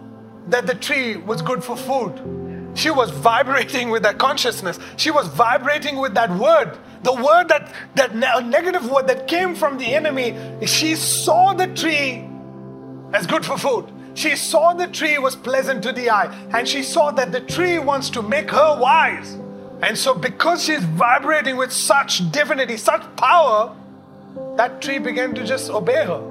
that 0.49 0.67
the 0.67 0.75
tree 0.75 1.17
was 1.17 1.43
good 1.43 1.63
for 1.63 1.77
food. 1.77 2.37
She 2.77 2.91
was 2.91 3.11
vibrating 3.11 3.89
with 3.89 4.03
that 4.03 4.19
consciousness. 4.19 4.79
She 4.97 5.11
was 5.11 5.29
vibrating 5.29 5.97
with 5.97 6.13
that 6.15 6.31
word. 6.31 6.77
The 7.05 7.15
word 7.15 7.49
that, 7.49 7.73
that 7.95 8.15
negative 8.15 8.91
word 8.91 9.07
that 9.07 9.27
came 9.27 9.55
from 9.55 9.79
the 9.79 9.87
enemy, 9.87 10.37
she 10.67 10.95
saw 10.95 11.55
the 11.55 11.69
tree 11.69 12.29
as 13.15 13.27
good 13.27 13.47
for 13.47 13.57
food. 13.57 13.91
She 14.15 14.37
saw 14.37 14.75
the 14.75 14.89
tree 14.89 15.19
was 15.19 15.37
pleasant 15.37 15.83
to 15.85 15.93
the 15.93 16.11
eye, 16.11 16.35
and 16.53 16.69
she 16.69 16.83
saw 16.83 17.11
that 17.13 17.33
the 17.33 17.41
tree 17.41 17.79
wants 17.79 18.11
to 18.11 18.23
make 18.23 18.51
her 18.51 18.79
wise. 18.79 19.39
And 19.83 19.97
so, 19.97 20.15
because 20.15 20.65
she's 20.65 20.83
vibrating 20.83 21.57
with 21.57 21.71
such 21.71 22.31
divinity, 22.33 22.77
such 22.79 23.03
power, 23.17 23.77
that 24.57 24.81
tree 24.81 24.99
began 24.99 25.35
to 25.35 25.45
just 25.45 25.71
obey 25.71 26.05
her. 26.05 26.23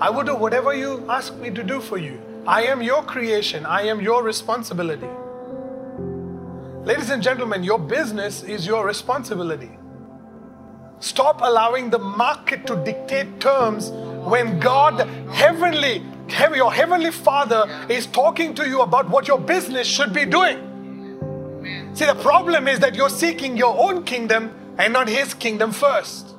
I 0.00 0.08
will 0.08 0.24
do 0.24 0.34
whatever 0.34 0.74
you 0.74 1.04
ask 1.08 1.34
me 1.36 1.50
to 1.50 1.62
do 1.62 1.80
for 1.80 1.98
you. 1.98 2.20
I 2.46 2.62
am 2.62 2.80
your 2.80 3.02
creation, 3.02 3.66
I 3.66 3.82
am 3.82 4.00
your 4.00 4.22
responsibility. 4.22 5.08
Ladies 6.84 7.10
and 7.10 7.22
gentlemen, 7.22 7.62
your 7.62 7.78
business 7.78 8.42
is 8.42 8.66
your 8.66 8.86
responsibility. 8.86 9.70
Stop 11.00 11.42
allowing 11.42 11.90
the 11.90 11.98
market 11.98 12.66
to 12.66 12.76
dictate 12.76 13.40
terms 13.40 13.90
when 13.90 14.58
God, 14.58 15.06
heavenly, 15.30 16.02
your 16.54 16.72
heavenly 16.72 17.10
Father, 17.10 17.66
is 17.90 18.06
talking 18.06 18.54
to 18.54 18.66
you 18.66 18.80
about 18.80 19.10
what 19.10 19.28
your 19.28 19.38
business 19.38 19.86
should 19.86 20.14
be 20.14 20.24
doing. 20.24 20.69
See, 21.94 22.06
the 22.06 22.14
problem 22.14 22.68
is 22.68 22.78
that 22.80 22.94
you're 22.94 23.10
seeking 23.10 23.56
your 23.56 23.76
own 23.78 24.04
kingdom 24.04 24.54
and 24.78 24.92
not 24.92 25.08
His 25.08 25.34
kingdom 25.34 25.72
first. 25.72 26.34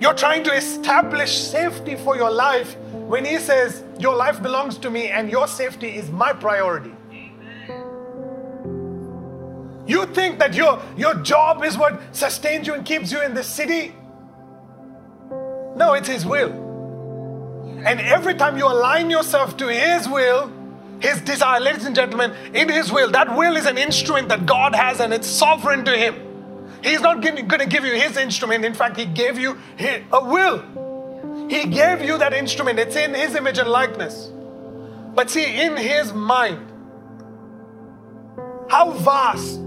You're 0.00 0.14
trying 0.14 0.44
to 0.44 0.52
establish 0.52 1.36
safety 1.36 1.96
for 1.96 2.16
your 2.16 2.30
life 2.30 2.76
when 2.92 3.24
He 3.24 3.38
says, 3.38 3.82
Your 3.98 4.14
life 4.14 4.42
belongs 4.42 4.78
to 4.78 4.90
me 4.90 5.08
and 5.08 5.30
your 5.30 5.48
safety 5.48 5.88
is 5.88 6.10
my 6.10 6.32
priority. 6.32 6.92
You 9.86 10.04
think 10.06 10.38
that 10.38 10.54
your, 10.54 10.80
your 10.96 11.14
job 11.14 11.64
is 11.64 11.76
what 11.78 12.00
sustains 12.14 12.66
you 12.66 12.74
and 12.74 12.84
keeps 12.84 13.10
you 13.10 13.22
in 13.22 13.32
the 13.34 13.42
city? 13.42 13.94
No, 15.76 15.94
it's 15.94 16.08
His 16.08 16.26
will. 16.26 16.52
And 17.86 18.00
every 18.00 18.34
time 18.34 18.58
you 18.58 18.66
align 18.66 19.08
yourself 19.08 19.56
to 19.56 19.68
His 19.68 20.08
will, 20.08 20.52
His 21.00 21.20
desire, 21.20 21.60
ladies 21.60 21.84
and 21.84 21.94
gentlemen, 21.94 22.32
in 22.54 22.68
His 22.68 22.90
will, 22.90 23.10
that 23.12 23.36
will 23.36 23.56
is 23.56 23.66
an 23.66 23.78
instrument 23.78 24.28
that 24.28 24.46
God 24.46 24.74
has 24.74 25.00
and 25.00 25.12
it's 25.12 25.28
sovereign 25.28 25.84
to 25.84 25.96
Him. 25.96 26.14
He's 26.82 27.00
not 27.00 27.20
going 27.22 27.36
to 27.36 27.66
give 27.66 27.84
you 27.84 27.94
His 27.94 28.16
instrument. 28.16 28.64
In 28.64 28.74
fact, 28.74 28.96
He 28.96 29.06
gave 29.06 29.38
you 29.38 29.58
a 29.78 30.24
will. 30.24 30.62
He 31.48 31.64
gave 31.66 32.02
you 32.02 32.18
that 32.18 32.32
instrument. 32.34 32.78
It's 32.78 32.96
in 32.96 33.14
His 33.14 33.34
image 33.34 33.58
and 33.58 33.68
likeness. 33.68 34.30
But 35.14 35.30
see, 35.30 35.60
in 35.60 35.76
His 35.76 36.12
mind, 36.12 36.72
how 38.68 38.90
vast 38.92 39.60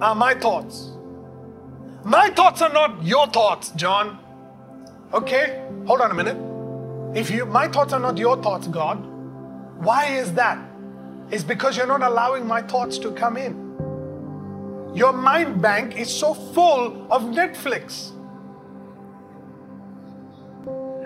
are 0.00 0.14
my 0.14 0.34
thoughts. 0.34 0.90
My 2.04 2.30
thoughts 2.30 2.62
are 2.62 2.72
not 2.72 3.04
your 3.04 3.26
thoughts, 3.26 3.70
John. 3.70 4.18
Okay? 5.12 5.66
Hold 5.86 6.00
on 6.00 6.10
a 6.10 6.14
minute. 6.14 6.36
If 7.18 7.30
you 7.30 7.44
my 7.44 7.68
thoughts 7.68 7.92
are 7.92 8.00
not 8.00 8.16
your 8.16 8.40
thoughts, 8.40 8.68
God, 8.68 9.04
why 9.80 10.06
is 10.06 10.34
that? 10.34 10.58
It's 11.30 11.42
because 11.42 11.74
you're 11.74 11.86
not 11.86 12.02
allowing 12.02 12.46
my 12.46 12.60
thoughts 12.60 12.98
to 12.98 13.12
come 13.12 13.38
in. 13.38 13.54
Your 14.94 15.12
mind 15.12 15.62
bank 15.62 15.96
is 15.98 16.14
so 16.14 16.34
full 16.34 17.10
of 17.10 17.22
Netflix. 17.22 18.10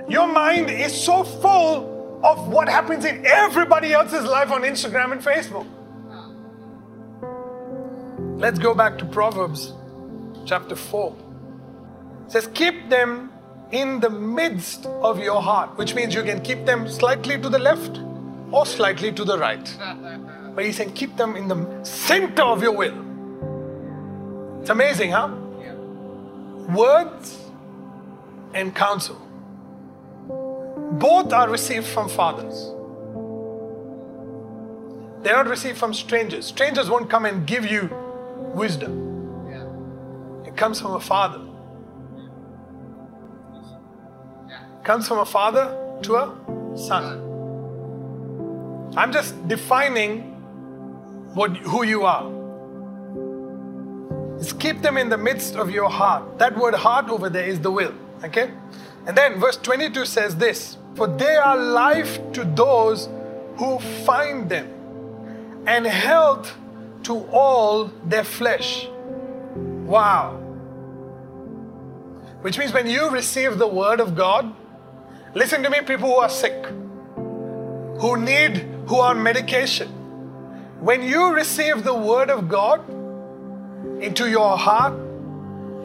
Your 0.08 0.26
mind 0.26 0.70
is 0.70 0.92
so 0.92 1.22
full 1.22 2.20
of 2.24 2.48
what 2.48 2.68
happens 2.68 3.04
in 3.04 3.24
everybody 3.24 3.92
else's 3.92 4.24
life 4.24 4.50
on 4.50 4.62
Instagram 4.62 5.12
and 5.12 5.22
Facebook. 5.22 5.66
Let's 8.40 8.58
go 8.58 8.74
back 8.74 8.98
to 8.98 9.04
Proverbs 9.04 9.72
chapter 10.46 10.74
4. 10.74 11.16
It 12.26 12.32
says, 12.32 12.48
Keep 12.54 12.88
them 12.90 13.30
in 13.70 14.00
the 14.00 14.10
midst 14.10 14.86
of 14.86 15.20
your 15.20 15.40
heart, 15.40 15.76
which 15.78 15.94
means 15.94 16.12
you 16.12 16.24
can 16.24 16.40
keep 16.40 16.66
them 16.66 16.88
slightly 16.88 17.40
to 17.40 17.48
the 17.48 17.58
left 17.58 18.00
or 18.54 18.64
slightly 18.64 19.10
to 19.12 19.24
the 19.24 19.36
right. 19.36 19.76
But 20.54 20.64
he's 20.64 20.76
saying, 20.76 20.92
Keep 20.92 21.16
them 21.16 21.34
in 21.34 21.48
the 21.48 21.84
center 21.84 22.42
of 22.42 22.62
your 22.62 22.72
will. 22.72 22.94
It's 24.60 24.70
amazing, 24.70 25.10
huh? 25.10 25.34
Words 26.74 27.38
and 28.54 28.74
counsel. 28.74 29.20
Both 30.92 31.32
are 31.32 31.50
received 31.50 31.86
from 31.86 32.08
fathers. 32.08 32.70
They're 35.22 35.34
not 35.34 35.48
received 35.48 35.78
from 35.78 35.92
strangers. 35.92 36.46
Strangers 36.46 36.88
won't 36.88 37.10
come 37.10 37.24
and 37.24 37.46
give 37.46 37.66
you 37.66 37.90
wisdom. 38.54 38.94
Yeah. 39.50 40.48
It 40.48 40.56
comes 40.56 40.80
from 40.80 40.92
a 40.92 41.00
father. 41.00 41.40
Yeah. 44.48 44.60
Comes 44.84 45.08
from 45.08 45.18
a 45.18 45.24
father 45.24 45.76
to 46.02 46.16
a 46.16 46.76
son. 46.76 47.23
I'm 48.96 49.12
just 49.12 49.48
defining 49.48 50.32
what 51.34 51.56
who 51.56 51.84
you 51.84 52.04
are. 52.04 52.30
Just 54.38 54.60
keep 54.60 54.82
them 54.82 54.96
in 54.96 55.08
the 55.08 55.18
midst 55.18 55.56
of 55.56 55.70
your 55.70 55.90
heart. 55.90 56.38
That 56.38 56.56
word 56.56 56.74
heart 56.74 57.08
over 57.08 57.28
there 57.28 57.46
is 57.46 57.60
the 57.60 57.70
will. 57.70 57.94
Okay? 58.22 58.52
And 59.06 59.16
then 59.16 59.40
verse 59.40 59.56
22 59.56 60.04
says 60.06 60.36
this 60.36 60.78
For 60.94 61.06
they 61.06 61.36
are 61.36 61.56
life 61.56 62.20
to 62.32 62.44
those 62.44 63.08
who 63.56 63.78
find 64.04 64.48
them, 64.48 64.68
and 65.66 65.86
health 65.86 66.54
to 67.04 67.18
all 67.30 67.86
their 68.06 68.24
flesh. 68.24 68.88
Wow. 69.56 70.40
Which 72.42 72.58
means 72.58 72.72
when 72.72 72.86
you 72.86 73.10
receive 73.10 73.58
the 73.58 73.66
word 73.66 74.00
of 74.00 74.14
God, 74.14 74.54
listen 75.34 75.62
to 75.62 75.70
me, 75.70 75.80
people 75.80 76.08
who 76.08 76.16
are 76.16 76.28
sick, 76.28 76.66
who 77.98 78.16
need, 78.16 78.56
who 78.86 78.96
are 78.96 79.10
on 79.10 79.22
medication. 79.22 79.88
When 80.80 81.02
you 81.02 81.32
receive 81.32 81.84
the 81.84 81.94
word 81.94 82.30
of 82.30 82.48
God 82.48 82.88
into 84.02 84.28
your 84.28 84.56
heart 84.58 84.94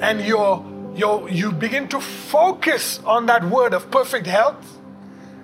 and 0.02 0.22
your, 0.22 0.66
your, 0.96 1.30
you 1.30 1.52
begin 1.52 1.88
to 1.90 2.02
focus 2.02 3.00
on 3.06 3.28
that 3.28 3.44
word 3.44 3.74
of 3.74 3.90
perfect 3.92 4.28
health, 4.28 4.78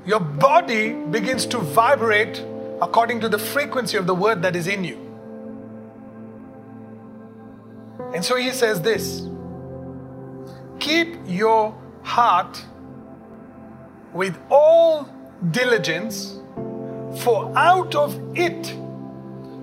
your 0.06 0.20
body 0.20 0.94
begins 0.94 1.46
to 1.48 1.58
vibrate 1.58 2.44
according 2.82 3.22
to 3.22 3.30
the 3.30 3.40
frequency 3.40 3.98
of 3.98 4.06
the 4.06 4.16
word 4.16 4.42
that 4.42 4.56
is 4.56 4.68
in 4.68 4.84
you. 4.84 5.02
And 8.14 8.24
so 8.24 8.36
he 8.36 8.52
says 8.52 8.82
this 8.82 9.28
Keep 10.80 11.18
your 11.26 11.76
heart 12.04 12.64
with 14.14 14.38
all 14.50 15.10
diligence, 15.52 16.40
for 17.20 17.52
out 17.58 17.96
of 17.96 18.20
it 18.38 18.74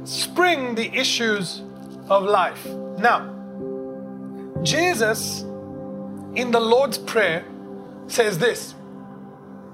spring 0.05 0.75
the 0.75 0.93
issues 0.95 1.63
of 2.09 2.25
life. 2.25 2.67
Now, 2.99 3.29
Jesus 4.63 5.43
in 6.35 6.51
the 6.51 6.61
Lord's 6.61 6.99
Prayer 6.99 7.45
says 8.07 8.39
this 8.39 8.75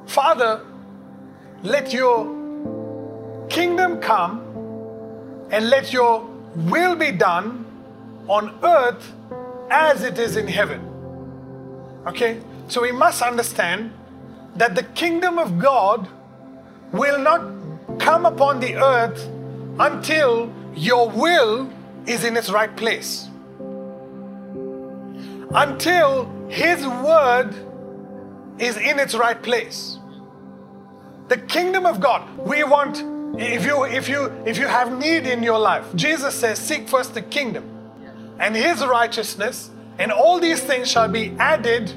Father, 0.06 0.64
let 1.62 1.92
your 1.92 2.26
kingdom 3.48 4.00
come 4.00 4.40
and 5.50 5.68
let 5.70 5.92
your 5.92 6.28
will 6.54 6.94
be 6.94 7.12
done 7.12 7.64
on 8.28 8.58
earth 8.62 9.12
as 9.70 10.02
it 10.02 10.18
is 10.18 10.36
in 10.36 10.46
heaven. 10.46 10.80
Okay? 12.06 12.40
So 12.68 12.82
we 12.82 12.92
must 12.92 13.22
understand 13.22 13.92
that 14.56 14.74
the 14.74 14.82
kingdom 14.82 15.38
of 15.38 15.58
God 15.58 16.08
will 16.92 17.18
not 17.18 17.57
come 17.98 18.26
upon 18.26 18.60
the 18.60 18.76
earth 18.76 19.28
until 19.78 20.52
your 20.74 21.08
will 21.10 21.70
is 22.06 22.24
in 22.24 22.36
its 22.36 22.50
right 22.50 22.74
place. 22.76 23.28
Until 25.54 26.30
His 26.48 26.86
word 26.86 27.54
is 28.58 28.76
in 28.76 28.98
its 28.98 29.14
right 29.14 29.40
place. 29.42 29.98
The 31.28 31.38
kingdom 31.38 31.86
of 31.86 32.00
God, 32.00 32.28
we 32.38 32.64
want 32.64 33.04
if 33.38 33.64
you 33.64 33.84
if 33.84 34.08
you 34.08 34.32
if 34.46 34.58
you 34.58 34.66
have 34.66 34.98
need 34.98 35.26
in 35.26 35.42
your 35.42 35.58
life 35.58 35.84
jesus 35.94 36.34
says 36.34 36.58
seek 36.58 36.88
first 36.88 37.12
the 37.12 37.20
kingdom 37.20 37.78
and 38.38 38.54
his 38.54 38.84
righteousness, 38.84 39.70
and 39.98 40.12
all 40.12 40.38
these 40.38 40.62
things 40.62 40.90
shall 40.90 41.08
be 41.08 41.34
added 41.38 41.92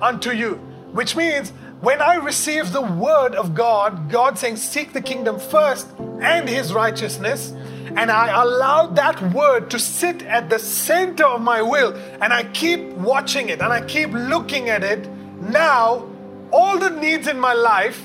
unto 0.00 0.30
you. 0.30 0.54
Which 0.92 1.16
means 1.16 1.52
when 1.80 2.02
I 2.02 2.16
receive 2.16 2.72
the 2.72 2.82
word 2.82 3.34
of 3.34 3.54
God, 3.54 4.10
God 4.10 4.38
saying, 4.38 4.56
Seek 4.56 4.92
the 4.92 5.00
kingdom 5.00 5.38
first 5.38 5.88
and 6.20 6.46
his 6.48 6.74
righteousness, 6.74 7.52
and 7.96 8.10
I 8.10 8.42
allow 8.42 8.86
that 8.88 9.32
word 9.32 9.70
to 9.70 9.78
sit 9.78 10.22
at 10.22 10.50
the 10.50 10.58
center 10.58 11.24
of 11.24 11.40
my 11.40 11.62
will, 11.62 11.94
and 12.20 12.32
I 12.32 12.44
keep 12.44 12.80
watching 12.80 13.48
it 13.48 13.60
and 13.60 13.72
I 13.72 13.80
keep 13.84 14.10
looking 14.10 14.68
at 14.68 14.84
it, 14.84 15.08
now 15.40 16.06
all 16.52 16.78
the 16.78 16.90
needs 16.90 17.26
in 17.26 17.40
my 17.40 17.54
life 17.54 18.02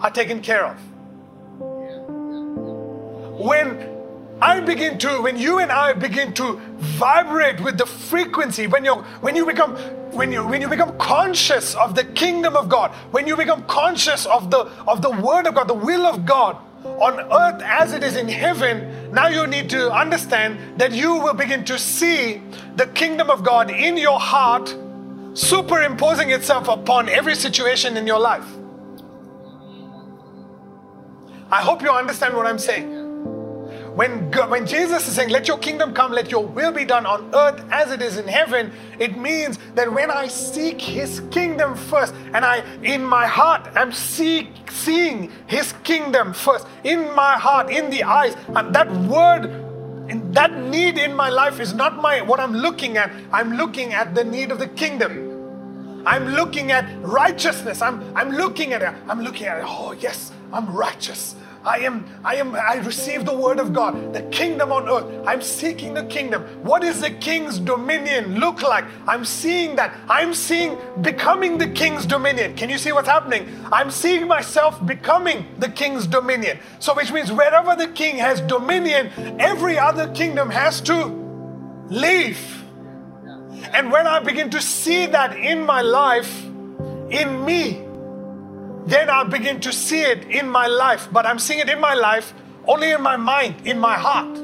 are 0.00 0.10
taken 0.10 0.42
care 0.42 0.66
of. 0.66 0.76
When 3.40 3.88
I 4.40 4.60
begin 4.60 4.98
to, 4.98 5.22
when 5.22 5.38
you 5.38 5.60
and 5.60 5.72
I 5.72 5.94
begin 5.94 6.34
to 6.34 6.60
vibrate 6.76 7.60
with 7.60 7.78
the 7.78 7.86
frequency, 7.86 8.66
when 8.66 8.84
you 8.84 8.96
when 9.22 9.34
you 9.34 9.46
become 9.46 9.76
when 10.12 10.30
you 10.30 10.46
when 10.46 10.60
you 10.60 10.68
become 10.68 10.96
conscious 10.98 11.74
of 11.74 11.94
the 11.94 12.04
kingdom 12.04 12.56
of 12.56 12.68
God, 12.68 12.90
when 13.10 13.26
you 13.26 13.36
become 13.36 13.64
conscious 13.64 14.26
of 14.26 14.50
the 14.50 14.70
of 14.86 15.02
the 15.02 15.10
word 15.10 15.46
of 15.46 15.54
God, 15.54 15.68
the 15.68 15.74
will 15.74 16.06
of 16.06 16.26
God 16.26 16.56
on 16.84 17.20
earth 17.20 17.62
as 17.62 17.92
it 17.92 18.02
is 18.02 18.16
in 18.16 18.28
heaven, 18.28 19.12
now 19.12 19.28
you 19.28 19.46
need 19.46 19.70
to 19.70 19.92
understand 19.92 20.58
that 20.78 20.92
you 20.92 21.14
will 21.14 21.34
begin 21.34 21.64
to 21.64 21.78
see 21.78 22.42
the 22.76 22.86
kingdom 22.88 23.30
of 23.30 23.44
God 23.44 23.70
in 23.70 23.96
your 23.96 24.18
heart 24.18 24.74
superimposing 25.34 26.30
itself 26.30 26.68
upon 26.68 27.08
every 27.08 27.34
situation 27.34 27.96
in 27.96 28.06
your 28.06 28.18
life. 28.18 28.46
I 31.50 31.60
hope 31.60 31.82
you 31.82 31.90
understand 31.90 32.34
what 32.34 32.46
I'm 32.46 32.58
saying. 32.58 33.01
When, 33.94 34.30
when 34.48 34.66
Jesus 34.66 35.06
is 35.06 35.14
saying, 35.14 35.28
Let 35.28 35.46
your 35.46 35.58
kingdom 35.58 35.92
come, 35.92 36.12
let 36.12 36.30
your 36.30 36.44
will 36.44 36.72
be 36.72 36.84
done 36.84 37.04
on 37.04 37.34
earth 37.34 37.62
as 37.70 37.90
it 37.90 38.00
is 38.00 38.16
in 38.16 38.26
heaven, 38.26 38.72
it 38.98 39.18
means 39.18 39.58
that 39.74 39.92
when 39.92 40.10
I 40.10 40.28
seek 40.28 40.80
his 40.80 41.20
kingdom 41.30 41.76
first, 41.76 42.14
and 42.32 42.44
I, 42.44 42.64
in 42.82 43.04
my 43.04 43.26
heart, 43.26 43.68
am 43.76 43.92
seek, 43.92 44.48
seeing 44.70 45.30
his 45.46 45.74
kingdom 45.84 46.32
first, 46.32 46.66
in 46.84 47.14
my 47.14 47.36
heart, 47.36 47.70
in 47.70 47.90
the 47.90 48.04
eyes, 48.04 48.34
and 48.48 48.74
that 48.74 48.90
word 49.06 49.46
and 50.08 50.34
that 50.34 50.52
need 50.68 50.98
in 50.98 51.14
my 51.14 51.28
life 51.28 51.60
is 51.60 51.72
not 51.72 52.00
my 52.00 52.22
what 52.22 52.40
I'm 52.40 52.54
looking 52.54 52.96
at. 52.96 53.10
I'm 53.32 53.56
looking 53.56 53.92
at 53.92 54.14
the 54.14 54.24
need 54.24 54.50
of 54.50 54.58
the 54.58 54.68
kingdom. 54.68 56.04
I'm 56.06 56.28
looking 56.28 56.72
at 56.72 56.84
righteousness. 57.02 57.80
I'm 57.80 58.02
I'm 58.16 58.30
looking 58.30 58.72
at 58.72 58.82
it. 58.82 58.92
I'm 59.08 59.22
looking 59.22 59.46
at 59.46 59.58
it. 59.58 59.64
Oh 59.66 59.92
yes, 59.92 60.32
I'm 60.52 60.74
righteous. 60.74 61.34
I 61.64 61.78
am, 61.78 62.06
I 62.24 62.36
am, 62.36 62.56
I 62.56 62.74
receive 62.76 63.24
the 63.24 63.36
word 63.36 63.60
of 63.60 63.72
God, 63.72 64.12
the 64.12 64.22
kingdom 64.30 64.72
on 64.72 64.88
earth. 64.88 65.26
I'm 65.26 65.40
seeking 65.40 65.94
the 65.94 66.04
kingdom. 66.06 66.42
What 66.64 66.82
does 66.82 67.00
the 67.00 67.10
king's 67.10 67.58
dominion 67.58 68.40
look 68.40 68.62
like? 68.62 68.84
I'm 69.06 69.24
seeing 69.24 69.76
that. 69.76 69.96
I'm 70.08 70.34
seeing 70.34 70.76
becoming 71.02 71.58
the 71.58 71.68
king's 71.68 72.04
dominion. 72.04 72.56
Can 72.56 72.68
you 72.68 72.78
see 72.78 72.90
what's 72.90 73.08
happening? 73.08 73.48
I'm 73.70 73.90
seeing 73.90 74.26
myself 74.26 74.84
becoming 74.84 75.46
the 75.58 75.68
king's 75.68 76.06
dominion. 76.06 76.58
So, 76.80 76.94
which 76.94 77.12
means 77.12 77.30
wherever 77.30 77.76
the 77.76 77.88
king 77.88 78.16
has 78.16 78.40
dominion, 78.40 79.10
every 79.40 79.78
other 79.78 80.12
kingdom 80.12 80.50
has 80.50 80.80
to 80.82 81.06
leave. 81.88 82.64
And 83.72 83.92
when 83.92 84.06
I 84.06 84.18
begin 84.18 84.50
to 84.50 84.60
see 84.60 85.06
that 85.06 85.36
in 85.36 85.64
my 85.64 85.80
life, 85.80 86.44
in 87.10 87.44
me, 87.44 87.84
then 88.86 89.08
I'll 89.08 89.28
begin 89.28 89.60
to 89.60 89.72
see 89.72 90.02
it 90.02 90.24
in 90.24 90.48
my 90.48 90.66
life. 90.66 91.08
But 91.12 91.26
I'm 91.26 91.38
seeing 91.38 91.60
it 91.60 91.68
in 91.68 91.80
my 91.80 91.94
life 91.94 92.34
only 92.66 92.90
in 92.90 93.02
my 93.02 93.16
mind, 93.16 93.66
in 93.66 93.78
my 93.78 93.94
heart. 93.94 94.38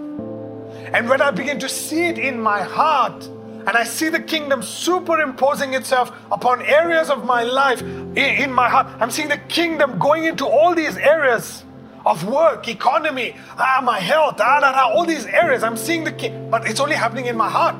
And 0.92 1.08
when 1.08 1.20
I 1.20 1.30
begin 1.30 1.58
to 1.60 1.68
see 1.68 2.06
it 2.06 2.18
in 2.18 2.40
my 2.40 2.62
heart, 2.62 3.24
and 3.66 3.76
I 3.76 3.84
see 3.84 4.08
the 4.08 4.20
kingdom 4.20 4.62
superimposing 4.62 5.74
itself 5.74 6.10
upon 6.32 6.62
areas 6.62 7.10
of 7.10 7.24
my 7.24 7.42
life 7.42 7.82
in, 7.82 8.50
my 8.50 8.68
heart, 8.68 8.86
I'm 8.98 9.10
seeing 9.10 9.28
the 9.28 9.36
kingdom 9.36 9.98
going 9.98 10.24
into 10.24 10.46
all 10.46 10.74
these 10.74 10.96
areas 10.96 11.64
of 12.06 12.26
work, 12.26 12.66
economy, 12.68 13.36
ah, 13.58 13.82
my 13.84 14.00
health, 14.00 14.36
ah, 14.40 14.60
da, 14.60 14.72
da, 14.72 14.88
all 14.88 15.04
these 15.04 15.26
areas. 15.26 15.62
I'm 15.62 15.76
seeing 15.76 16.04
the 16.04 16.12
king, 16.12 16.50
but 16.50 16.66
it's 16.66 16.80
only 16.80 16.94
happening 16.94 17.26
in 17.26 17.36
my 17.36 17.50
heart. 17.50 17.76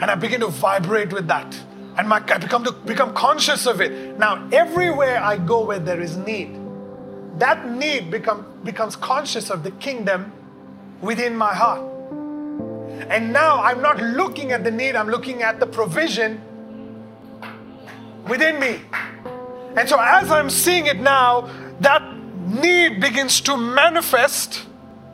And 0.00 0.10
I 0.10 0.14
begin 0.14 0.40
to 0.40 0.48
vibrate 0.48 1.12
with 1.12 1.26
that 1.28 1.58
and 2.00 2.08
my, 2.08 2.16
I 2.16 2.38
become 2.38 2.64
to 2.64 2.72
become 2.72 3.12
conscious 3.12 3.66
of 3.66 3.82
it. 3.82 4.18
Now, 4.18 4.48
everywhere 4.52 5.22
I 5.22 5.36
go 5.36 5.66
where 5.66 5.78
there 5.78 6.00
is 6.00 6.16
need, 6.16 6.58
that 7.38 7.68
need 7.68 8.10
become, 8.10 8.46
becomes 8.64 8.96
conscious 8.96 9.50
of 9.50 9.64
the 9.64 9.70
kingdom 9.72 10.32
within 11.02 11.36
my 11.36 11.54
heart. 11.54 11.82
And 13.10 13.34
now 13.34 13.62
I'm 13.62 13.82
not 13.82 14.00
looking 14.00 14.50
at 14.50 14.64
the 14.64 14.70
need, 14.70 14.96
I'm 14.96 15.08
looking 15.10 15.42
at 15.42 15.60
the 15.60 15.66
provision 15.66 16.40
within 18.26 18.58
me. 18.58 18.80
And 19.76 19.86
so 19.86 19.98
as 20.00 20.30
I'm 20.30 20.48
seeing 20.48 20.86
it 20.86 21.00
now, 21.00 21.50
that 21.80 22.02
need 22.46 23.02
begins 23.02 23.42
to 23.42 23.58
manifest 23.58 24.64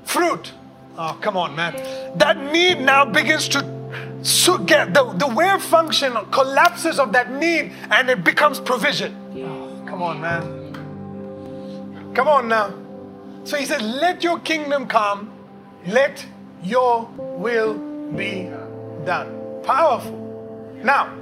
fruit. 0.05 0.53
Oh, 0.97 1.19
come 1.21 1.37
on, 1.37 1.57
man. 1.57 1.75
That 2.17 2.37
need 2.53 2.81
now 2.81 3.05
begins 3.05 3.49
to 3.49 3.76
so 4.23 4.59
get 4.59 4.93
the, 4.95 5.13
the 5.13 5.27
wave 5.27 5.63
function 5.63 6.17
collapses 6.31 6.99
of 6.99 7.13
that 7.13 7.33
need 7.33 7.73
and 7.91 8.11
it 8.11 8.25
becomes 8.25 8.59
provision. 8.59 9.15
Oh, 9.37 9.85
come 9.87 10.03
on, 10.03 10.21
man. 10.21 12.13
Come 12.15 12.29
on 12.29 12.49
now. 12.49 12.75
So 13.45 13.57
he 13.57 13.65
says, 13.65 13.83
Let 13.83 14.23
your 14.23 14.41
kingdom 14.41 14.87
come, 14.87 15.33
let 15.87 16.25
your 16.63 17.09
will 17.19 17.75
be 18.17 18.51
done. 19.05 19.63
Powerful. 19.63 20.81
Now, 20.83 21.15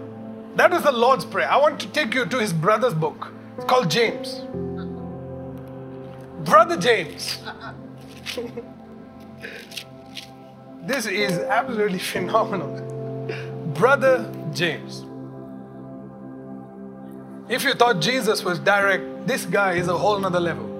that 0.56 0.72
is 0.72 0.82
the 0.82 0.92
Lord's 0.92 1.24
Prayer. 1.24 1.50
I 1.50 1.56
want 1.56 1.80
to 1.80 1.88
take 1.88 2.14
you 2.14 2.26
to 2.26 2.38
his 2.38 2.52
brother's 2.52 2.94
book. 2.94 3.32
It's 3.56 3.64
called 3.66 3.90
James. 3.90 4.40
Brother 6.44 6.76
James. 6.76 7.38
this 10.86 11.06
is 11.06 11.38
absolutely 11.38 11.98
phenomenal. 12.12 12.80
Brother 13.74 14.30
James. 14.52 15.04
If 17.48 17.64
you 17.64 17.74
thought 17.74 18.00
Jesus 18.00 18.42
was 18.42 18.58
direct, 18.58 19.26
this 19.26 19.44
guy 19.44 19.74
is 19.74 19.88
a 19.88 19.96
whole 19.96 20.18
nother 20.18 20.40
level. 20.40 20.70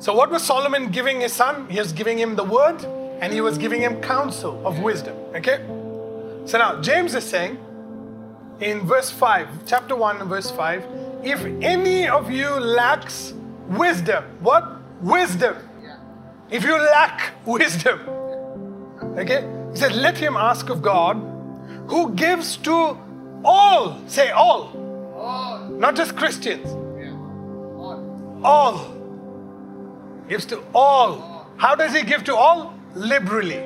so, 0.00 0.14
what 0.14 0.30
was 0.30 0.42
Solomon 0.42 0.90
giving 0.90 1.20
his 1.20 1.32
son? 1.32 1.68
He 1.68 1.78
was 1.78 1.92
giving 1.92 2.18
him 2.18 2.34
the 2.34 2.44
word 2.44 2.84
and 3.20 3.32
he 3.32 3.40
was 3.40 3.58
giving 3.58 3.80
him 3.80 4.00
counsel 4.00 4.66
of 4.66 4.80
wisdom. 4.80 5.14
Okay? 5.36 5.64
So, 6.46 6.58
now 6.58 6.80
James 6.80 7.14
is 7.14 7.24
saying 7.24 7.58
in 8.60 8.80
verse 8.80 9.10
5, 9.10 9.66
chapter 9.66 9.94
1 9.94 10.28
verse 10.28 10.50
5, 10.50 10.84
if 11.22 11.44
any 11.62 12.08
of 12.08 12.30
you 12.30 12.48
lacks 12.48 13.32
wisdom, 13.68 14.24
what? 14.40 14.80
Wisdom. 15.02 15.56
If 16.52 16.64
you 16.64 16.76
lack 16.76 17.32
wisdom, 17.46 17.98
okay? 19.16 19.40
He 19.70 19.78
said, 19.78 19.94
Let 19.94 20.18
him 20.18 20.36
ask 20.36 20.68
of 20.68 20.82
God 20.82 21.16
who 21.88 22.12
gives 22.14 22.58
to 22.58 22.98
all, 23.42 23.98
say 24.06 24.30
all, 24.30 24.70
all. 25.16 25.66
not 25.70 25.96
just 25.96 26.14
Christians, 26.14 26.66
yeah. 27.00 27.14
all. 28.44 28.44
all. 28.44 28.94
Gives 30.28 30.44
to 30.46 30.58
all. 30.74 31.22
all. 31.22 31.46
How 31.56 31.74
does 31.74 31.94
he 31.94 32.02
give 32.02 32.22
to 32.24 32.36
all? 32.36 32.74
Liberally. 32.94 33.64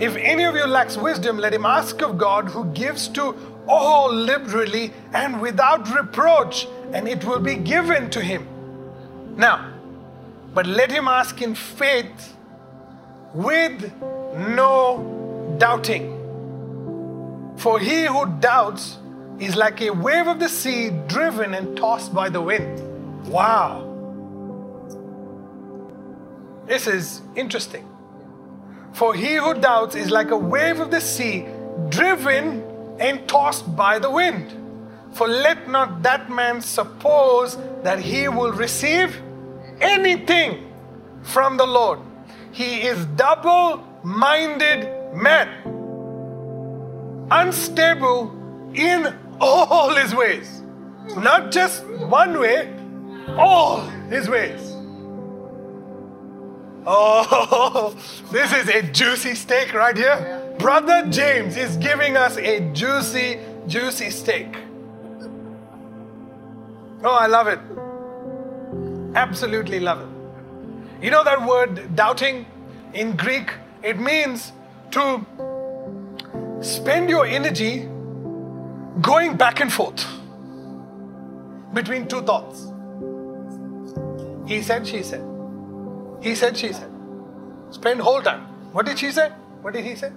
If 0.00 0.16
any 0.16 0.44
of 0.44 0.56
you 0.56 0.66
lacks 0.66 0.96
wisdom, 0.96 1.38
let 1.38 1.54
him 1.54 1.64
ask 1.64 2.02
of 2.02 2.18
God 2.18 2.48
who 2.48 2.64
gives 2.72 3.06
to 3.10 3.36
all 3.68 4.12
liberally 4.12 4.92
and 5.14 5.40
without 5.40 5.88
reproach, 5.94 6.66
and 6.92 7.06
it 7.06 7.24
will 7.24 7.38
be 7.38 7.54
given 7.54 8.10
to 8.10 8.20
him. 8.20 8.48
Now, 9.36 9.77
but 10.58 10.66
let 10.66 10.90
him 10.90 11.06
ask 11.06 11.40
in 11.40 11.54
faith 11.54 12.36
with 13.32 13.92
no 14.56 15.54
doubting. 15.56 16.06
For 17.56 17.78
he 17.78 18.06
who 18.06 18.26
doubts 18.40 18.98
is 19.38 19.54
like 19.54 19.80
a 19.82 19.90
wave 19.90 20.26
of 20.26 20.40
the 20.40 20.48
sea 20.48 20.90
driven 21.06 21.54
and 21.54 21.76
tossed 21.76 22.12
by 22.12 22.28
the 22.28 22.40
wind. 22.40 22.76
Wow. 23.28 23.84
This 26.66 26.88
is 26.88 27.22
interesting. 27.36 27.88
For 28.94 29.14
he 29.14 29.36
who 29.36 29.54
doubts 29.54 29.94
is 29.94 30.10
like 30.10 30.32
a 30.32 30.36
wave 30.36 30.80
of 30.80 30.90
the 30.90 31.00
sea 31.00 31.46
driven 31.88 32.64
and 32.98 33.28
tossed 33.28 33.76
by 33.76 34.00
the 34.00 34.10
wind. 34.10 34.52
For 35.12 35.28
let 35.28 35.70
not 35.70 36.02
that 36.02 36.28
man 36.28 36.60
suppose 36.62 37.56
that 37.84 38.00
he 38.00 38.26
will 38.26 38.50
receive 38.50 39.22
anything 39.80 40.72
from 41.22 41.56
the 41.56 41.66
Lord. 41.66 42.00
He 42.52 42.82
is 42.82 43.04
double 43.16 43.84
minded 44.02 44.88
man, 45.14 45.48
unstable 47.30 48.32
in 48.74 49.14
all 49.40 49.94
his 49.94 50.14
ways. 50.14 50.62
Not 51.16 51.52
just 51.52 51.84
one 51.86 52.38
way, 52.38 52.74
all 53.36 53.80
his 54.10 54.28
ways. 54.28 54.74
Oh, 56.86 57.94
this 58.32 58.52
is 58.52 58.68
a 58.68 58.82
juicy 58.82 59.34
steak 59.34 59.74
right 59.74 59.96
here. 59.96 60.54
Brother 60.58 61.06
James 61.10 61.56
is 61.56 61.76
giving 61.76 62.16
us 62.16 62.36
a 62.38 62.60
juicy, 62.72 63.38
juicy 63.66 64.10
steak. 64.10 64.56
Oh, 67.04 67.14
I 67.14 67.26
love 67.26 67.46
it. 67.46 67.60
Absolutely 69.18 69.80
love 69.80 70.00
it. 70.00 71.04
You 71.04 71.10
know 71.10 71.24
that 71.24 71.44
word 71.44 71.96
doubting 71.96 72.46
in 72.94 73.16
Greek? 73.16 73.50
It 73.82 73.98
means 73.98 74.52
to 74.92 75.26
spend 76.60 77.10
your 77.10 77.26
energy 77.26 77.88
going 79.00 79.36
back 79.36 79.60
and 79.60 79.72
forth 79.72 80.06
between 81.74 82.06
two 82.06 82.22
thoughts. 82.22 82.72
He 84.46 84.62
said, 84.62 84.86
she 84.86 85.02
said. 85.02 85.24
He 86.22 86.36
said, 86.36 86.56
she 86.56 86.72
said. 86.72 86.90
Spend 87.70 88.00
whole 88.00 88.22
time. 88.22 88.42
What 88.72 88.86
did 88.86 89.00
she 89.00 89.10
say? 89.10 89.30
What 89.62 89.74
did 89.74 89.84
he 89.84 89.96
say? 89.96 90.12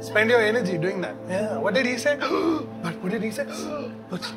Spend 0.00 0.30
your 0.30 0.40
energy 0.40 0.78
doing 0.78 1.00
that. 1.00 1.16
Yeah. 1.28 1.58
What 1.58 1.74
did 1.74 1.86
he 1.86 1.98
say? 1.98 2.16
but 2.20 2.94
what 3.02 3.10
did 3.10 3.24
he 3.24 3.32
say? 3.32 3.44
but 4.10 4.32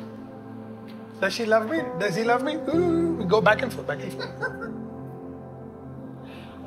does 1.20 1.34
she 1.34 1.44
love 1.44 1.68
me? 1.70 1.82
Does 1.98 2.16
he 2.16 2.24
love 2.24 2.42
me? 2.42 2.56
We 2.56 3.24
go 3.26 3.40
back 3.40 3.62
and 3.62 3.72
forth, 3.72 3.86
back 3.86 4.00
and 4.02 4.12
forth. 4.12 4.30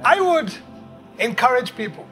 I 0.05 0.19
would 0.21 0.53
encourage 1.19 1.75
people 1.75 2.05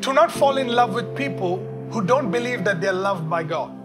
to 0.00 0.12
not 0.12 0.32
fall 0.32 0.56
in 0.56 0.68
love 0.68 0.94
with 0.94 1.14
people 1.16 1.58
who 1.90 2.02
don't 2.02 2.30
believe 2.30 2.64
that 2.64 2.80
they're 2.80 2.92
loved 2.92 3.28
by 3.28 3.42
God. 3.42 3.76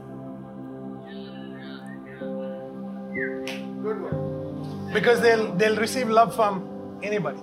Because 4.94 5.20
they'll, 5.20 5.54
they'll 5.56 5.76
receive 5.76 6.10
love 6.10 6.34
from 6.36 7.00
anybody. 7.04 7.40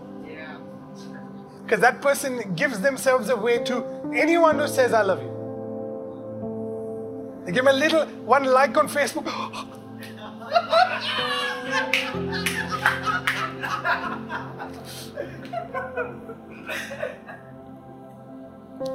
Because 1.64 1.80
that 1.80 2.00
person 2.00 2.54
gives 2.54 2.80
themselves 2.80 3.28
away 3.28 3.62
to 3.64 3.84
anyone 4.14 4.58
who 4.58 4.68
says, 4.68 4.92
I 4.92 5.02
love 5.02 5.22
you. 5.22 5.32
They 7.44 7.52
give 7.52 7.66
a 7.66 7.72
little 7.72 8.06
one 8.24 8.44
like 8.44 8.76
on 8.76 8.88
Facebook. 8.88 9.26
Oh, 9.34 9.81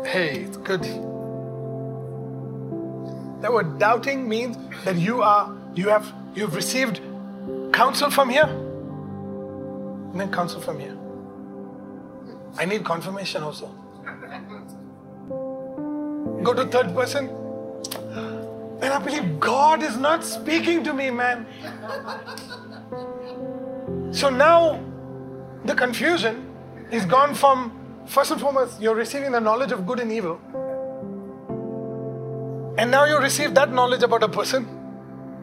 hey, 0.06 0.40
it's 0.40 0.58
good. 0.58 0.84
That 3.42 3.54
word 3.54 3.78
doubting 3.80 4.28
means 4.28 4.58
that 4.84 4.96
you 4.96 5.22
are 5.22 5.56
you 5.76 5.90
have 5.90 6.12
you've 6.36 6.56
received 6.56 7.02
counsel 7.72 8.10
from 8.10 8.30
here 8.30 8.50
and 10.12 10.20
then 10.20 10.32
counsel 10.32 10.60
from 10.60 10.80
here. 10.80 10.98
I 12.58 12.66
need 12.66 12.84
confirmation 12.84 13.44
also. 13.44 13.68
Go 16.44 16.54
to 16.54 16.66
third 16.66 16.96
person. 16.96 17.47
And 18.88 18.94
I 18.94 19.00
believe 19.00 19.38
God 19.38 19.84
is 19.84 19.98
not 19.98 20.24
speaking 20.24 20.82
to 20.86 20.94
me, 20.94 21.10
man. 21.12 21.46
So 24.12 24.30
now 24.30 24.80
the 25.66 25.76
confusion 25.76 26.48
is 26.90 27.04
gone 27.04 27.36
from, 27.36 27.74
first 28.06 28.32
and 28.32 28.40
foremost, 28.40 28.80
you're 28.80 28.96
receiving 28.96 29.34
the 29.34 29.42
knowledge 29.42 29.74
of 29.74 29.86
good 29.86 30.00
and 30.00 30.10
evil. 30.10 30.40
And 32.78 32.90
now 32.90 33.04
you 33.04 33.20
receive 33.20 33.54
that 33.56 33.74
knowledge 33.74 34.04
about 34.04 34.24
a 34.24 34.30
person, 34.30 34.66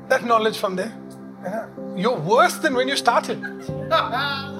that 0.09 0.24
knowledge 0.24 0.57
from 0.57 0.76
there. 0.76 0.97
You're 1.95 2.18
worse 2.18 2.57
than 2.57 2.74
when 2.74 2.88
you 2.88 2.97
started. 2.97 3.42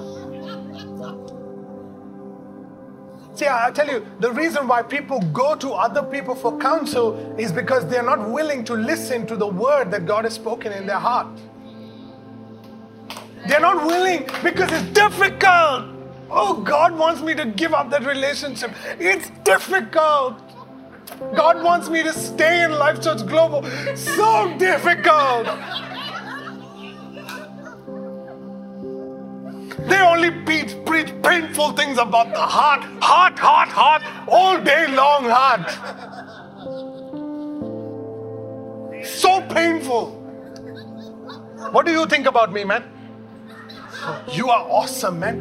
See, 3.35 3.47
I 3.47 3.69
tell 3.71 3.87
you, 3.87 4.05
the 4.21 4.31
reason 4.31 4.65
why 4.65 4.81
people 4.81 5.19
go 5.33 5.55
to 5.55 5.71
other 5.71 6.03
people 6.03 6.35
for 6.35 6.57
counsel 6.57 7.35
is 7.37 7.51
because 7.51 7.85
they're 7.87 8.01
not 8.01 8.29
willing 8.29 8.63
to 8.63 8.73
listen 8.73 9.27
to 9.27 9.35
the 9.35 9.47
word 9.47 9.91
that 9.91 10.05
God 10.05 10.23
has 10.23 10.33
spoken 10.33 10.71
in 10.71 10.87
their 10.87 10.99
heart. 10.99 11.27
They're 13.47 13.59
not 13.59 13.85
willing 13.85 14.25
because 14.41 14.71
it's 14.71 14.89
difficult. 14.93 15.85
Oh, 16.31 16.61
God 16.63 16.97
wants 16.97 17.21
me 17.21 17.35
to 17.35 17.45
give 17.45 17.73
up 17.73 17.89
that 17.89 18.05
relationship. 18.05 18.71
It's 18.99 19.29
difficult. 19.43 20.41
God 21.35 21.61
wants 21.61 21.89
me 21.89 22.03
to 22.03 22.13
stay 22.13 22.63
in 22.63 22.71
Life 22.71 23.01
Church 23.01 23.25
Global. 23.27 23.63
So 23.95 24.57
difficult. 24.57 25.47
They 29.87 30.01
only 30.01 30.31
preach, 30.43 30.75
preach 30.85 31.13
painful 31.21 31.73
things 31.73 31.97
about 31.97 32.29
the 32.33 32.41
heart, 32.41 32.83
heart, 33.01 33.37
heart, 33.37 33.69
heart, 33.69 34.01
all 34.27 34.59
day 34.61 34.87
long, 34.87 35.25
heart. 35.25 35.69
So 39.05 39.41
painful. 39.41 40.11
What 41.71 41.85
do 41.85 41.91
you 41.91 42.05
think 42.05 42.25
about 42.25 42.51
me, 42.51 42.63
man? 42.63 42.83
You 44.31 44.49
are 44.49 44.67
awesome, 44.69 45.19
man. 45.19 45.37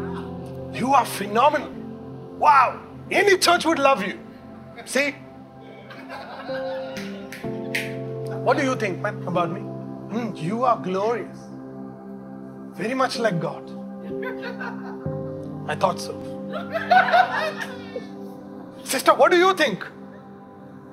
You 0.75 0.93
are 0.95 1.05
phenomenal. 1.05 1.71
Wow. 2.39 2.81
Any 3.11 3.39
church 3.39 3.65
would 3.65 3.79
love 3.79 4.03
you. 4.03 4.19
See? 4.85 5.15
What 8.45 8.57
do 8.59 8.65
you 8.65 8.75
think, 8.77 9.01
man, 9.01 9.23
about 9.27 9.51
me? 9.51 9.61
Mm, 9.61 10.37
you 10.43 10.65
are 10.65 10.77
glorious. 10.77 11.39
Very 12.75 12.95
much 12.95 13.19
like 13.19 13.41
God. 13.41 13.74
I 15.67 15.75
thought 15.75 15.99
so. 15.99 16.13
Sister, 18.85 19.15
what 19.15 19.31
do 19.31 19.39
you 19.39 19.55
think? 19.55 19.87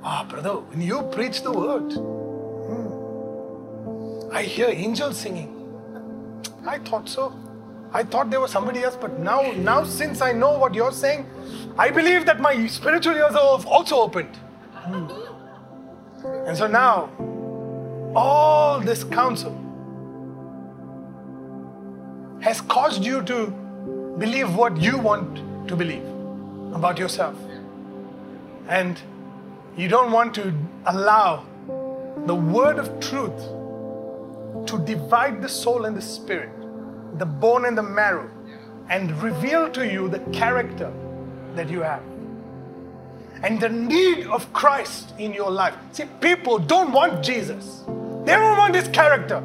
Ah, 0.03 0.25
brother, 0.27 0.53
when 0.71 0.81
you 0.81 1.03
preach 1.11 1.43
the 1.43 1.51
word, 1.51 1.91
hmm, 2.71 2.87
I 4.33 4.43
hear 4.43 4.67
angels 4.69 5.17
singing. 5.17 5.57
I 6.65 6.79
thought 6.79 7.09
so. 7.09 7.33
I 7.93 8.03
thought 8.03 8.29
there 8.29 8.39
was 8.39 8.51
somebody 8.51 8.83
else, 8.83 8.95
but 8.95 9.19
now, 9.19 9.51
now 9.51 9.83
since 9.83 10.21
I 10.21 10.31
know 10.31 10.57
what 10.57 10.73
you're 10.73 10.93
saying, 10.93 11.25
I 11.77 11.91
believe 11.91 12.25
that 12.25 12.39
my 12.39 12.65
spiritual 12.67 13.15
ears 13.15 13.35
are 13.35 13.65
also 13.65 13.97
opened. 13.97 14.33
Hmm. 14.73 15.09
And 16.47 16.57
so 16.57 16.67
now, 16.67 17.09
all 18.15 18.79
this 18.79 19.03
counsel 19.03 19.60
has 22.41 22.61
caused 22.61 23.03
you 23.03 23.21
to 23.23 23.47
believe 24.17 24.55
what 24.55 24.77
you 24.77 24.97
want 24.97 25.67
to 25.67 25.75
believe 25.75 26.03
about 26.73 26.97
yourself. 26.97 27.35
And 28.67 28.99
you 29.77 29.87
don't 29.87 30.11
want 30.11 30.33
to 30.35 30.53
allow 30.85 31.45
the 32.25 32.35
word 32.35 32.77
of 32.77 32.99
truth 32.99 33.41
to 34.67 34.79
divide 34.85 35.41
the 35.41 35.49
soul 35.49 35.85
and 35.85 35.95
the 35.95 36.01
spirit, 36.01 36.51
the 37.17 37.25
bone 37.25 37.65
and 37.65 37.77
the 37.77 37.83
marrow, 37.83 38.29
and 38.89 39.11
reveal 39.23 39.69
to 39.71 39.87
you 39.87 40.09
the 40.09 40.19
character 40.31 40.91
that 41.55 41.69
you 41.69 41.81
have 41.81 42.03
and 43.43 43.59
the 43.59 43.69
need 43.69 44.27
of 44.27 44.51
Christ 44.53 45.13
in 45.17 45.33
your 45.33 45.49
life. 45.49 45.75
See, 45.93 46.05
people 46.19 46.59
don't 46.59 46.91
want 46.91 47.23
Jesus, 47.23 47.83
they 48.25 48.33
don't 48.33 48.57
want 48.57 48.75
his 48.75 48.87
character. 48.89 49.43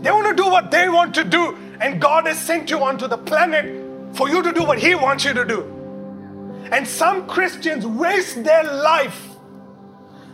They 0.00 0.10
want 0.10 0.28
to 0.28 0.42
do 0.42 0.48
what 0.48 0.70
they 0.70 0.88
want 0.88 1.14
to 1.16 1.24
do. 1.24 1.56
And 1.80 2.00
God 2.00 2.26
has 2.26 2.38
sent 2.38 2.70
you 2.70 2.82
onto 2.82 3.06
the 3.08 3.18
planet 3.18 4.16
for 4.16 4.28
you 4.28 4.42
to 4.42 4.52
do 4.52 4.64
what 4.64 4.78
He 4.78 4.94
wants 4.94 5.24
you 5.24 5.32
to 5.34 5.44
do. 5.44 5.62
And 6.72 6.86
some 6.86 7.26
Christians 7.26 7.86
waste 7.86 8.44
their 8.44 8.64
life 8.64 9.30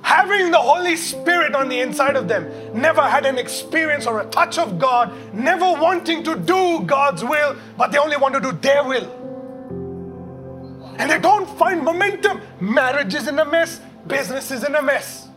having 0.07 0.53
the 0.53 0.59
Holy 0.59 0.95
Spirit 0.95 1.53
on 1.57 1.69
the 1.69 1.81
inside 1.81 2.15
of 2.15 2.29
them, 2.29 2.49
never 2.81 3.03
had 3.03 3.27
an 3.27 3.39
experience 3.39 4.07
or 4.07 4.21
a 4.21 4.27
touch 4.27 4.57
of 4.57 4.79
God, 4.79 5.13
never 5.35 5.65
wanting 5.65 6.23
to 6.23 6.37
do 6.37 6.85
God's 6.87 7.25
will, 7.25 7.57
but 7.77 7.91
they 7.91 7.99
only 7.99 8.17
want 8.17 8.33
to 8.35 8.41
do 8.41 8.53
their 8.53 8.85
will. 8.85 9.11
And 10.99 11.11
they 11.11 11.19
don't 11.19 11.49
find 11.59 11.83
momentum. 11.83 12.41
Marriage 12.61 13.17
is 13.17 13.27
in 13.27 13.37
a 13.41 13.45
mess, 13.45 13.81
business 14.07 14.53
is 14.53 14.63
in 14.63 14.77
a 14.77 14.83
mess, 14.83 15.29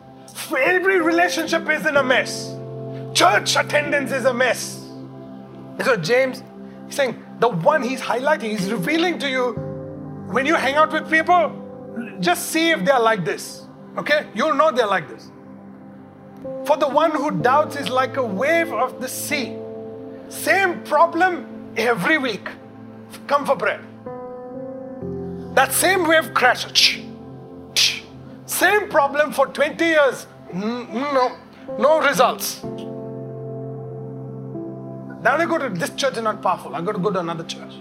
every 0.56 1.02
relationship 1.02 1.68
is 1.68 1.88
in 1.88 1.98
a 1.98 2.04
mess. 2.04 2.56
Church 3.20 3.58
attendance 3.58 4.14
is 4.14 4.24
a 4.24 4.34
mess. 4.34 4.82
And 5.78 5.84
so 5.84 5.98
James, 5.98 6.42
he's 6.86 6.96
saying 6.96 7.22
the 7.42 7.50
one 7.50 7.84
he's 7.84 8.00
highlighting, 8.00 8.52
he's 8.52 8.72
revealing 8.72 9.20
to 9.20 9.30
you 9.30 9.52
when 10.32 10.46
you 10.46 10.56
hang 10.56 10.76
out 10.76 10.94
with 10.94 11.12
people, 11.12 11.52
just 12.22 12.50
see 12.50 12.70
if 12.70 12.86
they're 12.86 12.98
like 12.98 13.26
this. 13.26 13.66
Okay? 13.98 14.28
You'll 14.34 14.56
know 14.56 14.72
they're 14.72 14.88
like 14.88 15.10
this. 15.10 15.34
For 16.66 16.78
the 16.78 16.88
one 16.88 17.12
who 17.12 17.32
doubts 17.32 17.76
is 17.76 17.90
like 17.90 18.16
a 18.16 18.24
wave 18.24 18.72
of 18.72 19.02
the 19.02 19.10
sea. 19.10 19.58
Same 20.30 20.82
problem 20.84 21.74
every 21.76 22.18
week. 22.18 22.48
Come 23.28 23.46
for 23.46 23.58
bread. 23.58 23.82
That 25.56 25.74
same 25.74 26.08
wave 26.08 26.34
crashes. 26.34 27.04
Same 28.46 28.88
problem 28.88 29.34
for 29.34 29.48
20 29.48 29.84
years. 29.84 30.26
Mm, 30.54 30.88
mm, 30.88 31.14
no, 31.14 31.38
no 31.78 32.00
results. 32.00 32.64
Now 35.22 35.38
they 35.38 35.46
go 35.46 35.58
to 35.58 35.70
this 35.70 35.90
church 35.92 36.18
is 36.18 36.24
not 36.24 36.42
powerful. 36.42 36.76
I 36.76 36.82
got 36.82 36.94
to 36.94 37.00
go 37.00 37.12
to 37.12 37.20
another 37.20 37.44
church. 37.44 37.74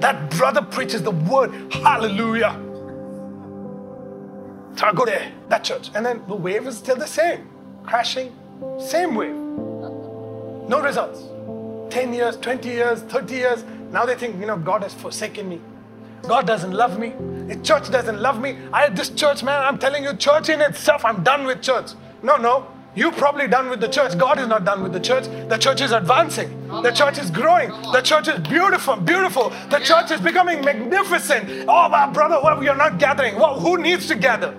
That 0.00 0.30
brother 0.30 0.62
preaches 0.62 1.02
the 1.02 1.10
word. 1.10 1.50
Hallelujah. 1.72 2.52
So 4.76 4.86
I 4.86 4.92
go 4.92 5.04
there, 5.04 5.32
that 5.48 5.64
church. 5.64 5.90
And 5.94 6.04
then 6.04 6.22
the 6.28 6.36
wave 6.36 6.66
is 6.66 6.76
still 6.76 6.96
the 6.96 7.06
same. 7.06 7.48
Crashing, 7.84 8.32
same 8.78 9.14
wave. 9.14 9.34
No 9.34 10.80
results. 10.82 11.22
10 11.92 12.12
years, 12.12 12.36
20 12.36 12.68
years, 12.68 13.00
30 13.02 13.34
years. 13.34 13.64
Now 13.90 14.04
they 14.04 14.14
think, 14.14 14.38
you 14.38 14.46
know, 14.46 14.58
God 14.58 14.82
has 14.82 14.92
forsaken 14.92 15.48
me. 15.48 15.60
God 16.22 16.46
doesn't 16.46 16.72
love 16.72 16.98
me. 16.98 17.14
The 17.48 17.56
church 17.62 17.90
doesn't 17.90 18.20
love 18.20 18.40
me. 18.40 18.58
I 18.72 18.82
had 18.82 18.96
this 18.96 19.08
church, 19.08 19.42
man. 19.42 19.62
I'm 19.62 19.78
telling 19.78 20.04
you, 20.04 20.14
church 20.14 20.50
in 20.50 20.60
itself, 20.60 21.04
I'm 21.04 21.22
done 21.22 21.46
with 21.46 21.62
church. 21.62 21.92
No, 22.22 22.36
no. 22.36 22.66
You're 22.94 23.12
probably 23.12 23.46
done 23.46 23.70
with 23.70 23.80
the 23.80 23.88
church. 23.88 24.18
God 24.18 24.38
is 24.38 24.48
not 24.48 24.64
done 24.64 24.82
with 24.82 24.92
the 24.92 25.00
church. 25.00 25.24
The 25.48 25.56
church 25.56 25.80
is 25.80 25.92
advancing. 25.92 26.66
The 26.68 26.90
church 26.90 27.18
is 27.18 27.30
growing. 27.30 27.70
The 27.92 28.00
church 28.02 28.28
is 28.28 28.40
beautiful, 28.40 28.96
beautiful. 28.96 29.50
The 29.70 29.78
church 29.78 30.10
is 30.10 30.20
becoming 30.20 30.64
magnificent. 30.64 31.66
Oh, 31.68 31.88
my 31.88 32.10
brother, 32.10 32.40
well, 32.42 32.58
we 32.58 32.68
are 32.68 32.76
not 32.76 32.98
gathering. 32.98 33.36
Well, 33.36 33.60
who 33.60 33.78
needs 33.78 34.08
to 34.08 34.16
gather? 34.16 34.52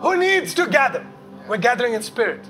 Who 0.00 0.16
needs 0.16 0.52
to 0.54 0.66
gather? 0.66 1.06
We're 1.48 1.58
gathering 1.58 1.94
in 1.94 2.02
spirit. 2.02 2.44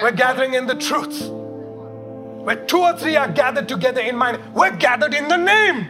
We're 0.00 0.12
gathering 0.12 0.54
in 0.54 0.66
the 0.66 0.74
truth. 0.74 1.28
Where 1.28 2.56
two 2.66 2.78
or 2.78 2.96
three 2.96 3.16
are 3.16 3.30
gathered 3.30 3.68
together 3.68 4.00
in 4.00 4.16
mind, 4.16 4.40
we're 4.54 4.74
gathered 4.76 5.14
in 5.14 5.28
the 5.28 5.36
name. 5.36 5.88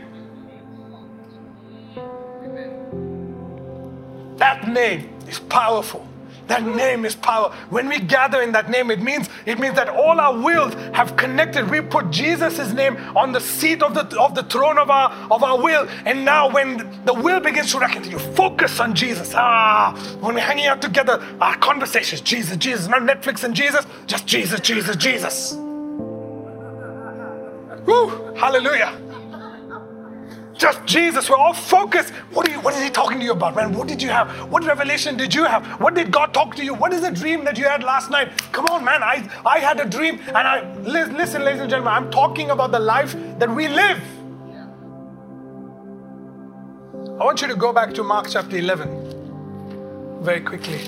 That 4.37 4.69
name 4.69 5.09
is 5.29 5.39
powerful. 5.39 6.07
That 6.53 6.67
name 6.67 7.07
is 7.07 7.15
power. 7.15 7.51
When 7.71 7.89
we 7.89 7.99
gather 7.99 8.43
in 8.43 8.53
that 8.53 8.69
name, 8.69 8.91
it 8.91 9.01
means 9.01 9.31
it 9.47 9.59
means 9.59 9.75
that 9.77 9.89
all 9.89 10.21
our 10.21 10.39
wills 10.39 10.75
have 10.93 11.17
connected. 11.17 11.71
We 11.71 11.81
put 11.81 12.11
Jesus' 12.11 12.75
name 12.75 12.99
on 13.17 13.33
the 13.33 13.41
seat 13.41 13.83
of 13.83 13.95
the 13.95 14.05
of 14.21 14.35
the 14.35 14.43
throne 14.43 14.77
of 14.77 14.91
our 14.91 15.11
of 15.31 15.43
our 15.43 15.57
will. 15.57 15.89
And 16.05 16.27
now 16.27 16.51
when 16.51 16.77
the 17.07 17.15
will 17.15 17.41
begins 17.41 17.73
to 17.73 17.79
reckon, 17.79 18.05
you 18.11 18.19
focus 18.19 18.81
on 18.81 18.95
Jesus. 18.95 19.33
Ah, 19.35 19.97
when 20.21 20.35
we're 20.35 20.43
hanging 20.43 20.67
out 20.67 20.83
together, 20.83 21.27
our 21.41 21.57
conversations, 21.57 22.21
Jesus, 22.21 22.59
Jesus, 22.59 22.87
not 22.87 23.01
Netflix 23.01 23.45
and 23.45 23.55
Jesus, 23.55 23.87
just 24.07 24.27
Jesus, 24.27 24.61
Jesus, 24.61 24.95
Jesus. 24.97 25.55
Woo, 27.87 28.35
hallelujah 28.35 29.02
just 30.63 30.87
Jesus. 30.87 31.29
We're 31.29 31.37
all 31.37 31.53
focused. 31.53 32.11
What, 32.33 32.49
you, 32.49 32.61
what 32.61 32.75
is 32.75 32.83
he 32.83 32.89
talking 32.89 33.19
to 33.19 33.25
you 33.25 33.33
about, 33.33 33.57
man? 33.57 33.73
What 33.73 33.89
did 33.89 34.01
you 34.01 34.11
have? 34.11 34.51
What 34.51 34.65
revelation 34.65 35.17
did 35.17 35.35
you 35.35 35.45
have? 35.45 35.67
What 35.81 35.95
did 35.95 36.13
God 36.13 36.33
talk 36.33 36.55
to 36.57 36.65
you? 36.65 36.73
What 36.73 36.93
is 36.93 37.01
the 37.01 37.11
dream 37.11 37.45
that 37.45 37.59
you 37.59 37.65
had 37.65 37.83
last 37.83 38.11
night? 38.11 38.31
Come 38.53 38.67
on, 38.67 38.85
man. 38.85 39.03
I, 39.03 39.29
I 39.45 39.59
had 39.59 39.81
a 39.81 39.85
dream. 39.85 40.21
And 40.29 40.37
I 40.37 40.73
listen, 40.83 41.45
ladies 41.45 41.61
and 41.61 41.69
gentlemen, 41.69 41.93
I'm 41.93 42.11
talking 42.13 42.51
about 42.51 42.71
the 42.71 42.79
life 42.79 43.13
that 43.41 43.51
we 43.51 43.67
live. 43.67 44.01
I 47.21 47.25
want 47.25 47.43
you 47.43 47.49
to 47.49 47.57
go 47.57 47.73
back 47.73 47.93
to 47.95 48.05
Mark 48.05 48.29
chapter 48.31 48.57
11 48.57 50.21
very 50.23 50.41
quickly. 50.41 50.81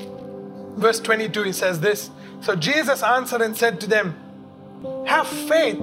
Verse 0.77 1.01
22, 1.01 1.43
he 1.43 1.53
says 1.53 1.81
this. 1.81 2.11
So 2.41 2.55
Jesus 2.55 3.03
answered 3.03 3.41
and 3.41 3.57
said 3.57 3.81
to 3.81 3.89
them, 3.89 4.14
Have 5.07 5.27
faith 5.27 5.83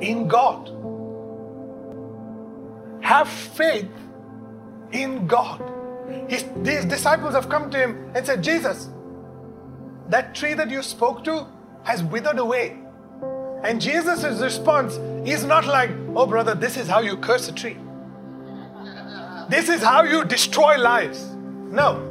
in 0.00 0.26
God. 0.26 0.77
Have 3.08 3.26
faith 3.30 3.88
in 4.92 5.26
God. 5.26 5.62
His, 6.28 6.44
these 6.56 6.84
disciples 6.84 7.32
have 7.32 7.48
come 7.48 7.70
to 7.70 7.78
him 7.78 8.10
and 8.14 8.26
said, 8.26 8.42
Jesus, 8.42 8.90
that 10.10 10.34
tree 10.34 10.52
that 10.52 10.68
you 10.68 10.82
spoke 10.82 11.24
to 11.24 11.46
has 11.84 12.02
withered 12.02 12.38
away. 12.38 12.76
And 13.64 13.80
Jesus' 13.80 14.42
response 14.42 14.96
is 15.26 15.42
not 15.42 15.66
like, 15.66 15.88
oh, 16.14 16.26
brother, 16.26 16.54
this 16.54 16.76
is 16.76 16.86
how 16.86 17.00
you 17.00 17.16
curse 17.16 17.48
a 17.48 17.52
tree. 17.52 17.78
This 19.48 19.70
is 19.70 19.82
how 19.82 20.02
you 20.02 20.26
destroy 20.26 20.76
lives. 20.76 21.24
No. 21.70 22.04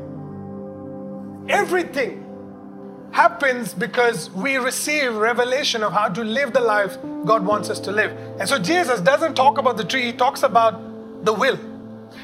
Everything 1.47 2.23
happens 3.11 3.75
because 3.75 4.31
we 4.31 4.57
receive 4.57 5.13
revelation 5.13 5.83
of 5.83 5.93
how 5.93 6.07
to 6.07 6.23
live 6.23 6.53
the 6.53 6.59
life 6.59 6.97
God 7.23 7.45
wants 7.45 7.69
us 7.69 7.79
to 7.81 7.91
live. 7.91 8.17
And 8.39 8.49
so 8.49 8.57
Jesus 8.57 8.99
doesn't 8.99 9.35
talk 9.35 9.59
about 9.59 9.77
the 9.77 9.83
tree, 9.83 10.01
he 10.01 10.13
talks 10.13 10.41
about 10.41 10.86
the 11.23 11.33
will. 11.33 11.59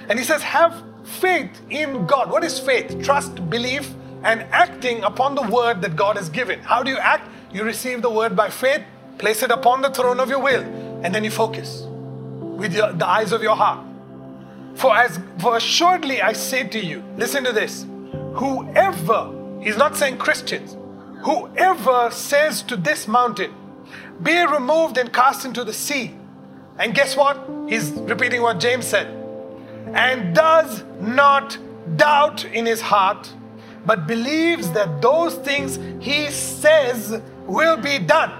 And 0.09 0.19
he 0.19 0.25
says, 0.25 0.41
Have 0.43 0.81
faith 1.03 1.61
in 1.69 2.05
God. 2.05 2.29
What 2.29 2.43
is 2.43 2.59
faith? 2.59 3.03
Trust, 3.03 3.49
belief, 3.49 3.93
and 4.23 4.41
acting 4.51 5.03
upon 5.03 5.35
the 5.35 5.41
word 5.41 5.81
that 5.81 5.95
God 5.95 6.15
has 6.17 6.29
given. 6.29 6.59
How 6.59 6.83
do 6.83 6.91
you 6.91 6.97
act? 6.97 7.29
You 7.51 7.63
receive 7.63 8.01
the 8.01 8.09
word 8.09 8.35
by 8.35 8.49
faith, 8.49 8.83
place 9.17 9.43
it 9.43 9.51
upon 9.51 9.81
the 9.81 9.89
throne 9.89 10.19
of 10.19 10.29
your 10.29 10.39
will, 10.39 10.63
and 11.03 11.13
then 11.13 11.23
you 11.23 11.31
focus 11.31 11.83
with 11.83 12.73
your, 12.73 12.93
the 12.93 13.07
eyes 13.07 13.31
of 13.31 13.43
your 13.43 13.55
heart. 13.55 13.85
For 14.75 14.95
as 14.95 15.19
for 15.39 15.57
assuredly 15.57 16.21
I 16.21 16.33
say 16.33 16.67
to 16.67 16.83
you, 16.83 17.03
listen 17.15 17.43
to 17.43 17.51
this 17.51 17.85
whoever 18.33 19.31
He's 19.61 19.77
not 19.77 19.95
saying 19.95 20.17
Christians. 20.17 20.75
Whoever 21.21 22.11
says 22.11 22.61
to 22.63 22.75
this 22.75 23.07
mountain, 23.07 23.53
be 24.21 24.45
removed 24.45 24.97
and 24.97 25.11
cast 25.13 25.45
into 25.45 25.63
the 25.63 25.71
sea. 25.71 26.13
And 26.77 26.93
guess 26.93 27.15
what? 27.15 27.49
He's 27.67 27.91
repeating 27.91 28.41
what 28.41 28.59
James 28.59 28.85
said. 28.85 29.07
And 29.93 30.35
does 30.35 30.83
not 30.99 31.57
doubt 31.97 32.45
in 32.45 32.65
his 32.65 32.81
heart, 32.81 33.31
but 33.85 34.07
believes 34.07 34.71
that 34.71 35.01
those 35.01 35.35
things 35.35 35.77
he 36.03 36.29
says 36.31 37.21
will 37.45 37.77
be 37.77 37.99
done. 37.99 38.31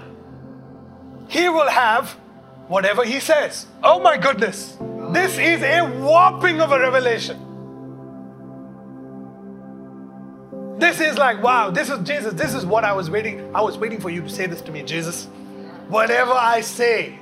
He 1.28 1.48
will 1.48 1.68
have 1.68 2.10
whatever 2.68 3.04
he 3.04 3.20
says. 3.20 3.66
Oh 3.82 4.00
my 4.00 4.16
goodness. 4.16 4.76
This 5.12 5.38
is 5.38 5.62
a 5.62 5.82
whopping 6.00 6.60
of 6.60 6.72
a 6.72 6.78
revelation. 6.80 7.38
This 10.78 11.00
is 11.00 11.16
like, 11.16 11.42
wow, 11.42 11.70
this 11.70 11.88
is 11.88 12.00
Jesus. 12.06 12.34
This 12.34 12.52
is 12.52 12.66
what 12.66 12.84
I 12.84 12.92
was 12.92 13.08
waiting. 13.08 13.54
I 13.54 13.60
was 13.60 13.78
waiting 13.78 14.00
for 14.00 14.10
you 14.10 14.22
to 14.22 14.28
say 14.28 14.46
this 14.46 14.60
to 14.62 14.72
me, 14.72 14.82
Jesus. 14.82 15.26
Whatever 15.88 16.32
I 16.32 16.62
say, 16.62 17.18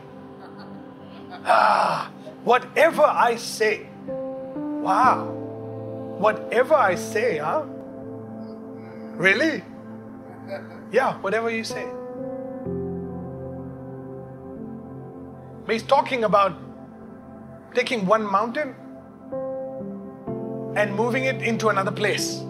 ah, 1.45 2.11
whatever 2.45 3.03
I 3.03 3.36
say, 3.36 3.86
wow, 4.07 5.24
whatever 6.18 6.74
I 6.74 6.95
say, 6.95 7.38
huh? 7.38 7.64
Really? 9.16 9.62
Yeah, 10.90 11.18
whatever 11.20 11.51
you 11.51 11.64
say. 11.64 11.86
But 15.64 15.72
he's 15.74 15.82
talking 15.82 16.24
about 16.24 16.57
taking 17.74 18.05
one 18.05 18.24
mountain 18.30 18.74
and 20.76 20.95
moving 20.95 21.24
it 21.24 21.43
into 21.43 21.68
another 21.68 21.93
place. 21.93 22.43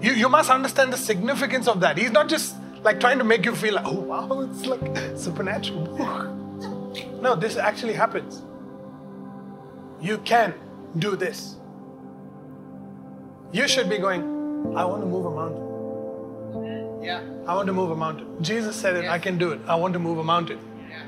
You, 0.00 0.12
you 0.12 0.28
must 0.28 0.50
understand 0.50 0.92
the 0.92 0.96
significance 0.96 1.66
of 1.66 1.80
that. 1.80 1.98
He's 1.98 2.12
not 2.12 2.28
just 2.28 2.54
like 2.82 3.00
trying 3.00 3.18
to 3.18 3.24
make 3.24 3.44
you 3.44 3.54
feel 3.54 3.74
like, 3.74 3.86
oh 3.86 4.00
wow, 4.00 4.40
it's 4.42 4.66
like 4.66 4.80
supernatural. 5.16 6.33
No, 7.24 7.34
this 7.34 7.56
actually 7.56 7.94
happens. 7.94 8.42
You 10.00 10.18
can 10.30 10.54
do 10.98 11.16
this. 11.16 11.56
You 13.52 13.68
should 13.68 13.88
be 13.88 13.98
going, 13.98 14.22
I 14.76 14.84
want 14.84 15.02
to 15.02 15.06
move 15.06 15.24
a 15.26 15.30
mountain. 15.30 17.02
Yeah. 17.02 17.22
I 17.46 17.54
want 17.54 17.66
to 17.68 17.72
move 17.72 17.90
a 17.90 17.96
mountain. 17.96 18.42
Jesus 18.42 18.76
said 18.76 18.96
it, 18.96 19.04
Yes. 19.04 19.12
I 19.12 19.18
can 19.18 19.38
do 19.38 19.52
it. 19.52 19.60
I 19.66 19.74
want 19.74 19.92
to 19.94 19.98
move 19.98 20.18
a 20.18 20.24
mountain. 20.24 20.58
Yeah. 20.90 21.02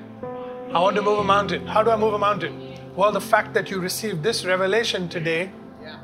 I 0.75 0.81
want 0.81 0.97
to 0.97 1.03
move 1.03 1.19
a 1.19 1.25
mountain. 1.25 1.67
How 1.67 1.83
do 1.83 1.91
I 1.91 1.97
move 1.97 2.15
a 2.15 2.19
mountain? 2.19 2.59
Well, 2.97 3.13
the 3.13 3.21
fact 3.21 3.53
that 3.55 3.71
you 3.71 3.81
received 3.81 4.23
this 4.23 4.45
revelation 4.45 5.09
today 5.09 5.51
Yeah. 5.83 5.97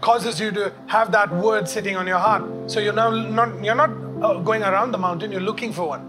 causes 0.00 0.40
you 0.40 0.50
to 0.60 0.72
have 0.86 1.12
that 1.12 1.32
word 1.48 1.68
sitting 1.68 1.96
on 1.96 2.06
your 2.14 2.18
heart. 2.18 2.44
So 2.66 2.80
you're 2.80 3.00
now 3.02 3.10
not 3.10 3.64
you're 3.64 3.80
not 3.86 3.90
uh, 4.22 4.38
going 4.50 4.62
around 4.62 4.92
the 4.92 5.02
mountain. 5.10 5.30
You're 5.36 5.48
looking 5.52 5.72
for 5.72 5.88
one. 5.96 6.08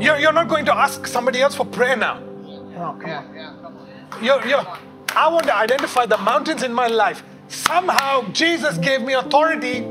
You're, 0.00 0.18
you're 0.18 0.32
not 0.32 0.48
going 0.48 0.64
to 0.66 0.74
ask 0.74 1.06
somebody 1.06 1.40
else 1.40 1.54
for 1.54 1.66
prayer 1.66 1.96
now. 1.96 2.20
Oh, 2.76 2.96
come 3.00 3.10
on. 3.10 4.24
You're, 4.24 4.46
you're, 4.46 4.66
I 5.14 5.28
want 5.28 5.46
to 5.46 5.56
identify 5.56 6.06
the 6.06 6.18
mountains 6.18 6.62
in 6.62 6.72
my 6.72 6.86
life. 6.86 7.22
Somehow 7.48 8.24
Jesus 8.32 8.78
gave 8.78 9.02
me 9.02 9.12
authority 9.12 9.86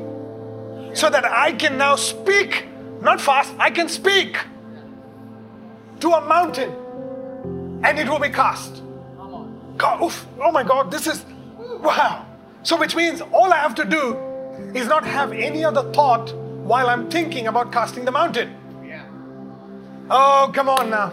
so 0.94 1.10
that 1.10 1.26
I 1.26 1.54
can 1.54 1.78
now 1.78 1.96
speak, 1.96 2.66
not 3.02 3.22
fast, 3.22 3.54
I 3.58 3.70
can 3.72 3.90
speak 3.90 4.38
to 6.00 6.10
a 6.10 6.22
mountain 6.22 6.72
and 7.84 8.00
it 8.00 8.08
will 8.08 8.20
be 8.20 8.30
cast. 8.30 8.82
God, 9.78 10.04
oof, 10.04 10.26
oh 10.40 10.52
my 10.52 10.64
God, 10.64 10.92
this 10.92 11.08
is 11.08 11.26
wow. 11.58 12.26
So, 12.64 12.78
which 12.78 12.96
means 12.96 13.22
all 13.22 13.52
I 13.52 13.58
have 13.58 13.76
to 13.76 13.86
do 13.86 14.18
is 14.74 14.88
not 14.88 15.04
have 15.06 15.34
any 15.34 15.66
other 15.66 15.92
thought 15.92 16.34
while 16.34 16.88
I'm 16.88 17.10
thinking 17.10 17.48
about 17.48 17.72
casting 17.72 18.06
the 18.06 18.12
mountain. 18.12 18.56
Oh, 20.10 20.52
come 20.54 20.70
on 20.70 20.90
now. 20.90 21.10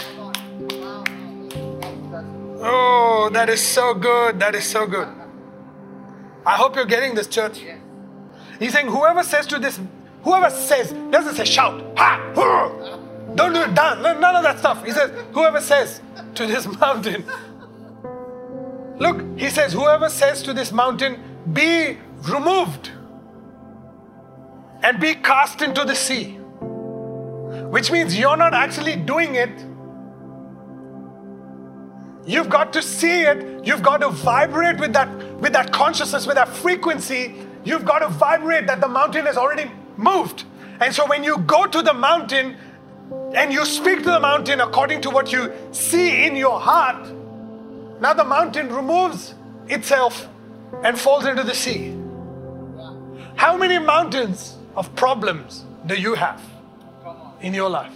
Oh, 2.62 3.30
that 3.32 3.49
is 3.49 3.66
so 3.66 3.95
good. 3.95 4.38
That 4.41 4.55
is 4.55 4.64
so 4.64 4.86
good. 4.86 5.09
I 6.45 6.57
hope 6.57 6.76
you're 6.76 6.84
getting 6.84 7.14
this, 7.14 7.26
church. 7.26 7.62
He's 8.59 8.72
saying, 8.72 8.88
whoever 8.88 9.22
says 9.22 9.47
to 9.47 9.59
this 9.59 9.80
whoever 10.22 10.51
says, 10.51 10.93
doesn't 11.11 11.34
say 11.34 11.45
shout, 11.45 11.82
ha, 11.97 12.18
hurr. 12.34 13.34
don't 13.34 13.53
do 13.53 13.62
it, 13.62 13.74
done. 13.74 14.03
None 14.03 14.36
of 14.36 14.43
that 14.43 14.59
stuff. 14.59 14.84
He 14.84 14.93
says, 14.93 15.11
whoever 15.32 15.61
says 15.61 16.01
to 16.34 16.47
this 16.47 16.66
mountain, 16.80 17.24
look, 18.99 19.22
he 19.38 19.49
says, 19.49 19.72
whoever 19.72 20.09
says 20.09 20.43
to 20.43 20.53
this 20.53 20.72
mountain, 20.72 21.22
be 21.53 21.99
removed 22.28 22.91
and 24.82 25.01
be 25.01 25.14
cast 25.14 25.62
into 25.62 25.84
the 25.84 25.95
sea. 25.95 26.39
Which 27.71 27.93
means 27.93 28.18
you're 28.18 28.37
not 28.37 28.53
actually 28.53 28.97
doing 28.97 29.37
it. 29.37 29.51
You've 32.27 32.49
got 32.49 32.73
to 32.73 32.83
see 32.83 33.23
it. 33.23 33.64
You've 33.64 33.83
got 33.83 33.99
to 33.99 34.11
vibrate 34.11 34.81
with 34.81 34.93
that, 34.93 35.09
with 35.39 35.53
that 35.53 35.73
consciousness, 35.73 36.27
with 36.27 36.35
that 36.35 36.49
frequency. 36.49 37.37
You've 37.64 37.85
got 37.85 38.01
to 38.01 38.09
vibrate 38.09 38.66
that 38.66 38.81
the 38.81 38.89
mountain 38.89 39.25
has 39.27 39.37
already 39.37 39.71
moved. 39.97 40.45
And 40.81 40.93
so 40.93 41.07
when 41.07 41.23
you 41.23 41.39
go 41.39 41.66
to 41.66 41.81
the 41.81 41.95
mountain 41.95 42.57
and 43.35 43.53
you 43.53 43.64
speak 43.64 43.99
to 43.99 44.11
the 44.11 44.21
mountain 44.21 44.61
according 44.61 45.03
to 45.03 45.11
what 45.11 45.33
you 45.33 45.53
see 45.71 46.27
in 46.27 46.35
your 46.35 46.59
heart, 46.59 47.09
now 48.01 48.14
the 48.14 48.25
mountain 48.25 48.75
removes 48.75 49.35
itself 49.68 50.29
and 50.83 50.99
falls 50.99 51.25
into 51.25 51.45
the 51.45 51.55
sea. 51.55 51.97
How 53.37 53.57
many 53.57 53.79
mountains 53.79 54.57
of 54.75 54.93
problems 54.97 55.64
do 55.87 55.95
you 55.95 56.14
have 56.14 56.43
in 57.43 57.55
your 57.55 57.70
life? 57.70 57.93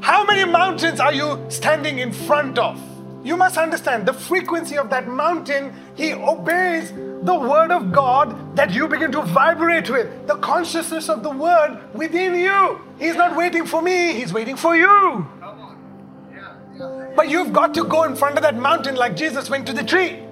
How 0.00 0.24
many 0.24 0.50
mountains 0.50 1.00
are 1.00 1.12
you 1.12 1.38
standing 1.48 1.98
in 1.98 2.12
front 2.12 2.58
of? 2.58 2.80
You 3.22 3.36
must 3.36 3.58
understand 3.58 4.06
the 4.06 4.14
frequency 4.14 4.78
of 4.78 4.88
that 4.90 5.06
mountain, 5.06 5.74
he 5.94 6.14
obeys 6.14 6.92
the 7.22 7.34
word 7.38 7.70
of 7.70 7.92
God 7.92 8.56
that 8.56 8.72
you 8.72 8.88
begin 8.88 9.12
to 9.12 9.22
vibrate 9.22 9.90
with, 9.90 10.26
the 10.26 10.36
consciousness 10.36 11.10
of 11.10 11.22
the 11.22 11.30
word 11.30 11.78
within 11.92 12.34
you. 12.34 12.80
He's 12.98 13.16
not 13.16 13.36
waiting 13.36 13.66
for 13.66 13.82
me, 13.82 14.14
he's 14.14 14.32
waiting 14.32 14.56
for 14.56 14.74
you. 14.74 15.26
But 17.14 17.28
you've 17.28 17.52
got 17.52 17.74
to 17.74 17.84
go 17.84 18.04
in 18.04 18.16
front 18.16 18.36
of 18.36 18.42
that 18.42 18.56
mountain 18.56 18.96
like 18.96 19.16
Jesus 19.16 19.50
went 19.50 19.66
to 19.66 19.74
the 19.74 19.84
tree. 19.84 20.24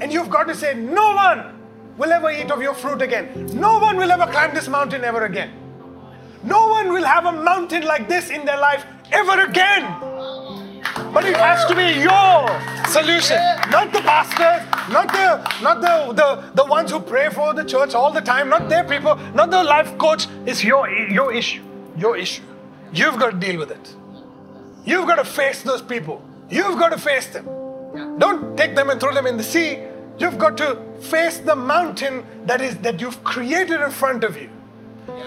And 0.00 0.12
you've 0.12 0.30
got 0.30 0.44
to 0.44 0.54
say, 0.54 0.74
No 0.74 1.14
one 1.14 1.58
will 1.96 2.12
ever 2.12 2.30
eat 2.30 2.52
of 2.52 2.62
your 2.62 2.74
fruit 2.74 3.02
again. 3.02 3.46
No 3.52 3.80
one 3.80 3.96
will 3.96 4.12
ever 4.12 4.30
climb 4.30 4.54
this 4.54 4.68
mountain 4.68 5.02
ever 5.02 5.24
again. 5.24 5.50
No 6.42 6.68
one 6.68 6.92
will 6.92 7.04
have 7.04 7.26
a 7.26 7.32
mountain 7.32 7.82
like 7.84 8.08
this 8.08 8.30
in 8.30 8.44
their 8.44 8.58
life 8.58 8.84
ever 9.10 9.42
again. 9.42 9.82
But 11.12 11.24
it 11.24 11.36
has 11.36 11.64
to 11.66 11.74
be 11.74 12.00
your 12.00 12.46
solution, 12.88 13.38
not 13.70 13.92
the 13.92 14.00
pastors, 14.00 14.62
not 14.92 15.08
the 15.08 15.62
not 15.62 15.80
the, 15.80 16.12
the, 16.12 16.62
the 16.62 16.64
ones 16.64 16.90
who 16.90 17.00
pray 17.00 17.28
for 17.30 17.54
the 17.54 17.64
church 17.64 17.94
all 17.94 18.12
the 18.12 18.20
time, 18.20 18.48
not 18.48 18.68
their 18.68 18.84
people, 18.84 19.16
not 19.34 19.50
the 19.50 19.62
life 19.64 19.96
coach. 19.98 20.26
It's 20.46 20.62
your 20.62 20.88
your 20.88 21.32
issue. 21.32 21.62
Your 21.96 22.16
issue. 22.16 22.42
You've 22.92 23.18
got 23.18 23.30
to 23.30 23.36
deal 23.36 23.58
with 23.58 23.70
it. 23.70 23.94
You've 24.84 25.06
got 25.06 25.16
to 25.16 25.24
face 25.24 25.62
those 25.62 25.82
people. 25.82 26.22
You've 26.48 26.78
got 26.78 26.90
to 26.90 26.98
face 26.98 27.26
them. 27.26 27.46
Don't 28.18 28.56
take 28.56 28.76
them 28.76 28.90
and 28.90 29.00
throw 29.00 29.12
them 29.12 29.26
in 29.26 29.36
the 29.36 29.42
sea. 29.42 29.78
You've 30.18 30.38
got 30.38 30.56
to 30.58 30.78
face 31.00 31.38
the 31.38 31.56
mountain 31.56 32.24
that 32.44 32.60
is 32.60 32.76
that 32.78 33.00
you've 33.00 33.22
created 33.24 33.80
in 33.80 33.90
front 33.90 34.24
of 34.24 34.36
you 34.36 34.50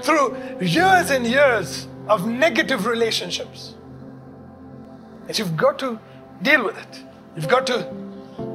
through 0.01 0.37
years 0.61 1.11
and 1.11 1.25
years 1.25 1.87
of 2.07 2.27
negative 2.27 2.85
relationships. 2.85 3.75
And 5.27 5.37
you've 5.37 5.55
got 5.55 5.79
to 5.79 5.99
deal 6.41 6.63
with 6.65 6.77
it. 6.77 7.03
You've 7.35 7.47
got 7.47 7.67
to 7.67 7.87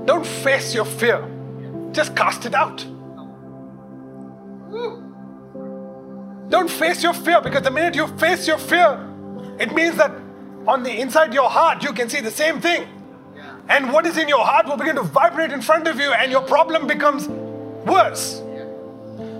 don't 0.04 0.26
face 0.26 0.74
your 0.74 0.84
fear. 0.84 1.24
Just 1.92 2.14
cast 2.16 2.46
it 2.46 2.54
out. 2.54 2.84
Don't 6.48 6.70
face 6.70 7.02
your 7.02 7.12
fear 7.12 7.40
because 7.40 7.62
the 7.62 7.70
minute 7.70 7.94
you 7.94 8.06
face 8.18 8.46
your 8.46 8.58
fear, 8.58 9.00
it 9.58 9.74
means 9.74 9.96
that 9.96 10.12
on 10.66 10.82
the 10.82 11.00
inside 11.00 11.34
your 11.34 11.48
heart 11.48 11.82
you 11.82 11.92
can 11.92 12.08
see 12.08 12.20
the 12.20 12.30
same 12.30 12.60
thing. 12.60 12.86
And 13.68 13.92
what 13.92 14.06
is 14.06 14.16
in 14.16 14.28
your 14.28 14.44
heart 14.44 14.66
will 14.66 14.76
begin 14.76 14.96
to 14.96 15.02
vibrate 15.02 15.50
in 15.50 15.60
front 15.60 15.88
of 15.88 15.98
you, 15.98 16.12
and 16.12 16.30
your 16.30 16.42
problem 16.42 16.86
becomes 16.86 17.26
worse. 17.84 18.42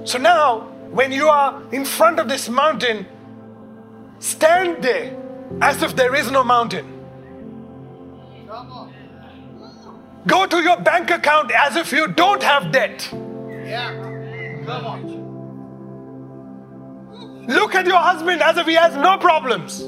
So 0.05 0.19
now, 0.19 0.69
when 0.97 1.13
you 1.13 1.29
are 1.29 1.63
in 1.73 1.85
front 1.85 2.19
of 2.19 2.27
this 2.27 2.49
mountain, 2.49 3.05
stand 4.19 4.83
there 4.83 5.15
as 5.61 5.83
if 5.83 5.95
there 5.95 6.15
is 6.15 6.31
no 6.31 6.43
mountain. 6.43 6.87
Go 10.27 10.47
to 10.47 10.57
your 10.63 10.81
bank 10.81 11.11
account 11.11 11.53
as 11.53 11.77
if 11.77 11.93
you 11.93 12.09
don't 12.09 12.43
have 12.43 12.73
debt. 12.73 13.09
Yeah. 13.13 13.93
Come 14.65 14.87
on. 14.87 15.17
Look 17.47 17.75
at 17.75 17.87
your 17.87 17.99
husband 17.99 18.43
as 18.43 18.57
if 18.57 18.67
he 18.67 18.75
has 18.75 18.97
no 18.97 19.19
problems. 19.19 19.83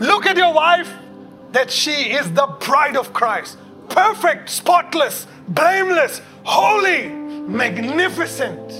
Look 0.00 0.24
at 0.24 0.38
your 0.38 0.54
wife 0.54 0.90
that 1.52 1.70
she 1.70 2.14
is 2.14 2.32
the 2.32 2.46
bride 2.60 2.96
of 2.96 3.12
Christ. 3.12 3.58
Perfect, 3.90 4.48
spotless, 4.48 5.26
blameless, 5.46 6.22
holy, 6.44 7.21
magnificent. 7.48 8.70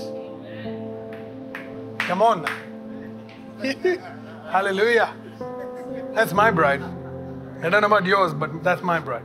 Come 1.99 2.21
on. 2.21 2.45
Hallelujah. 4.51 5.13
That's 6.13 6.33
my 6.33 6.51
bride. 6.51 6.81
I 7.61 7.69
don't 7.69 7.81
know 7.81 7.87
about 7.87 8.05
yours, 8.05 8.33
but 8.33 8.63
that's 8.63 8.81
my 8.81 8.99
bride. 8.99 9.23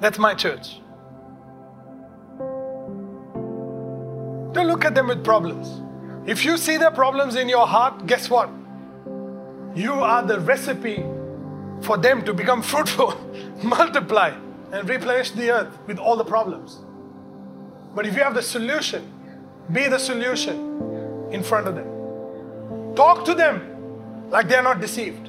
That's 0.00 0.18
my 0.18 0.34
church. 0.34 0.80
Don't 4.52 4.66
look 4.66 4.84
at 4.84 4.94
them 4.94 5.08
with 5.08 5.24
problems. 5.24 5.82
If 6.28 6.44
you 6.44 6.56
see 6.56 6.76
their 6.76 6.90
problems 6.90 7.36
in 7.36 7.48
your 7.48 7.66
heart, 7.66 8.06
guess 8.06 8.28
what? 8.28 8.50
You 9.74 9.92
are 9.94 10.22
the 10.22 10.40
recipe 10.40 11.04
for 11.80 11.96
them 11.96 12.24
to 12.24 12.34
become 12.34 12.62
fruitful, 12.72 13.14
multiply, 13.62 14.36
and 14.72 14.88
replenish 14.88 15.30
the 15.30 15.50
earth 15.50 15.78
with 15.86 15.98
all 15.98 16.16
the 16.16 16.24
problems. 16.24 16.80
But 17.94 18.06
if 18.06 18.16
you 18.16 18.22
have 18.22 18.34
the 18.34 18.42
solution, 18.42 19.10
be 19.72 19.88
the 19.88 19.98
solution 19.98 21.28
in 21.32 21.42
front 21.42 21.66
of 21.68 21.74
them. 21.74 22.94
Talk 22.94 23.24
to 23.24 23.34
them 23.34 24.30
like 24.30 24.48
they're 24.48 24.62
not 24.62 24.80
deceived, 24.80 25.28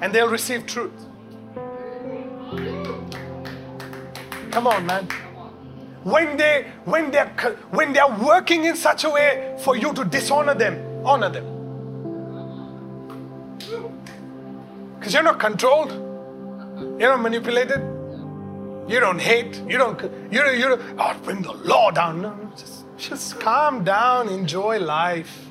and 0.00 0.14
they'll 0.14 0.28
receive 0.28 0.66
truth. 0.66 1.06
Come 4.50 4.66
on, 4.66 4.86
man. 4.86 5.08
When 6.02 6.36
they 6.36 6.66
when 6.84 7.10
they're 7.10 7.28
when 7.70 7.92
they're 7.92 8.08
working 8.08 8.64
in 8.64 8.74
such 8.76 9.04
a 9.04 9.10
way 9.10 9.56
for 9.62 9.76
you 9.76 9.92
to 9.92 10.04
dishonor 10.04 10.54
them, 10.54 11.04
honor 11.04 11.28
them. 11.28 11.44
Because 14.98 15.14
you're 15.14 15.22
not 15.22 15.38
controlled, 15.38 15.90
you're 16.98 17.10
not 17.10 17.20
manipulated, 17.20 17.80
you 18.88 19.00
don't 19.00 19.20
hate, 19.20 19.56
you 19.68 19.78
don't 19.78 20.00
you 20.32 20.42
don't, 20.42 20.58
you 20.58 20.68
don't 20.68 20.82
oh, 20.98 21.16
bring 21.22 21.42
the 21.42 21.52
law 21.52 21.90
down. 21.90 22.22
No, 22.22 22.34
no, 22.34 22.52
just 22.56 22.84
just 22.96 23.40
calm 23.40 23.84
down, 23.84 24.28
enjoy 24.28 24.78
life, 24.78 25.46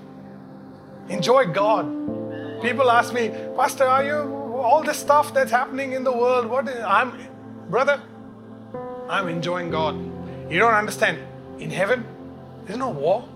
enjoy 1.07 1.45
God. 1.45 1.85
People 2.61 2.91
ask 2.91 3.13
me, 3.13 3.29
Pastor, 3.55 3.85
are 3.85 4.03
you 4.03 4.39
all 4.55 4.83
this 4.83 4.97
stuff 4.97 5.33
that's 5.33 5.51
happening 5.51 5.93
in 5.93 6.03
the 6.03 6.11
world? 6.11 6.47
What 6.47 6.67
is, 6.67 6.79
I'm, 6.83 7.13
brother, 7.69 8.01
I'm 9.07 9.29
enjoying 9.29 9.71
God. 9.71 9.95
You 10.51 10.59
don't 10.59 10.73
understand. 10.73 11.19
In 11.59 11.71
heaven, 11.71 12.05
there's 12.65 12.79
no 12.79 12.89
war. 12.89 13.27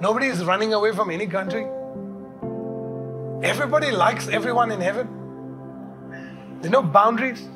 Nobody 0.00 0.26
is 0.26 0.44
running 0.44 0.72
away 0.74 0.92
from 0.92 1.10
any 1.10 1.26
country. 1.26 1.66
Everybody 3.42 3.90
likes 3.90 4.28
everyone 4.28 4.70
in 4.70 4.80
heaven. 4.80 5.08
There's 6.60 6.72
no 6.72 6.82
boundaries. 6.82 7.46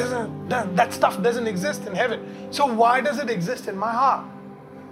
A- 0.00 0.30
that, 0.48 0.76
that 0.76 0.92
stuff 0.92 1.22
doesn't 1.22 1.46
exist 1.46 1.86
in 1.86 1.94
heaven. 1.94 2.48
So 2.50 2.66
why 2.66 3.00
does 3.00 3.18
it 3.18 3.30
exist 3.30 3.68
in 3.68 3.76
my 3.76 3.92
heart? 3.92 4.24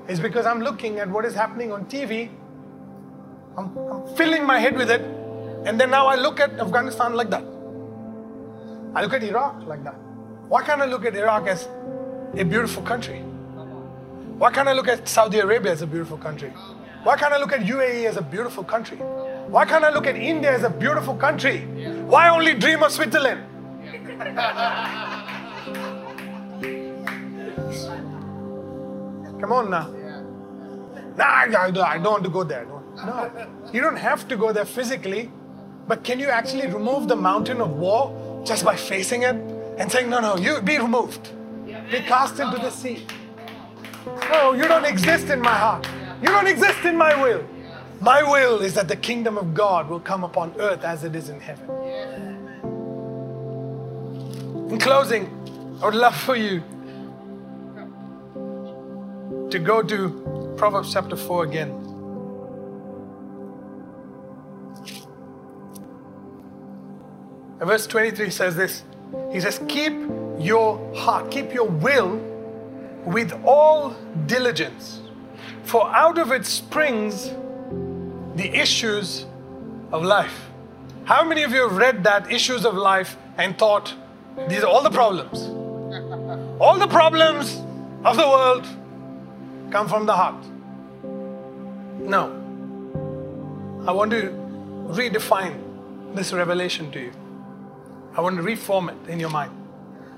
It's 0.08 0.20
because 0.20 0.46
I'm 0.46 0.60
looking 0.60 0.98
at 0.98 1.08
what 1.08 1.24
is 1.24 1.34
happening 1.34 1.72
on 1.72 1.86
TV. 1.86 2.30
I'm, 3.56 3.76
I'm 3.76 4.16
filling 4.16 4.44
my 4.44 4.58
head 4.58 4.76
with 4.76 4.90
it. 4.90 5.00
And 5.66 5.80
then 5.80 5.90
now 5.90 6.06
I 6.06 6.16
look 6.16 6.40
at 6.40 6.52
Afghanistan 6.60 7.14
like 7.14 7.30
that. 7.30 7.44
I 8.94 9.02
look 9.02 9.12
at 9.14 9.22
Iraq 9.22 9.66
like 9.66 9.82
that. 9.84 9.94
Why 10.48 10.62
can't 10.62 10.80
I 10.82 10.84
look 10.86 11.04
at 11.04 11.16
Iraq 11.16 11.46
as 11.46 11.68
a 12.36 12.44
beautiful 12.44 12.82
country? 12.82 13.20
Why 14.38 14.50
can't 14.50 14.68
I 14.68 14.72
look 14.72 14.88
at 14.88 15.08
Saudi 15.08 15.38
Arabia 15.38 15.72
as 15.72 15.82
a 15.82 15.86
beautiful 15.86 16.18
country? 16.18 16.50
Why 17.04 17.16
can't 17.16 17.32
I 17.32 17.38
look 17.38 17.52
at 17.52 17.60
UAE 17.60 18.06
as 18.06 18.16
a 18.16 18.22
beautiful 18.22 18.64
country? 18.64 18.96
Why 18.98 19.64
can't 19.64 19.84
I 19.84 19.90
look 19.90 20.06
at 20.06 20.16
India 20.16 20.52
as 20.52 20.64
a 20.64 20.70
beautiful 20.70 21.14
country? 21.14 21.60
Why 22.06 22.28
only 22.28 22.54
dream 22.54 22.82
of 22.82 22.92
Switzerland? 22.92 23.42
Come 29.40 29.52
on 29.52 29.70
now. 29.70 29.88
Nah, 31.16 31.24
I, 31.24 31.44
I 31.54 31.70
don't 31.70 32.04
want 32.04 32.24
to 32.24 32.30
go 32.30 32.44
there. 32.44 32.66
No, 32.66 32.82
no, 33.06 33.46
you 33.72 33.80
don't 33.80 33.96
have 33.96 34.28
to 34.28 34.36
go 34.36 34.52
there 34.52 34.66
physically, 34.66 35.30
but 35.88 36.04
can 36.04 36.20
you 36.20 36.28
actually 36.28 36.66
remove 36.66 37.08
the 37.08 37.16
mountain 37.16 37.62
of 37.62 37.70
war 37.78 38.42
just 38.44 38.62
by 38.64 38.76
facing 38.76 39.22
it 39.22 39.36
and 39.78 39.90
saying, 39.90 40.10
no, 40.10 40.20
no, 40.20 40.36
you 40.36 40.60
be 40.60 40.78
removed? 40.78 41.30
be 41.90 42.00
cast 42.00 42.38
into 42.40 42.56
the 42.58 42.70
sea. 42.70 43.06
No, 44.30 44.52
you 44.52 44.68
don't 44.68 44.84
exist 44.84 45.28
in 45.28 45.40
my 45.40 45.54
heart. 45.54 45.88
You 46.20 46.28
don't 46.28 46.46
exist 46.46 46.84
in 46.84 46.96
my 46.96 47.14
will. 47.20 47.42
My 48.00 48.22
will 48.22 48.60
is 48.60 48.74
that 48.74 48.88
the 48.88 48.96
kingdom 48.96 49.38
of 49.38 49.54
God 49.54 49.88
will 49.88 50.00
come 50.00 50.24
upon 50.24 50.54
earth 50.58 50.84
as 50.84 51.04
it 51.04 51.16
is 51.16 51.30
in 51.30 51.40
heaven. 51.40 52.33
In 54.68 54.78
closing, 54.78 55.26
I 55.82 55.86
would 55.86 55.94
love 55.94 56.16
for 56.16 56.36
you 56.36 56.62
to 59.50 59.58
go 59.58 59.82
to 59.82 60.54
Proverbs 60.56 60.92
chapter 60.92 61.16
4 61.16 61.44
again. 61.44 61.70
And 67.60 67.68
verse 67.68 67.86
23 67.86 68.30
says 68.30 68.56
this 68.56 68.84
He 69.32 69.40
says, 69.40 69.60
Keep 69.68 69.92
your 70.38 70.94
heart, 70.94 71.30
keep 71.30 71.52
your 71.52 71.68
will 71.68 72.16
with 73.04 73.32
all 73.44 73.94
diligence, 74.26 75.02
for 75.62 75.94
out 75.94 76.18
of 76.18 76.32
it 76.32 76.46
springs 76.46 77.30
the 78.34 78.50
issues 78.54 79.26
of 79.92 80.02
life. 80.02 80.50
How 81.04 81.22
many 81.22 81.42
of 81.42 81.52
you 81.52 81.68
have 81.68 81.76
read 81.76 82.04
that 82.04 82.32
issues 82.32 82.64
of 82.64 82.74
life 82.74 83.16
and 83.36 83.58
thought, 83.58 83.94
these 84.48 84.62
are 84.62 84.66
all 84.66 84.82
the 84.82 84.90
problems? 84.90 85.42
All 86.60 86.78
the 86.78 86.88
problems 86.88 87.60
of 88.04 88.16
the 88.16 88.26
world 88.26 88.66
come 89.70 89.88
from 89.88 90.06
the 90.06 90.14
heart. 90.14 90.44
No. 92.00 92.42
I 93.86 93.92
want 93.92 94.10
to 94.12 94.30
redefine 94.88 96.14
this 96.14 96.32
revelation 96.32 96.90
to 96.92 97.00
you. 97.00 97.12
I 98.16 98.20
want 98.20 98.36
to 98.36 98.42
reform 98.42 98.88
it 98.88 98.96
in 99.08 99.18
your 99.18 99.30
mind. 99.30 99.52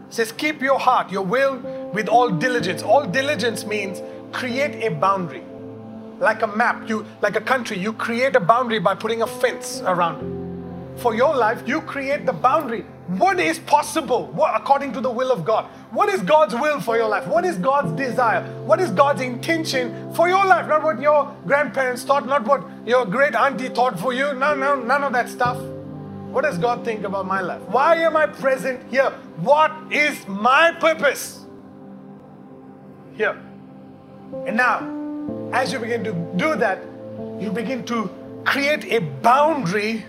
It 0.08 0.14
says, 0.14 0.32
keep 0.32 0.60
your 0.60 0.78
heart, 0.78 1.10
your 1.10 1.24
will 1.24 1.58
with 1.92 2.08
all 2.08 2.30
diligence. 2.30 2.82
All 2.82 3.04
diligence 3.06 3.64
means 3.64 4.00
create 4.32 4.84
a 4.84 4.90
boundary. 4.94 5.42
Like 6.18 6.42
a 6.42 6.46
map, 6.46 6.88
you 6.88 7.04
like 7.20 7.36
a 7.36 7.40
country, 7.40 7.78
you 7.78 7.92
create 7.92 8.36
a 8.36 8.40
boundary 8.40 8.78
by 8.78 8.94
putting 8.94 9.22
a 9.22 9.26
fence 9.26 9.82
around 9.82 10.22
it. 10.22 11.00
For 11.00 11.14
your 11.14 11.34
life, 11.36 11.62
you 11.66 11.80
create 11.82 12.24
the 12.24 12.32
boundary. 12.32 12.84
What 13.06 13.38
is 13.38 13.60
possible 13.60 14.26
what, 14.28 14.60
according 14.60 14.92
to 14.94 15.00
the 15.00 15.10
will 15.10 15.30
of 15.30 15.44
God? 15.44 15.66
What 15.92 16.08
is 16.08 16.20
God's 16.22 16.54
will 16.54 16.80
for 16.80 16.96
your 16.96 17.08
life? 17.08 17.26
What 17.28 17.44
is 17.44 17.56
God's 17.56 17.92
desire? 17.92 18.42
What 18.64 18.80
is 18.80 18.90
God's 18.90 19.20
intention 19.20 20.12
for 20.14 20.28
your 20.28 20.44
life? 20.44 20.66
Not 20.66 20.82
what 20.82 21.00
your 21.00 21.32
grandparents 21.46 22.02
thought, 22.02 22.26
not 22.26 22.44
what 22.44 22.64
your 22.84 23.06
great 23.06 23.36
auntie 23.36 23.68
thought 23.68 23.98
for 24.00 24.12
you. 24.12 24.34
No, 24.34 24.56
no, 24.56 24.74
none 24.74 25.04
of 25.04 25.12
that 25.12 25.28
stuff. 25.28 25.56
What 26.36 26.42
does 26.42 26.58
God 26.58 26.84
think 26.84 27.04
about 27.04 27.26
my 27.26 27.40
life? 27.40 27.62
Why 27.62 27.96
am 27.96 28.16
I 28.16 28.26
present 28.26 28.90
here? 28.90 29.10
What 29.36 29.72
is 29.92 30.26
my 30.26 30.72
purpose 30.72 31.46
here? 33.14 33.40
And 34.46 34.56
now, 34.56 34.80
as 35.52 35.72
you 35.72 35.78
begin 35.78 36.02
to 36.02 36.12
do 36.36 36.56
that, 36.56 36.82
you 37.40 37.52
begin 37.52 37.84
to 37.84 38.10
create 38.44 38.84
a 38.92 38.98
boundary, 38.98 40.04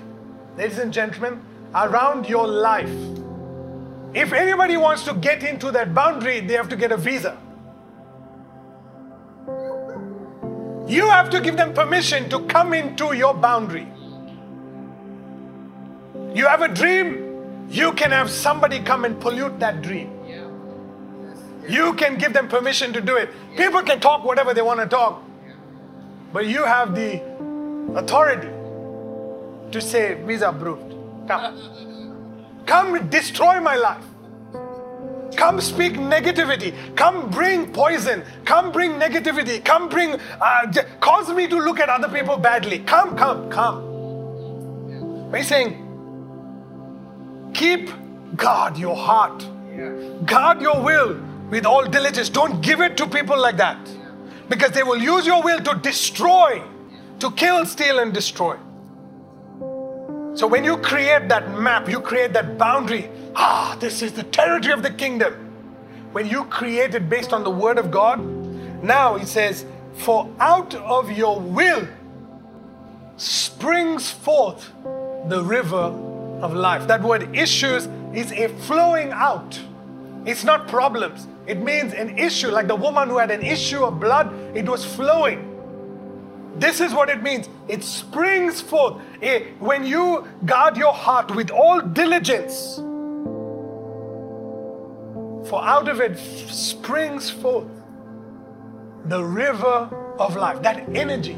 ladies 0.57 0.79
and 0.79 0.91
gentlemen, 0.91 1.41
around 1.73 2.27
your 2.27 2.47
life. 2.47 2.89
If 4.13 4.33
anybody 4.33 4.77
wants 4.77 5.03
to 5.03 5.13
get 5.13 5.43
into 5.43 5.71
that 5.71 5.93
boundary, 5.93 6.39
they 6.39 6.53
have 6.53 6.69
to 6.69 6.75
get 6.75 6.91
a 6.91 6.97
visa. 6.97 7.37
You 10.87 11.09
have 11.09 11.29
to 11.31 11.41
give 11.41 11.57
them 11.57 11.73
permission 11.73 12.29
to 12.29 12.39
come 12.45 12.73
into 12.73 13.13
your 13.13 13.33
boundary. 13.33 13.87
You 16.33 16.47
have 16.47 16.61
a 16.61 16.67
dream, 16.67 17.67
you 17.69 17.91
can 17.93 18.11
have 18.11 18.29
somebody 18.29 18.79
come 18.79 19.03
and 19.05 19.19
pollute 19.19 19.59
that 19.59 19.81
dream. 19.81 20.13
You 21.67 21.93
can 21.95 22.17
give 22.17 22.31
them 22.31 22.47
permission 22.47 22.93
to 22.93 23.01
do 23.01 23.17
it. 23.17 23.29
People 23.57 23.81
can 23.81 23.99
talk 23.99 24.23
whatever 24.23 24.53
they 24.53 24.61
want 24.61 24.79
to 24.79 24.85
talk, 24.85 25.21
but 26.31 26.45
you 26.47 26.63
have 26.63 26.95
the 26.95 27.21
authority 27.95 28.47
to 29.71 29.81
say, 29.81 30.13
visa 30.23 30.49
approved. 30.49 30.96
Come. 31.27 32.63
Come 32.65 33.09
destroy 33.09 33.59
my 33.59 33.75
life. 33.75 34.03
Come 35.35 35.61
speak 35.61 35.93
negativity. 35.93 36.73
Come 36.95 37.29
bring 37.29 37.71
poison. 37.71 38.23
Come 38.45 38.71
bring 38.71 38.93
negativity. 38.93 39.63
Come 39.63 39.89
bring, 39.89 40.19
uh, 40.41 40.71
cause 40.99 41.29
me 41.29 41.47
to 41.47 41.59
look 41.59 41.79
at 41.79 41.89
other 41.89 42.09
people 42.09 42.37
badly. 42.37 42.79
Come, 42.79 43.15
come, 43.15 43.49
come. 43.49 45.29
But 45.29 45.41
he's 45.41 45.47
saying, 45.47 45.83
keep 47.53 47.91
guard 48.35 48.77
your 48.77 48.95
heart. 48.95 49.45
Guard 50.25 50.61
your 50.61 50.81
will 50.81 51.19
with 51.51 51.65
all 51.65 51.85
diligence. 51.85 52.29
Don't 52.29 52.61
give 52.61 52.81
it 52.81 52.97
to 52.97 53.07
people 53.07 53.37
like 53.37 53.57
that. 53.57 53.77
Because 54.49 54.71
they 54.71 54.83
will 54.83 55.01
use 55.01 55.25
your 55.25 55.43
will 55.43 55.59
to 55.59 55.75
destroy, 55.75 56.63
to 57.19 57.31
kill, 57.31 57.65
steal, 57.65 57.99
and 57.99 58.13
destroy. 58.13 58.57
So 60.37 60.45
when 60.45 60.63
you 60.63 60.77
create 60.77 61.29
that 61.29 61.59
map, 61.59 61.89
you 61.89 61.99
create 61.99 62.31
that 62.33 62.59
boundary. 62.59 63.09
Ah, 63.35 63.75
this 63.79 64.03
is 64.03 64.13
the 64.13 64.21
territory 64.21 64.71
of 64.71 64.83
the 64.83 64.91
kingdom. 64.91 65.33
When 66.11 66.27
you 66.27 66.43
create 66.45 66.93
it 66.93 67.09
based 67.09 67.33
on 67.33 67.43
the 67.43 67.49
word 67.49 67.79
of 67.79 67.89
God, 67.89 68.19
now 68.83 69.15
it 69.15 69.27
says, 69.27 69.65
For 69.95 70.29
out 70.39 70.75
of 70.75 71.09
your 71.11 71.39
will 71.39 71.87
springs 73.17 74.11
forth 74.11 74.71
the 75.27 75.43
river 75.43 75.89
of 76.45 76.53
life. 76.53 76.85
That 76.85 77.01
word 77.01 77.35
issues 77.35 77.87
is 78.13 78.31
a 78.31 78.49
flowing 78.49 79.11
out. 79.13 79.59
It's 80.27 80.43
not 80.43 80.67
problems. 80.67 81.27
It 81.47 81.63
means 81.63 81.95
an 81.95 82.15
issue, 82.15 82.49
like 82.49 82.67
the 82.67 82.75
woman 82.75 83.09
who 83.09 83.17
had 83.17 83.31
an 83.31 83.41
issue 83.41 83.83
of 83.83 83.99
blood, 83.99 84.31
it 84.55 84.69
was 84.69 84.85
flowing. 84.85 85.56
This 86.59 86.81
is 86.81 86.93
what 86.93 87.09
it 87.09 87.21
means. 87.21 87.49
It 87.67 87.83
springs 87.83 88.61
forth. 88.61 89.01
Eh, 89.21 89.51
when 89.59 89.85
you 89.85 90.27
guard 90.45 90.75
your 90.77 90.93
heart 90.93 91.35
with 91.35 91.51
all 91.51 91.81
diligence, 91.81 92.77
for 95.49 95.63
out 95.63 95.87
of 95.87 96.01
it 96.01 96.17
springs 96.17 97.29
forth 97.29 97.67
the 99.05 99.23
river 99.23 99.89
of 100.19 100.35
life, 100.35 100.61
that 100.63 100.89
energy 100.95 101.37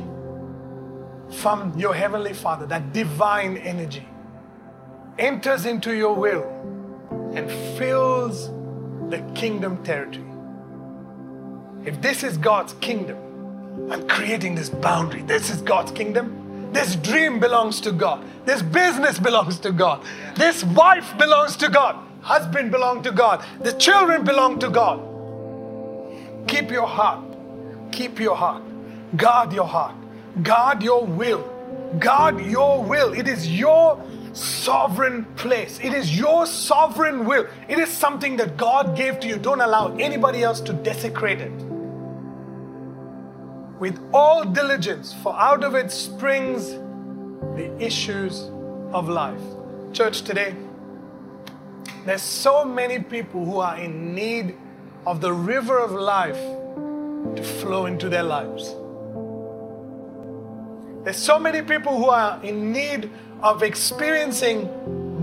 from 1.29 1.77
your 1.77 1.93
Heavenly 1.93 2.33
Father, 2.33 2.65
that 2.67 2.93
divine 2.93 3.57
energy, 3.57 4.07
enters 5.19 5.65
into 5.65 5.93
your 5.93 6.15
will 6.15 6.43
and 7.35 7.51
fills 7.77 8.49
the 9.09 9.19
kingdom 9.35 9.83
territory. 9.83 10.25
If 11.85 12.01
this 12.01 12.23
is 12.23 12.37
God's 12.37 12.73
kingdom, 12.73 13.17
I'm 13.91 14.07
creating 14.07 14.55
this 14.55 14.69
boundary. 14.69 15.21
This 15.23 15.49
is 15.49 15.61
God's 15.61 15.91
kingdom. 15.91 16.71
This 16.73 16.95
dream 16.95 17.39
belongs 17.39 17.81
to 17.81 17.91
God. 17.91 18.23
This 18.45 18.61
business 18.61 19.17
belongs 19.17 19.59
to 19.59 19.71
God. 19.71 20.03
This 20.35 20.63
wife 20.63 21.17
belongs 21.17 21.55
to 21.57 21.69
God. 21.69 21.95
Husband 22.21 22.71
belongs 22.71 23.03
to 23.05 23.11
God. 23.11 23.43
The 23.61 23.73
children 23.73 24.23
belong 24.23 24.59
to 24.59 24.69
God. 24.69 24.99
Keep 26.47 26.69
your 26.71 26.85
heart. 26.85 27.23
Keep 27.91 28.19
your 28.19 28.35
heart. 28.35 28.63
Guard 29.15 29.53
your 29.53 29.65
heart. 29.65 29.95
Guard 30.43 30.83
your 30.83 31.05
will. 31.05 31.41
Guard 31.99 32.45
your 32.45 32.83
will. 32.83 33.13
It 33.13 33.27
is 33.27 33.47
your 33.47 33.99
sovereign 34.33 35.25
place. 35.35 35.79
It 35.81 35.93
is 35.93 36.15
your 36.15 36.45
sovereign 36.45 37.25
will. 37.25 37.47
It 37.67 37.79
is 37.79 37.89
something 37.89 38.37
that 38.37 38.57
God 38.57 38.95
gave 38.95 39.19
to 39.21 39.27
you. 39.27 39.37
Don't 39.37 39.61
allow 39.61 39.95
anybody 39.97 40.43
else 40.43 40.61
to 40.61 40.73
desecrate 40.73 41.41
it. 41.41 41.51
With 43.79 43.97
all 44.13 44.43
diligence, 44.43 45.15
for 45.23 45.33
out 45.39 45.63
of 45.63 45.73
it 45.73 45.89
springs 45.89 46.71
the 47.55 47.73
issues 47.79 48.49
of 48.91 49.07
life. 49.07 49.41
Church, 49.93 50.23
today, 50.23 50.53
there's 52.05 52.21
so 52.21 52.65
many 52.65 52.99
people 52.99 53.45
who 53.45 53.59
are 53.59 53.77
in 53.77 54.13
need 54.13 54.57
of 55.07 55.21
the 55.21 55.31
river 55.31 55.79
of 55.79 55.91
life 55.91 56.37
to 57.35 57.41
flow 57.41 57.85
into 57.85 58.09
their 58.09 58.23
lives. 58.23 58.75
There's 61.05 61.17
so 61.17 61.39
many 61.39 61.61
people 61.61 61.97
who 61.97 62.09
are 62.09 62.43
in 62.43 62.73
need 62.73 63.09
of 63.41 63.63
experiencing 63.63 64.69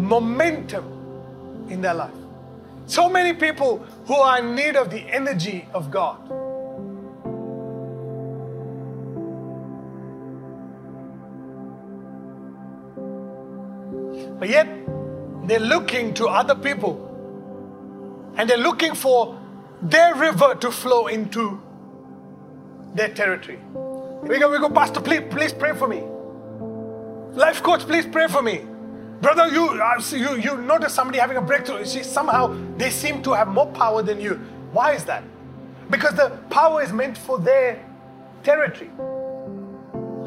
momentum 0.08 1.66
in 1.68 1.82
their 1.82 1.94
life. 1.94 2.14
So 2.86 3.10
many 3.10 3.34
people 3.34 3.78
who 4.06 4.14
are 4.14 4.38
in 4.38 4.54
need 4.54 4.76
of 4.76 4.90
the 4.90 5.00
energy 5.00 5.68
of 5.74 5.90
God. 5.90 6.45
But 14.38 14.48
yet, 14.48 14.68
they're 15.44 15.60
looking 15.60 16.12
to 16.14 16.26
other 16.26 16.54
people 16.54 17.02
and 18.36 18.48
they're 18.50 18.56
looking 18.56 18.94
for 18.94 19.40
their 19.80 20.14
river 20.14 20.54
to 20.56 20.70
flow 20.70 21.06
into 21.06 21.60
their 22.94 23.08
territory. 23.08 23.58
We 24.22 24.38
go, 24.38 24.50
we 24.50 24.58
go, 24.58 24.70
Pastor, 24.70 25.00
please, 25.00 25.22
please 25.30 25.52
pray 25.52 25.74
for 25.74 25.88
me. 25.88 26.02
Life 27.36 27.62
coach, 27.62 27.80
please 27.80 28.06
pray 28.06 28.28
for 28.28 28.42
me. 28.42 28.64
Brother, 29.20 29.48
you, 29.48 29.68
uh, 29.68 30.00
you, 30.10 30.36
you 30.36 30.56
notice 30.58 30.92
somebody 30.92 31.18
having 31.18 31.36
a 31.36 31.40
breakthrough. 31.40 31.84
See, 31.84 32.02
somehow 32.02 32.54
they 32.76 32.90
seem 32.90 33.22
to 33.22 33.32
have 33.32 33.48
more 33.48 33.66
power 33.66 34.02
than 34.02 34.20
you. 34.20 34.34
Why 34.72 34.92
is 34.92 35.04
that? 35.04 35.22
Because 35.90 36.14
the 36.14 36.30
power 36.50 36.82
is 36.82 36.92
meant 36.92 37.16
for 37.16 37.38
their 37.38 37.82
territory. 38.42 38.90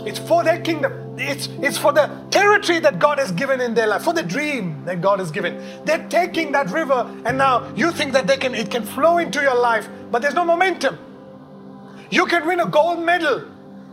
It's 0.06 0.20
for 0.20 0.44
their 0.44 0.62
kingdom. 0.62 1.16
It's, 1.18 1.48
it's 1.62 1.78
for 1.78 1.92
the 1.92 2.10
territory 2.32 2.80
that 2.80 3.00
God 3.00 3.20
has 3.20 3.32
given 3.32 3.60
in 3.60 3.74
their 3.74 3.88
life, 3.88 4.04
for 4.04 4.14
the 4.14 4.24
dream 4.24 4.84
that 4.86 5.02
God 5.02 5.20
has 5.20 5.32
given. 5.32 5.62
They're 5.86 6.08
taking 6.08 6.52
that 6.54 6.70
river, 6.72 7.06
and 7.26 7.38
now 7.38 7.72
you 7.76 7.92
think 7.92 8.14
that 8.14 8.26
they 8.28 8.38
can, 8.38 8.56
it 8.56 8.72
can 8.72 8.86
flow 8.86 9.18
into 9.18 9.42
your 9.42 9.60
life, 9.60 9.90
but 10.12 10.22
there's 10.22 10.34
no 10.34 10.46
momentum. 10.46 10.98
You 12.10 12.26
can 12.26 12.48
win 12.48 12.60
a 12.60 12.66
gold 12.66 13.06
medal, 13.06 13.44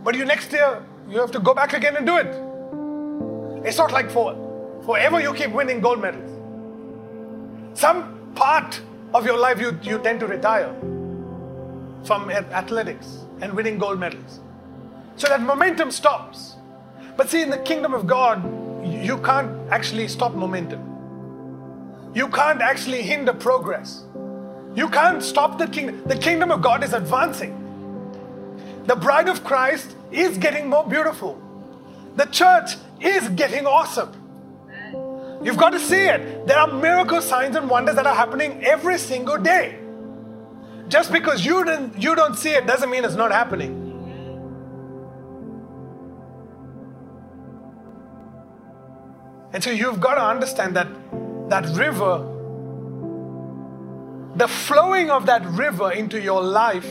but 0.03 0.15
you 0.15 0.25
next 0.25 0.51
year 0.51 0.83
you 1.09 1.19
have 1.19 1.31
to 1.31 1.39
go 1.39 1.53
back 1.53 1.73
again 1.73 1.95
and 1.97 2.05
do 2.05 2.17
it. 2.17 3.67
It's 3.67 3.77
not 3.77 3.91
like 3.91 4.09
for 4.09 4.81
forever 4.85 5.19
you 5.19 5.33
keep 5.33 5.51
winning 5.51 5.81
gold 5.81 6.01
medals. 6.01 6.31
Some 7.77 8.31
part 8.35 8.81
of 9.13 9.25
your 9.25 9.37
life 9.37 9.59
you, 9.59 9.77
you 9.83 9.99
tend 9.99 10.19
to 10.21 10.27
retire 10.27 10.73
from 12.05 12.29
athletics 12.31 13.25
and 13.41 13.53
winning 13.53 13.77
gold 13.77 13.99
medals. 13.99 14.39
So 15.17 15.27
that 15.27 15.41
momentum 15.41 15.91
stops. 15.91 16.55
But 17.17 17.29
see, 17.29 17.41
in 17.41 17.49
the 17.49 17.57
kingdom 17.57 17.93
of 17.93 18.05
God, 18.05 18.43
you 18.85 19.17
can't 19.17 19.51
actually 19.71 20.07
stop 20.07 20.33
momentum. 20.33 20.83
You 22.13 22.27
can't 22.29 22.61
actually 22.61 23.01
hinder 23.01 23.33
progress. 23.33 24.03
You 24.75 24.87
can't 24.89 25.23
stop 25.23 25.57
the 25.57 25.67
kingdom. 25.67 26.03
The 26.05 26.15
kingdom 26.15 26.51
of 26.51 26.61
God 26.61 26.83
is 26.83 26.93
advancing. 26.93 27.53
The 28.85 28.95
bride 28.95 29.27
of 29.27 29.43
Christ 29.43 29.95
is 30.11 30.37
getting 30.37 30.69
more 30.69 30.87
beautiful. 30.87 31.41
The 32.15 32.25
church 32.25 32.75
is 33.01 33.27
getting 33.29 33.65
awesome. 33.65 34.13
You've 35.43 35.57
got 35.57 35.71
to 35.71 35.79
see 35.79 36.05
it. 36.05 36.45
There 36.47 36.57
are 36.57 36.71
miracle 36.71 37.21
signs 37.21 37.55
and 37.55 37.69
wonders 37.69 37.95
that 37.95 38.05
are 38.05 38.15
happening 38.15 38.63
every 38.63 38.97
single 38.99 39.37
day. 39.37 39.79
Just 40.89 41.11
because 41.11 41.43
you 41.45 41.63
don't, 41.63 41.97
you 42.01 42.15
don't 42.15 42.35
see 42.35 42.51
it 42.51 42.67
doesn't 42.67 42.89
mean 42.89 43.03
it's 43.03 43.15
not 43.15 43.31
happening. 43.31 43.86
And 49.53 49.63
so 49.63 49.71
you've 49.71 49.99
got 49.99 50.15
to 50.15 50.23
understand 50.23 50.75
that 50.75 50.87
that 51.49 51.65
river, 51.77 52.17
the 54.35 54.47
flowing 54.47 55.09
of 55.09 55.25
that 55.25 55.45
river 55.45 55.91
into 55.91 56.21
your 56.21 56.41
life 56.41 56.87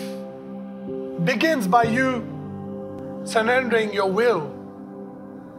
begins 1.24 1.66
by 1.66 1.84
you 1.84 2.32
surrendering 3.24 3.92
your 3.92 4.10
will, 4.10 4.52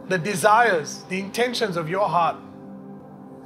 the 0.08 0.18
desires, 0.18 1.04
the 1.08 1.20
intentions 1.20 1.76
of 1.76 1.88
your 1.88 2.08
heart 2.08 2.36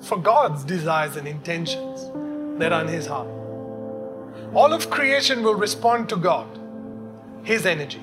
for 0.01 0.17
God's 0.17 0.65
desires 0.65 1.17
and 1.17 1.29
intentions 1.29 2.11
that 2.59 2.73
are 2.73 2.83
in 2.83 2.89
His 2.89 3.07
heart. 3.07 3.29
All 4.55 4.73
of 4.73 4.91
creation 4.91 5.43
will 5.43 5.55
respond 5.55 6.09
to 6.09 6.17
God, 6.17 6.47
His 7.43 7.67
energy. 7.67 8.03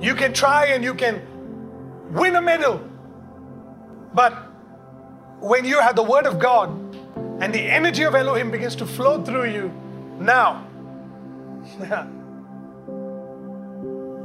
You 0.00 0.14
can 0.14 0.32
try 0.32 0.66
and 0.66 0.82
you 0.82 0.94
can 0.94 1.22
win 2.12 2.36
a 2.36 2.42
medal. 2.42 2.80
But 4.14 4.32
when 5.40 5.64
you 5.64 5.80
have 5.80 5.96
the 5.96 6.02
Word 6.02 6.26
of 6.26 6.38
God 6.38 6.70
and 7.40 7.52
the 7.52 7.60
energy 7.60 8.04
of 8.04 8.14
Elohim 8.14 8.50
begins 8.50 8.76
to 8.76 8.86
flow 8.86 9.24
through 9.24 9.50
you, 9.50 9.72
now, 10.18 10.66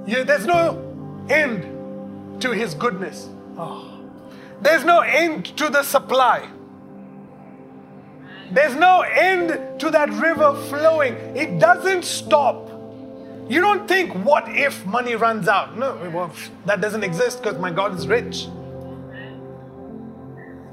yeah, 0.06 0.24
there's 0.24 0.46
no 0.46 1.26
end 1.30 2.42
to 2.42 2.52
His 2.52 2.74
goodness. 2.76 3.30
Oh. 3.58 3.94
There's 4.62 4.84
no 4.84 5.00
end 5.02 5.58
to 5.58 5.70
the 5.70 5.84
supply. 5.84 6.48
There's 8.52 8.76
no 8.76 9.02
end 9.02 9.80
to 9.80 9.90
that 9.92 10.10
river 10.10 10.56
flowing. 10.70 11.14
It 11.36 11.60
doesn't 11.60 12.06
stop. 12.06 12.77
You 13.50 13.62
don't 13.62 13.88
think, 13.88 14.14
what 14.26 14.50
if 14.50 14.86
money 14.86 15.16
runs 15.16 15.48
out? 15.48 15.78
No, 15.78 15.96
well, 16.14 16.32
that 16.66 16.82
doesn't 16.82 17.04
exist 17.04 17.42
because 17.42 17.58
my 17.60 17.72
God 17.72 17.98
is 17.98 18.08
rich. 18.08 18.48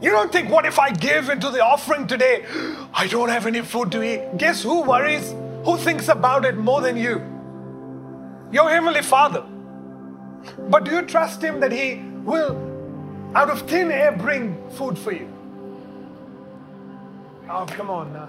You 0.02 0.10
don't 0.10 0.32
think, 0.32 0.50
what 0.50 0.66
if 0.66 0.78
I 0.78 0.90
give 0.90 1.30
into 1.30 1.50
the 1.50 1.64
offering 1.64 2.06
today? 2.06 2.44
I 2.94 3.06
don't 3.06 3.28
have 3.28 3.46
any 3.46 3.62
food 3.62 3.92
to 3.92 4.02
eat. 4.02 4.36
Guess 4.38 4.62
who 4.62 4.82
worries? 4.82 5.34
Who 5.64 5.76
thinks 5.76 6.08
about 6.08 6.44
it 6.44 6.56
more 6.56 6.80
than 6.80 6.96
you? 6.96 7.22
Your 8.52 8.68
Heavenly 8.68 9.02
Father. 9.02 9.44
But 10.68 10.84
do 10.84 10.90
you 10.90 11.02
trust 11.02 11.42
Him 11.42 11.60
that 11.60 11.72
He 11.72 12.02
will, 12.24 12.56
out 13.34 13.50
of 13.50 13.62
thin 13.62 13.90
air, 13.90 14.12
bring 14.12 14.68
food 14.70 14.98
for 14.98 15.12
you? 15.12 15.28
Oh, 17.48 17.66
come 17.66 17.88
on 17.88 18.12
now. 18.12 18.28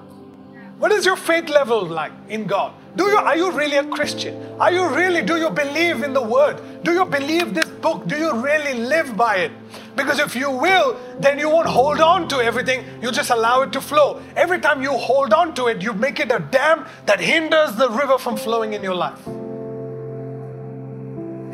What 0.78 0.92
is 0.92 1.06
your 1.06 1.16
faith 1.16 1.50
level 1.50 1.86
like 1.86 2.12
in 2.28 2.46
God? 2.46 2.74
Do 2.96 3.06
you 3.06 3.18
are 3.18 3.38
you 3.38 3.52
really 3.52 3.78
a 3.78 3.84
Christian? 3.86 4.36
Are 4.60 4.72
you 4.72 4.88
really 4.90 5.22
do 5.22 5.38
you 5.38 5.50
believe 5.50 6.04
in 6.04 6.14
the 6.14 6.22
word? 6.22 6.62
Do 6.84 6.94
you 6.94 7.06
believe 7.06 7.54
this 7.54 7.66
book? 7.66 8.08
Do 8.08 8.18
you 8.18 8.34
really 8.34 8.74
live 8.74 9.16
by 9.16 9.38
it? 9.38 9.52
Because 9.96 10.20
if 10.20 10.36
you 10.36 10.52
will, 10.52 10.98
then 11.20 11.40
you 11.40 11.50
won't 11.50 11.68
hold 11.68 12.02
on 12.02 12.28
to 12.28 12.42
everything. 12.42 12.84
You 13.02 13.12
just 13.12 13.30
allow 13.30 13.62
it 13.62 13.72
to 13.72 13.82
flow. 13.82 14.22
Every 14.36 14.60
time 14.60 14.82
you 14.82 14.92
hold 14.92 15.32
on 15.32 15.56
to 15.56 15.68
it, 15.68 15.82
you 15.82 15.94
make 15.94 16.20
it 16.20 16.32
a 16.32 16.40
dam 16.40 16.86
that 17.06 17.22
hinders 17.22 17.76
the 17.76 17.90
river 17.90 18.18
from 18.18 18.36
flowing 18.36 18.74
in 18.74 18.84
your 18.84 18.96
life. 18.96 19.20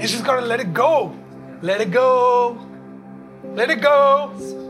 You 0.01 0.07
just 0.07 0.25
gotta 0.25 0.45
let 0.45 0.59
it 0.59 0.73
go. 0.73 1.15
Let 1.61 1.79
it 1.79 1.91
go. 1.91 2.57
Let 3.53 3.69
it 3.69 3.81
go. 3.81 4.60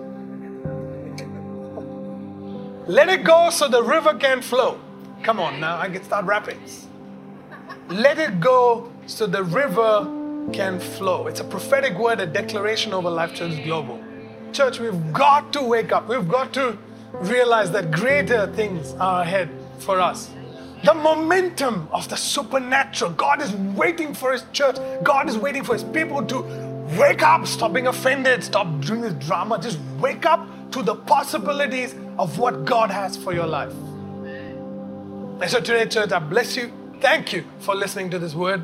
Let 2.87 3.09
it 3.09 3.23
go 3.23 3.51
so 3.51 3.67
the 3.67 3.83
river 3.83 4.15
can 4.15 4.41
flow. 4.41 4.79
Come 5.21 5.39
on 5.39 5.59
now, 5.59 5.77
I 5.77 5.87
can 5.87 6.03
start 6.03 6.25
rapping. 6.25 6.59
Let 7.89 8.17
it 8.17 8.39
go 8.39 8.91
so 9.05 9.27
the 9.27 9.43
river 9.43 10.07
can 10.51 10.79
flow. 10.79 11.27
It's 11.27 11.39
a 11.39 11.43
prophetic 11.43 11.95
word, 11.99 12.19
a 12.19 12.25
declaration 12.25 12.91
over 12.91 13.07
Life 13.09 13.35
Church 13.35 13.63
Global. 13.63 14.03
Church, 14.51 14.79
we've 14.79 15.13
got 15.13 15.53
to 15.53 15.61
wake 15.61 15.91
up. 15.91 16.09
We've 16.09 16.27
got 16.27 16.53
to 16.55 16.75
realize 17.13 17.69
that 17.71 17.91
greater 17.91 18.47
things 18.53 18.93
are 18.93 19.21
ahead 19.21 19.49
for 19.77 19.99
us. 19.99 20.31
The 20.83 20.95
momentum 20.95 21.87
of 21.91 22.09
the 22.09 22.15
supernatural. 22.15 23.11
God 23.11 23.43
is 23.43 23.53
waiting 23.53 24.15
for 24.15 24.31
His 24.31 24.43
church. 24.53 24.77
God 25.03 25.29
is 25.29 25.37
waiting 25.37 25.63
for 25.63 25.73
His 25.73 25.83
people 25.83 26.25
to 26.25 26.41
wake 26.97 27.21
up, 27.21 27.45
stop 27.45 27.73
being 27.73 27.87
offended, 27.87 28.43
stop 28.43 28.81
doing 28.81 29.01
this 29.01 29.13
drama. 29.13 29.59
Just 29.59 29.77
wake 29.99 30.25
up 30.25 30.47
to 30.71 30.81
the 30.81 30.95
possibilities 30.95 31.93
of 32.21 32.37
what 32.37 32.65
God 32.65 32.91
has 32.91 33.17
for 33.17 33.33
your 33.33 33.47
life. 33.47 33.73
And 35.41 35.49
so 35.49 35.59
today, 35.59 35.87
church, 35.87 36.11
I 36.11 36.19
bless 36.19 36.55
you. 36.55 36.71
Thank 36.99 37.33
you 37.33 37.43
for 37.57 37.73
listening 37.73 38.11
to 38.11 38.19
this 38.19 38.35
word. 38.35 38.63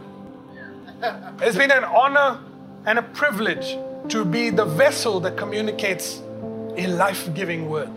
It's 1.42 1.58
been 1.58 1.72
an 1.72 1.84
honor 1.84 2.40
and 2.86 3.00
a 3.00 3.02
privilege 3.02 3.76
to 4.10 4.24
be 4.24 4.52
the 4.52 4.64
vessel 4.64 5.20
that 5.22 5.38
communicates 5.38 6.22
a 6.78 6.86
life 6.86 7.34
giving 7.34 7.68
word. 7.68 7.90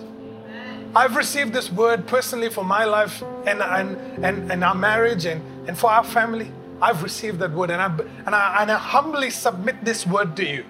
I've 0.96 1.14
received 1.14 1.52
this 1.52 1.70
word 1.70 2.06
personally 2.06 2.48
for 2.48 2.64
my 2.64 2.86
life 2.86 3.22
and, 3.46 3.60
and, 3.60 4.24
and, 4.24 4.50
and 4.50 4.64
our 4.64 4.74
marriage 4.74 5.26
and, 5.26 5.42
and 5.68 5.78
for 5.78 5.90
our 5.90 6.04
family. 6.04 6.50
I've 6.80 7.02
received 7.02 7.38
that 7.40 7.52
word 7.52 7.70
and 7.70 7.82
I, 7.82 7.94
and, 8.24 8.34
I, 8.34 8.62
and 8.62 8.72
I 8.72 8.78
humbly 8.78 9.28
submit 9.28 9.84
this 9.84 10.06
word 10.06 10.36
to 10.36 10.44
you. 10.44 10.64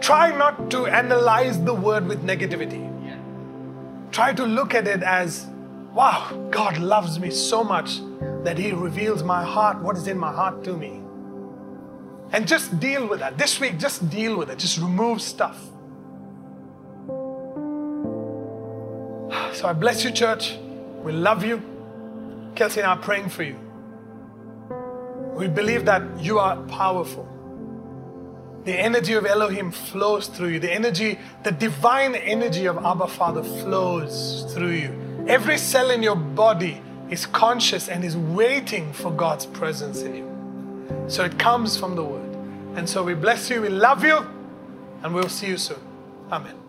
Try 0.00 0.34
not 0.34 0.70
to 0.70 0.86
analyze 0.86 1.62
the 1.62 1.74
word 1.74 2.08
with 2.08 2.24
negativity. 2.24 2.89
Try 4.10 4.32
to 4.32 4.44
look 4.44 4.74
at 4.74 4.88
it 4.88 5.02
as, 5.02 5.46
wow, 5.92 6.48
God 6.50 6.78
loves 6.78 7.18
me 7.18 7.30
so 7.30 7.62
much 7.62 8.00
that 8.44 8.58
He 8.58 8.72
reveals 8.72 9.22
my 9.22 9.44
heart, 9.44 9.80
what 9.80 9.96
is 9.96 10.08
in 10.08 10.18
my 10.18 10.32
heart 10.32 10.64
to 10.64 10.76
me. 10.76 11.00
And 12.32 12.46
just 12.46 12.78
deal 12.78 13.06
with 13.06 13.20
that. 13.20 13.38
This 13.38 13.58
week, 13.60 13.78
just 13.78 14.08
deal 14.10 14.36
with 14.36 14.50
it. 14.50 14.58
Just 14.58 14.78
remove 14.78 15.20
stuff. 15.20 15.58
So 19.52 19.68
I 19.68 19.72
bless 19.72 20.04
you, 20.04 20.10
church. 20.10 20.56
We 21.02 21.12
love 21.12 21.44
you. 21.44 21.62
Kelsey 22.54 22.80
and 22.80 22.88
I 22.88 22.94
are 22.94 22.98
praying 22.98 23.28
for 23.30 23.42
you. 23.42 23.58
We 25.34 25.48
believe 25.48 25.84
that 25.86 26.02
you 26.20 26.38
are 26.38 26.56
powerful. 26.62 27.26
The 28.64 28.74
energy 28.74 29.14
of 29.14 29.24
Elohim 29.24 29.70
flows 29.70 30.26
through 30.26 30.48
you. 30.48 30.60
The 30.60 30.72
energy, 30.72 31.18
the 31.44 31.50
divine 31.50 32.14
energy 32.14 32.66
of 32.66 32.76
Abba 32.78 33.08
Father 33.08 33.42
flows 33.42 34.46
through 34.52 34.72
you. 34.72 35.24
Every 35.26 35.56
cell 35.56 35.90
in 35.90 36.02
your 36.02 36.16
body 36.16 36.82
is 37.08 37.26
conscious 37.26 37.88
and 37.88 38.04
is 38.04 38.16
waiting 38.16 38.92
for 38.92 39.10
God's 39.10 39.46
presence 39.46 40.02
in 40.02 40.14
you. 40.14 41.04
So 41.08 41.24
it 41.24 41.38
comes 41.38 41.76
from 41.76 41.96
the 41.96 42.04
Word. 42.04 42.36
And 42.76 42.88
so 42.88 43.02
we 43.02 43.14
bless 43.14 43.50
you, 43.50 43.62
we 43.62 43.68
love 43.68 44.04
you, 44.04 44.24
and 45.02 45.14
we'll 45.14 45.28
see 45.28 45.48
you 45.48 45.56
soon. 45.56 45.80
Amen. 46.30 46.59